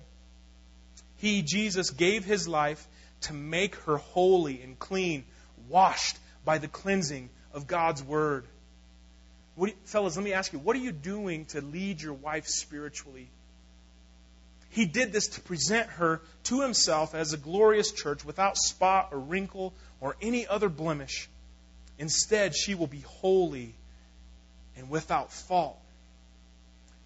He, 1.19 1.43
Jesus, 1.43 1.91
gave 1.91 2.25
his 2.25 2.49
life 2.49 2.87
to 3.23 3.33
make 3.33 3.77
her 3.77 3.99
holy 3.99 4.61
and 4.63 4.79
clean, 4.79 5.25
washed 5.69 6.19
by 6.45 6.59
the 6.59 6.69
cleansing 6.69 7.31
of 7.53 7.67
God's 7.67 8.03
word. 8.03 8.45
You, 9.59 9.73
fellas, 9.85 10.17
let 10.17 10.25
me 10.25 10.33
ask 10.33 10.53
you, 10.53 10.59
what 10.59 10.77
are 10.77 10.81
you 10.81 10.93
doing 10.93 11.45
to 11.47 11.61
lead 11.61 12.01
your 12.01 12.15
wife 12.15 12.47
spiritually? 12.49 13.29
He 14.71 14.87
did 14.87 15.13
this 15.13 15.29
to 15.29 15.41
present 15.43 15.91
her 15.91 16.23
to 16.45 16.63
himself 16.63 17.15
as 17.15 17.33
a 17.33 17.37
glorious 17.37 17.93
church 17.93 18.25
without 18.25 18.57
spot 18.57 19.11
or 19.13 19.19
wrinkle 19.19 19.75
or 20.01 20.17
any 20.23 20.47
other 20.47 20.71
blemish. 20.71 21.29
Instead, 21.99 22.57
she 22.57 22.75
will 22.75 22.87
be 22.87 23.03
holy 23.21 23.75
and 24.79 24.89
without 24.89 25.31
fault. 25.31 25.79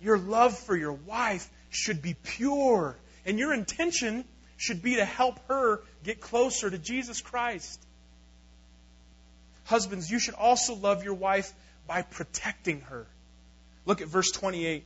Your 0.00 0.18
love 0.18 0.56
for 0.56 0.76
your 0.76 0.92
wife 0.92 1.48
should 1.70 2.02
be 2.02 2.14
pure, 2.14 2.96
and 3.24 3.38
your 3.38 3.52
intention 3.52 4.24
should 4.56 4.82
be 4.82 4.96
to 4.96 5.04
help 5.04 5.38
her 5.48 5.82
get 6.04 6.20
closer 6.20 6.70
to 6.70 6.78
Jesus 6.78 7.20
Christ. 7.20 7.80
Husbands, 9.64 10.10
you 10.10 10.18
should 10.18 10.34
also 10.34 10.74
love 10.74 11.04
your 11.04 11.14
wife 11.14 11.52
by 11.86 12.02
protecting 12.02 12.82
her. 12.82 13.06
Look 13.84 14.00
at 14.00 14.08
verse 14.08 14.30
28. 14.30 14.84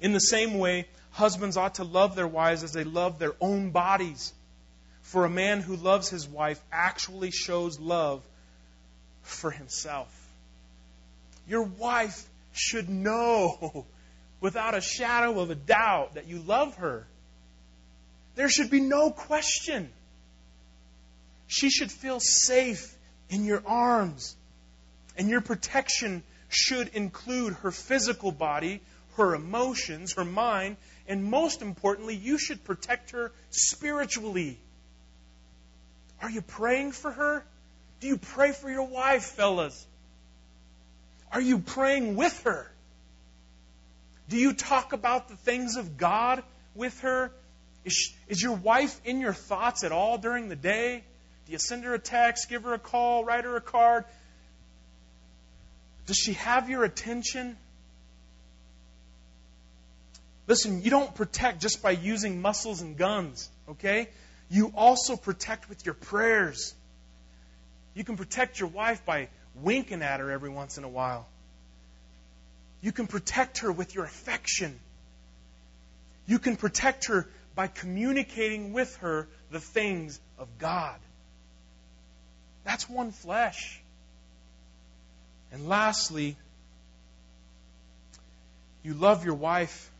In 0.00 0.12
the 0.12 0.18
same 0.18 0.58
way, 0.58 0.86
husbands 1.10 1.56
ought 1.56 1.76
to 1.76 1.84
love 1.84 2.14
their 2.14 2.28
wives 2.28 2.62
as 2.62 2.72
they 2.72 2.84
love 2.84 3.18
their 3.18 3.34
own 3.40 3.70
bodies. 3.70 4.32
For 5.02 5.24
a 5.24 5.30
man 5.30 5.60
who 5.60 5.76
loves 5.76 6.08
his 6.08 6.26
wife 6.26 6.62
actually 6.72 7.30
shows 7.30 7.78
love 7.78 8.22
for 9.22 9.50
himself. 9.50 10.08
Your 11.46 11.62
wife 11.62 12.26
should 12.54 12.88
know 12.88 13.86
without 14.40 14.74
a 14.74 14.80
shadow 14.80 15.40
of 15.40 15.50
a 15.50 15.54
doubt 15.54 16.14
that 16.14 16.26
you 16.26 16.38
love 16.38 16.76
her. 16.76 17.06
There 18.36 18.48
should 18.48 18.70
be 18.70 18.80
no 18.80 19.10
question. 19.10 19.90
she 21.46 21.68
should 21.70 21.92
feel 21.92 22.20
safe 22.20 22.96
in 23.28 23.44
your 23.44 23.62
arms. 23.66 24.36
And 25.16 25.28
your 25.28 25.40
protection 25.40 26.22
should 26.48 26.88
include 26.88 27.52
her 27.54 27.70
physical 27.70 28.32
body, 28.32 28.80
her 29.16 29.34
emotions, 29.34 30.14
her 30.14 30.24
mind, 30.24 30.76
and 31.06 31.24
most 31.24 31.62
importantly, 31.62 32.16
you 32.16 32.38
should 32.38 32.64
protect 32.64 33.10
her 33.10 33.32
spiritually. 33.50 34.58
Are 36.22 36.30
you 36.30 36.42
praying 36.42 36.92
for 36.92 37.10
her? 37.10 37.44
Do 38.00 38.06
you 38.08 38.16
pray 38.16 38.52
for 38.52 38.70
your 38.70 38.86
wife, 38.86 39.24
fellas? 39.24 39.86
Are 41.34 41.40
you 41.40 41.58
praying 41.58 42.14
with 42.14 42.44
her? 42.44 42.70
Do 44.28 44.36
you 44.36 44.52
talk 44.52 44.92
about 44.92 45.28
the 45.28 45.34
things 45.34 45.76
of 45.76 45.98
God 45.98 46.44
with 46.76 47.00
her? 47.00 47.32
Is, 47.84 47.92
she, 47.92 48.14
is 48.28 48.40
your 48.40 48.54
wife 48.54 48.98
in 49.04 49.18
your 49.18 49.32
thoughts 49.32 49.82
at 49.82 49.90
all 49.90 50.16
during 50.16 50.48
the 50.48 50.56
day? 50.56 51.02
Do 51.44 51.52
you 51.52 51.58
send 51.58 51.82
her 51.84 51.92
a 51.92 51.98
text, 51.98 52.48
give 52.48 52.62
her 52.62 52.72
a 52.72 52.78
call, 52.78 53.24
write 53.24 53.42
her 53.44 53.56
a 53.56 53.60
card? 53.60 54.04
Does 56.06 56.16
she 56.16 56.34
have 56.34 56.70
your 56.70 56.84
attention? 56.84 57.56
Listen, 60.46 60.82
you 60.82 60.90
don't 60.90 61.14
protect 61.16 61.60
just 61.60 61.82
by 61.82 61.90
using 61.90 62.40
muscles 62.42 62.80
and 62.80 62.96
guns, 62.96 63.50
okay? 63.70 64.08
You 64.50 64.72
also 64.76 65.16
protect 65.16 65.68
with 65.68 65.84
your 65.84 65.94
prayers. 65.94 66.74
You 67.94 68.04
can 68.04 68.16
protect 68.16 68.60
your 68.60 68.68
wife 68.68 69.04
by 69.04 69.28
winking 69.62 70.02
at 70.02 70.20
her 70.20 70.30
every 70.30 70.50
once 70.50 70.78
in 70.78 70.84
a 70.84 70.88
while. 70.88 71.26
You 72.80 72.92
can 72.92 73.06
protect 73.06 73.58
her 73.58 73.72
with 73.72 73.94
your 73.94 74.04
affection. 74.04 74.78
You 76.26 76.38
can 76.38 76.56
protect 76.56 77.06
her 77.06 77.28
by 77.54 77.68
communicating 77.68 78.72
with 78.72 78.94
her 78.96 79.28
the 79.50 79.60
things 79.60 80.20
of 80.38 80.48
God. 80.58 80.98
That's 82.64 82.88
one 82.88 83.12
flesh. 83.12 83.80
And 85.52 85.68
lastly, 85.68 86.36
you 88.82 88.94
love 88.94 89.24
your 89.24 89.34
wife 89.34 89.90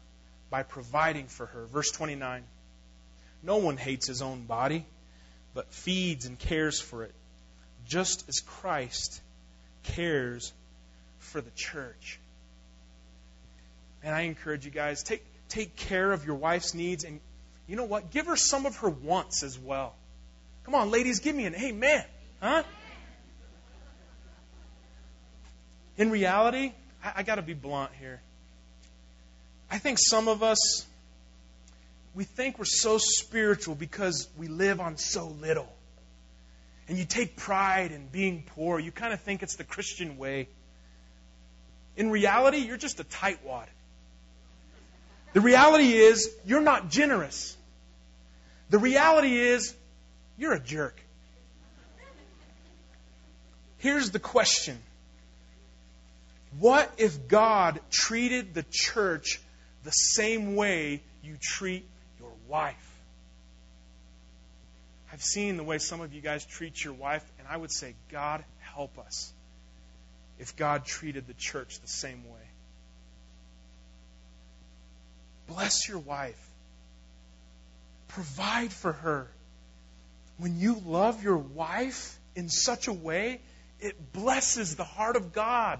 by 0.50 0.62
providing 0.62 1.26
for 1.26 1.46
her. 1.46 1.66
Verse 1.66 1.90
29. 1.90 2.42
No 3.42 3.58
one 3.58 3.76
hates 3.76 4.06
his 4.06 4.22
own 4.22 4.44
body, 4.44 4.84
but 5.54 5.72
feeds 5.72 6.26
and 6.26 6.38
cares 6.38 6.80
for 6.80 7.04
it, 7.04 7.14
just 7.86 8.28
as 8.28 8.40
Christ 8.40 9.20
cares 9.84 10.52
for 11.18 11.40
the 11.40 11.50
church. 11.54 12.18
And 14.02 14.14
I 14.14 14.22
encourage 14.22 14.64
you 14.64 14.70
guys, 14.70 15.02
take, 15.02 15.24
take 15.48 15.76
care 15.76 16.12
of 16.12 16.26
your 16.26 16.36
wife's 16.36 16.74
needs, 16.74 17.04
and 17.04 17.20
you 17.66 17.76
know 17.76 17.84
what? 17.84 18.10
Give 18.10 18.26
her 18.26 18.36
some 18.36 18.66
of 18.66 18.76
her 18.76 18.90
wants 18.90 19.42
as 19.42 19.58
well. 19.58 19.94
Come 20.64 20.74
on, 20.74 20.90
ladies, 20.90 21.20
give 21.20 21.34
me 21.34 21.46
an 21.46 21.54
amen. 21.54 22.04
Huh? 22.40 22.62
In 25.96 26.10
reality, 26.10 26.72
I, 27.02 27.12
I 27.16 27.22
got 27.22 27.36
to 27.36 27.42
be 27.42 27.54
blunt 27.54 27.92
here. 27.98 28.20
I 29.70 29.78
think 29.78 29.98
some 30.00 30.28
of 30.28 30.42
us, 30.42 30.86
we 32.14 32.24
think 32.24 32.58
we're 32.58 32.64
so 32.64 32.98
spiritual 32.98 33.74
because 33.74 34.28
we 34.36 34.48
live 34.48 34.80
on 34.80 34.98
so 34.98 35.28
little. 35.40 35.72
And 36.88 36.98
you 36.98 37.04
take 37.04 37.36
pride 37.36 37.92
in 37.92 38.06
being 38.08 38.44
poor. 38.54 38.78
You 38.78 38.92
kind 38.92 39.12
of 39.12 39.20
think 39.20 39.42
it's 39.42 39.56
the 39.56 39.64
Christian 39.64 40.18
way. 40.18 40.48
In 41.96 42.10
reality, 42.10 42.58
you're 42.58 42.76
just 42.76 43.00
a 43.00 43.04
tightwad. 43.04 43.66
The 45.32 45.40
reality 45.40 45.92
is, 45.92 46.30
you're 46.44 46.60
not 46.60 46.90
generous. 46.90 47.56
The 48.70 48.78
reality 48.78 49.36
is, 49.36 49.74
you're 50.36 50.52
a 50.52 50.60
jerk. 50.60 51.00
Here's 53.78 54.10
the 54.10 54.18
question 54.18 54.78
What 56.58 56.90
if 56.98 57.28
God 57.28 57.80
treated 57.90 58.54
the 58.54 58.64
church 58.70 59.40
the 59.82 59.90
same 59.90 60.56
way 60.56 61.02
you 61.22 61.36
treat 61.40 61.86
your 62.20 62.32
wife? 62.48 62.93
I've 65.14 65.22
seen 65.22 65.56
the 65.56 65.62
way 65.62 65.78
some 65.78 66.00
of 66.00 66.12
you 66.12 66.20
guys 66.20 66.44
treat 66.44 66.82
your 66.82 66.92
wife, 66.92 67.24
and 67.38 67.46
I 67.46 67.56
would 67.56 67.70
say, 67.70 67.94
God, 68.10 68.44
help 68.74 68.98
us 68.98 69.32
if 70.40 70.56
God 70.56 70.84
treated 70.84 71.28
the 71.28 71.34
church 71.34 71.78
the 71.80 71.86
same 71.86 72.24
way. 72.24 72.40
Bless 75.46 75.88
your 75.88 76.00
wife. 76.00 76.50
Provide 78.08 78.72
for 78.72 78.90
her. 78.90 79.30
When 80.38 80.58
you 80.58 80.82
love 80.84 81.22
your 81.22 81.38
wife 81.38 82.18
in 82.34 82.48
such 82.48 82.88
a 82.88 82.92
way, 82.92 83.40
it 83.78 84.12
blesses 84.12 84.74
the 84.74 84.82
heart 84.82 85.14
of 85.14 85.32
God. 85.32 85.78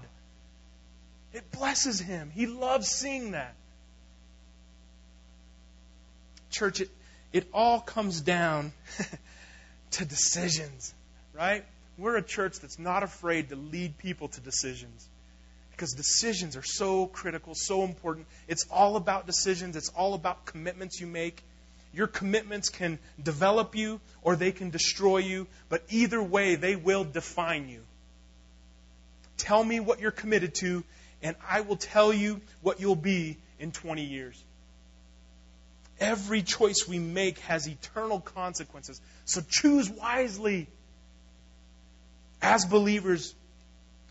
It 1.33 1.51
blesses 1.51 1.99
Him. 1.99 2.31
He 2.33 2.45
loves 2.47 2.87
seeing 2.87 3.31
that. 3.31 3.53
Church, 6.51 6.79
it, 6.79 6.89
it 7.35 7.45
all 7.53 7.81
comes 7.81 8.21
down 8.21 8.71
to 9.91 10.05
decisions, 10.05 10.93
right? 11.33 11.65
We're 11.97 12.15
a 12.15 12.21
church 12.21 12.61
that's 12.61 12.79
not 12.79 13.03
afraid 13.03 13.49
to 13.49 13.57
lead 13.57 13.97
people 13.97 14.29
to 14.29 14.39
decisions 14.39 15.09
because 15.71 15.91
decisions 15.91 16.55
are 16.55 16.63
so 16.63 17.07
critical, 17.07 17.51
so 17.53 17.83
important. 17.83 18.27
It's 18.47 18.65
all 18.71 18.95
about 18.95 19.25
decisions, 19.25 19.75
it's 19.75 19.89
all 19.89 20.13
about 20.13 20.45
commitments 20.45 21.01
you 21.01 21.07
make. 21.07 21.43
Your 21.93 22.07
commitments 22.07 22.69
can 22.69 22.99
develop 23.21 23.75
you 23.75 23.99
or 24.21 24.37
they 24.37 24.53
can 24.53 24.69
destroy 24.69 25.17
you, 25.17 25.47
but 25.67 25.83
either 25.89 26.23
way, 26.23 26.55
they 26.55 26.77
will 26.77 27.03
define 27.03 27.67
you. 27.67 27.81
Tell 29.35 29.61
me 29.61 29.81
what 29.81 29.99
you're 29.99 30.11
committed 30.11 30.55
to, 30.55 30.85
and 31.21 31.35
I 31.45 31.61
will 31.61 31.75
tell 31.75 32.13
you 32.13 32.39
what 32.61 32.79
you'll 32.79 32.95
be 32.95 33.35
in 33.59 33.73
20 33.73 34.05
years. 34.05 34.41
Every 35.99 36.41
choice 36.41 36.85
we 36.87 36.99
make 36.99 37.39
has 37.39 37.67
eternal 37.67 38.19
consequences. 38.19 38.99
So 39.23 39.41
choose 39.47 39.89
wisely. 39.89 40.67
As 42.41 42.65
believers, 42.65 43.33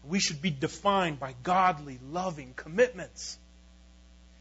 we 0.06 0.18
should 0.18 0.40
be 0.40 0.50
defined 0.50 1.20
by 1.20 1.34
godly, 1.42 1.98
loving 2.10 2.54
commitments. 2.56 3.38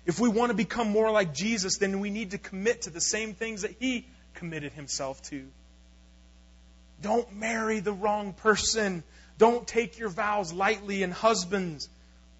If 0.06 0.20
we 0.20 0.30
want 0.30 0.52
to 0.52 0.56
become 0.56 0.90
more 0.90 1.12
like 1.12 1.34
Jesus, 1.34 1.78
then 1.78 2.00
we 2.00 2.10
need 2.10 2.32
to 2.32 2.38
commit 2.38 2.84
to 2.84 2.90
the 2.90 3.02
same 3.02 3.34
things 3.34 3.62
that 3.62 3.76
he 3.80 4.08
committed 4.36 4.74
himself 4.74 5.22
to. 5.24 5.46
Don't 7.02 7.36
marry 7.36 7.80
the 7.80 7.94
wrong 7.94 8.34
person. 8.34 9.04
Don't 9.38 9.68
take 9.68 10.00
your 10.00 10.10
vows 10.10 10.54
lightly. 10.54 11.04
And 11.04 11.14
husbands, 11.14 11.90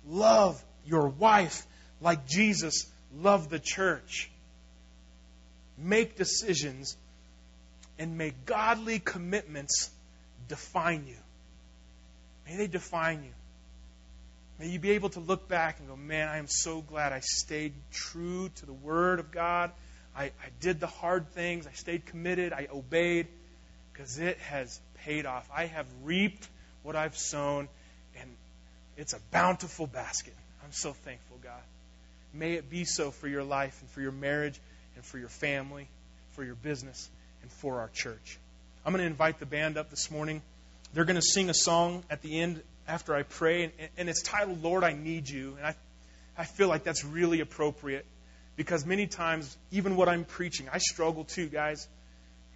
love 0.08 0.64
your 0.86 1.08
wife 1.08 1.66
like 2.02 2.28
Jesus 2.28 2.90
loved 3.16 3.50
the 3.50 3.60
church. 3.60 4.30
Make 5.78 6.16
decisions 6.16 6.96
and 7.98 8.18
make 8.18 8.46
godly 8.46 9.00
commitments 9.00 9.90
define 10.48 11.06
you. 11.08 11.16
May 12.48 12.58
they 12.58 12.68
define 12.68 13.24
you. 13.24 13.32
May 14.60 14.68
you 14.68 14.80
be 14.80 14.92
able 14.92 15.10
to 15.10 15.20
look 15.20 15.48
back 15.48 15.80
and 15.80 15.88
go, 15.88 15.96
man, 15.96 16.28
I 16.28 16.38
am 16.38 16.48
so 16.48 16.82
glad 16.82 17.12
I 17.12 17.22
stayed 17.22 17.74
true 17.92 18.50
to 18.56 18.66
the 18.66 18.74
Word 18.74 19.20
of 19.20 19.32
God. 19.32 19.72
I, 20.16 20.26
I 20.26 20.50
did 20.62 20.80
the 20.80 20.88
hard 20.88 21.30
things. 21.30 21.66
I 21.66 21.72
stayed 21.72 22.06
committed. 22.06 22.54
I 22.54 22.68
obeyed 22.72 23.28
because 23.92 24.20
it 24.20 24.38
has 24.40 24.80
paid 25.00 25.26
off. 25.26 25.50
I 25.56 25.66
have 25.66 25.88
reaped 26.04 26.48
what 26.84 26.96
I've 26.96 27.18
sown, 27.18 27.68
and 28.20 28.30
it's 28.96 29.14
a 29.14 29.20
bountiful 29.32 29.88
basket. 29.88 30.36
I'm 30.64 30.72
so 30.72 30.94
thankful, 30.94 31.38
God. 31.44 31.62
May 32.34 32.54
it 32.54 32.70
be 32.70 32.86
so 32.86 33.12
for 33.12 33.28
your 33.28 33.44
life 33.44 33.78
and 33.82 33.90
for 33.92 34.02
your 34.02 34.12
marriage 34.12 34.60
and 34.96 35.06
for 35.06 35.18
your 35.18 35.30
family, 35.30 35.88
for 36.32 36.44
your 36.44 36.56
business, 36.56 37.10
and 37.42 37.52
for 37.52 37.80
our 37.80 37.90
church. 37.90 38.40
I'm 38.86 38.92
going 38.94 39.02
to 39.02 39.08
invite 39.08 39.40
the 39.40 39.46
band 39.46 39.78
up 39.78 39.90
this 39.90 40.12
morning. 40.12 40.42
They're 40.94 41.06
going 41.06 41.16
to 41.16 41.22
sing 41.22 41.50
a 41.50 41.54
song 41.54 42.04
at 42.10 42.22
the 42.22 42.40
end 42.40 42.62
after 42.88 43.16
I 43.16 43.24
pray, 43.24 43.72
and, 43.98 44.10
it's 44.10 44.22
titled, 44.22 44.62
Lord, 44.62 44.84
I 44.84 44.94
Need 44.94 45.30
You. 45.30 45.56
And 45.58 45.66
I, 45.68 45.76
I 46.38 46.46
feel 46.46 46.68
like 46.68 46.84
that's 46.84 47.06
really 47.06 47.40
appropriate 47.40 48.06
because 48.56 48.86
many 48.86 49.08
times, 49.08 49.56
even 49.72 49.96
what 49.96 50.10
I'm 50.10 50.26
preaching, 50.26 50.68
I 50.72 50.80
struggle 50.80 51.24
too, 51.24 51.48
guys. 51.48 51.88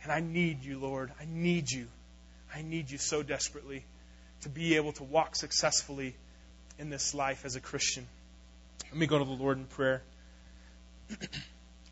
And 0.03 0.11
I 0.11 0.19
need 0.19 0.63
you, 0.63 0.79
Lord. 0.79 1.11
I 1.19 1.25
need 1.27 1.71
you. 1.71 1.87
I 2.53 2.61
need 2.61 2.91
you 2.91 2.97
so 2.97 3.23
desperately 3.23 3.83
to 4.41 4.49
be 4.49 4.75
able 4.75 4.91
to 4.93 5.03
walk 5.03 5.35
successfully 5.35 6.15
in 6.77 6.89
this 6.89 7.13
life 7.13 7.45
as 7.45 7.55
a 7.55 7.59
Christian. 7.59 8.05
Let 8.85 8.97
me 8.97 9.07
go 9.07 9.17
to 9.17 9.25
the 9.25 9.31
Lord 9.31 9.57
in 9.57 9.65
prayer. 9.65 10.01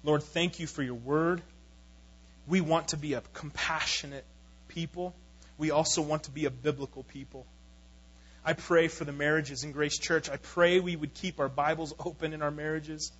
Lord, 0.05 0.23
thank 0.23 0.59
you 0.59 0.67
for 0.67 0.81
your 0.81 0.95
word. 0.95 1.41
We 2.47 2.61
want 2.61 2.89
to 2.89 2.97
be 2.97 3.13
a 3.13 3.21
compassionate 3.33 4.23
people 4.69 5.13
we 5.57 5.71
also 5.71 6.01
want 6.01 6.23
to 6.23 6.31
be 6.31 6.45
a 6.45 6.49
biblical 6.49 7.03
people. 7.03 7.45
I 8.43 8.53
pray 8.53 8.87
for 8.87 9.05
the 9.05 9.11
marriages 9.11 9.63
in 9.63 9.71
Grace 9.71 9.97
Church. 9.97 10.29
I 10.29 10.37
pray 10.37 10.79
we 10.79 10.95
would 10.95 11.13
keep 11.13 11.39
our 11.39 11.49
Bibles 11.49 11.93
open 11.99 12.33
in 12.33 12.41
our 12.41 12.51
marriages. 12.51 13.11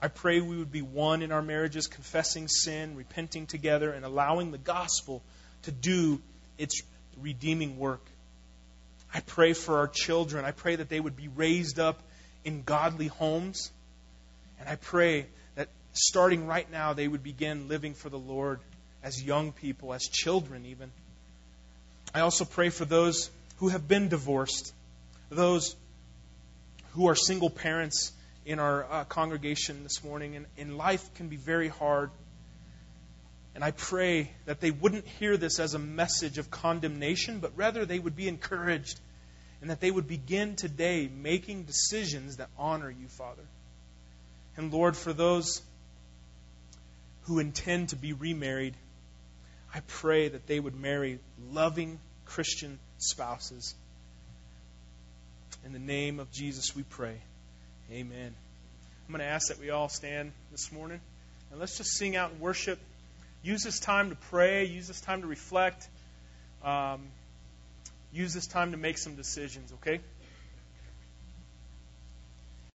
I 0.00 0.08
pray 0.08 0.40
we 0.40 0.56
would 0.56 0.72
be 0.72 0.82
one 0.82 1.22
in 1.22 1.30
our 1.30 1.42
marriages, 1.42 1.86
confessing 1.86 2.48
sin, 2.48 2.96
repenting 2.96 3.46
together, 3.46 3.90
and 3.90 4.04
allowing 4.04 4.50
the 4.50 4.58
gospel 4.58 5.22
to 5.62 5.72
do 5.72 6.20
its 6.56 6.82
redeeming 7.20 7.78
work. 7.78 8.04
I 9.12 9.20
pray 9.20 9.52
for 9.52 9.78
our 9.78 9.88
children. 9.88 10.44
I 10.44 10.52
pray 10.52 10.76
that 10.76 10.88
they 10.88 11.00
would 11.00 11.16
be 11.16 11.28
raised 11.28 11.78
up 11.78 12.02
in 12.44 12.62
godly 12.62 13.08
homes. 13.08 13.70
And 14.58 14.68
I 14.68 14.76
pray 14.76 15.26
starting 15.98 16.46
right 16.46 16.70
now, 16.70 16.92
they 16.92 17.08
would 17.08 17.22
begin 17.22 17.68
living 17.68 17.94
for 17.94 18.08
the 18.08 18.18
Lord 18.18 18.60
as 19.02 19.22
young 19.22 19.52
people, 19.52 19.92
as 19.92 20.02
children, 20.02 20.66
even. 20.66 20.90
I 22.14 22.20
also 22.20 22.44
pray 22.44 22.70
for 22.70 22.84
those 22.84 23.30
who 23.58 23.68
have 23.68 23.86
been 23.86 24.08
divorced, 24.08 24.72
those 25.30 25.76
who 26.92 27.08
are 27.08 27.14
single 27.14 27.50
parents 27.50 28.12
in 28.46 28.58
our 28.58 28.90
uh, 28.90 29.04
congregation 29.04 29.82
this 29.82 30.02
morning. 30.02 30.36
And, 30.36 30.46
and 30.56 30.76
life 30.76 31.14
can 31.14 31.28
be 31.28 31.36
very 31.36 31.68
hard. 31.68 32.10
And 33.54 33.62
I 33.62 33.72
pray 33.72 34.30
that 34.46 34.60
they 34.60 34.70
wouldn't 34.70 35.06
hear 35.06 35.36
this 35.36 35.58
as 35.58 35.74
a 35.74 35.78
message 35.78 36.38
of 36.38 36.50
condemnation, 36.50 37.40
but 37.40 37.52
rather 37.56 37.84
they 37.84 37.98
would 37.98 38.16
be 38.16 38.28
encouraged 38.28 39.00
and 39.60 39.70
that 39.70 39.80
they 39.80 39.90
would 39.90 40.06
begin 40.06 40.54
today 40.54 41.08
making 41.12 41.64
decisions 41.64 42.36
that 42.36 42.48
honor 42.56 42.90
you, 42.90 43.08
Father. 43.08 43.42
And 44.56 44.72
Lord, 44.72 44.96
for 44.96 45.12
those 45.12 45.60
who 47.28 47.38
intend 47.40 47.90
to 47.90 47.96
be 47.96 48.14
remarried, 48.14 48.74
I 49.74 49.80
pray 49.80 50.28
that 50.28 50.46
they 50.46 50.58
would 50.58 50.74
marry 50.74 51.20
loving 51.52 52.00
Christian 52.24 52.78
spouses. 52.96 53.74
In 55.64 55.74
the 55.74 55.78
name 55.78 56.20
of 56.20 56.32
Jesus, 56.32 56.74
we 56.74 56.84
pray. 56.84 57.16
Amen. 57.92 58.34
I'm 59.06 59.12
going 59.14 59.20
to 59.20 59.30
ask 59.30 59.48
that 59.48 59.60
we 59.60 59.68
all 59.68 59.90
stand 59.90 60.32
this 60.50 60.72
morning 60.72 61.00
and 61.50 61.60
let's 61.60 61.76
just 61.76 61.90
sing 61.98 62.16
out 62.16 62.30
and 62.30 62.40
worship. 62.40 62.78
Use 63.42 63.62
this 63.62 63.78
time 63.78 64.08
to 64.08 64.16
pray, 64.30 64.64
use 64.64 64.88
this 64.88 65.00
time 65.02 65.20
to 65.20 65.26
reflect, 65.26 65.86
um, 66.64 67.02
use 68.10 68.32
this 68.32 68.46
time 68.46 68.72
to 68.72 68.78
make 68.78 68.96
some 68.96 69.16
decisions, 69.16 69.70
okay? 69.74 70.00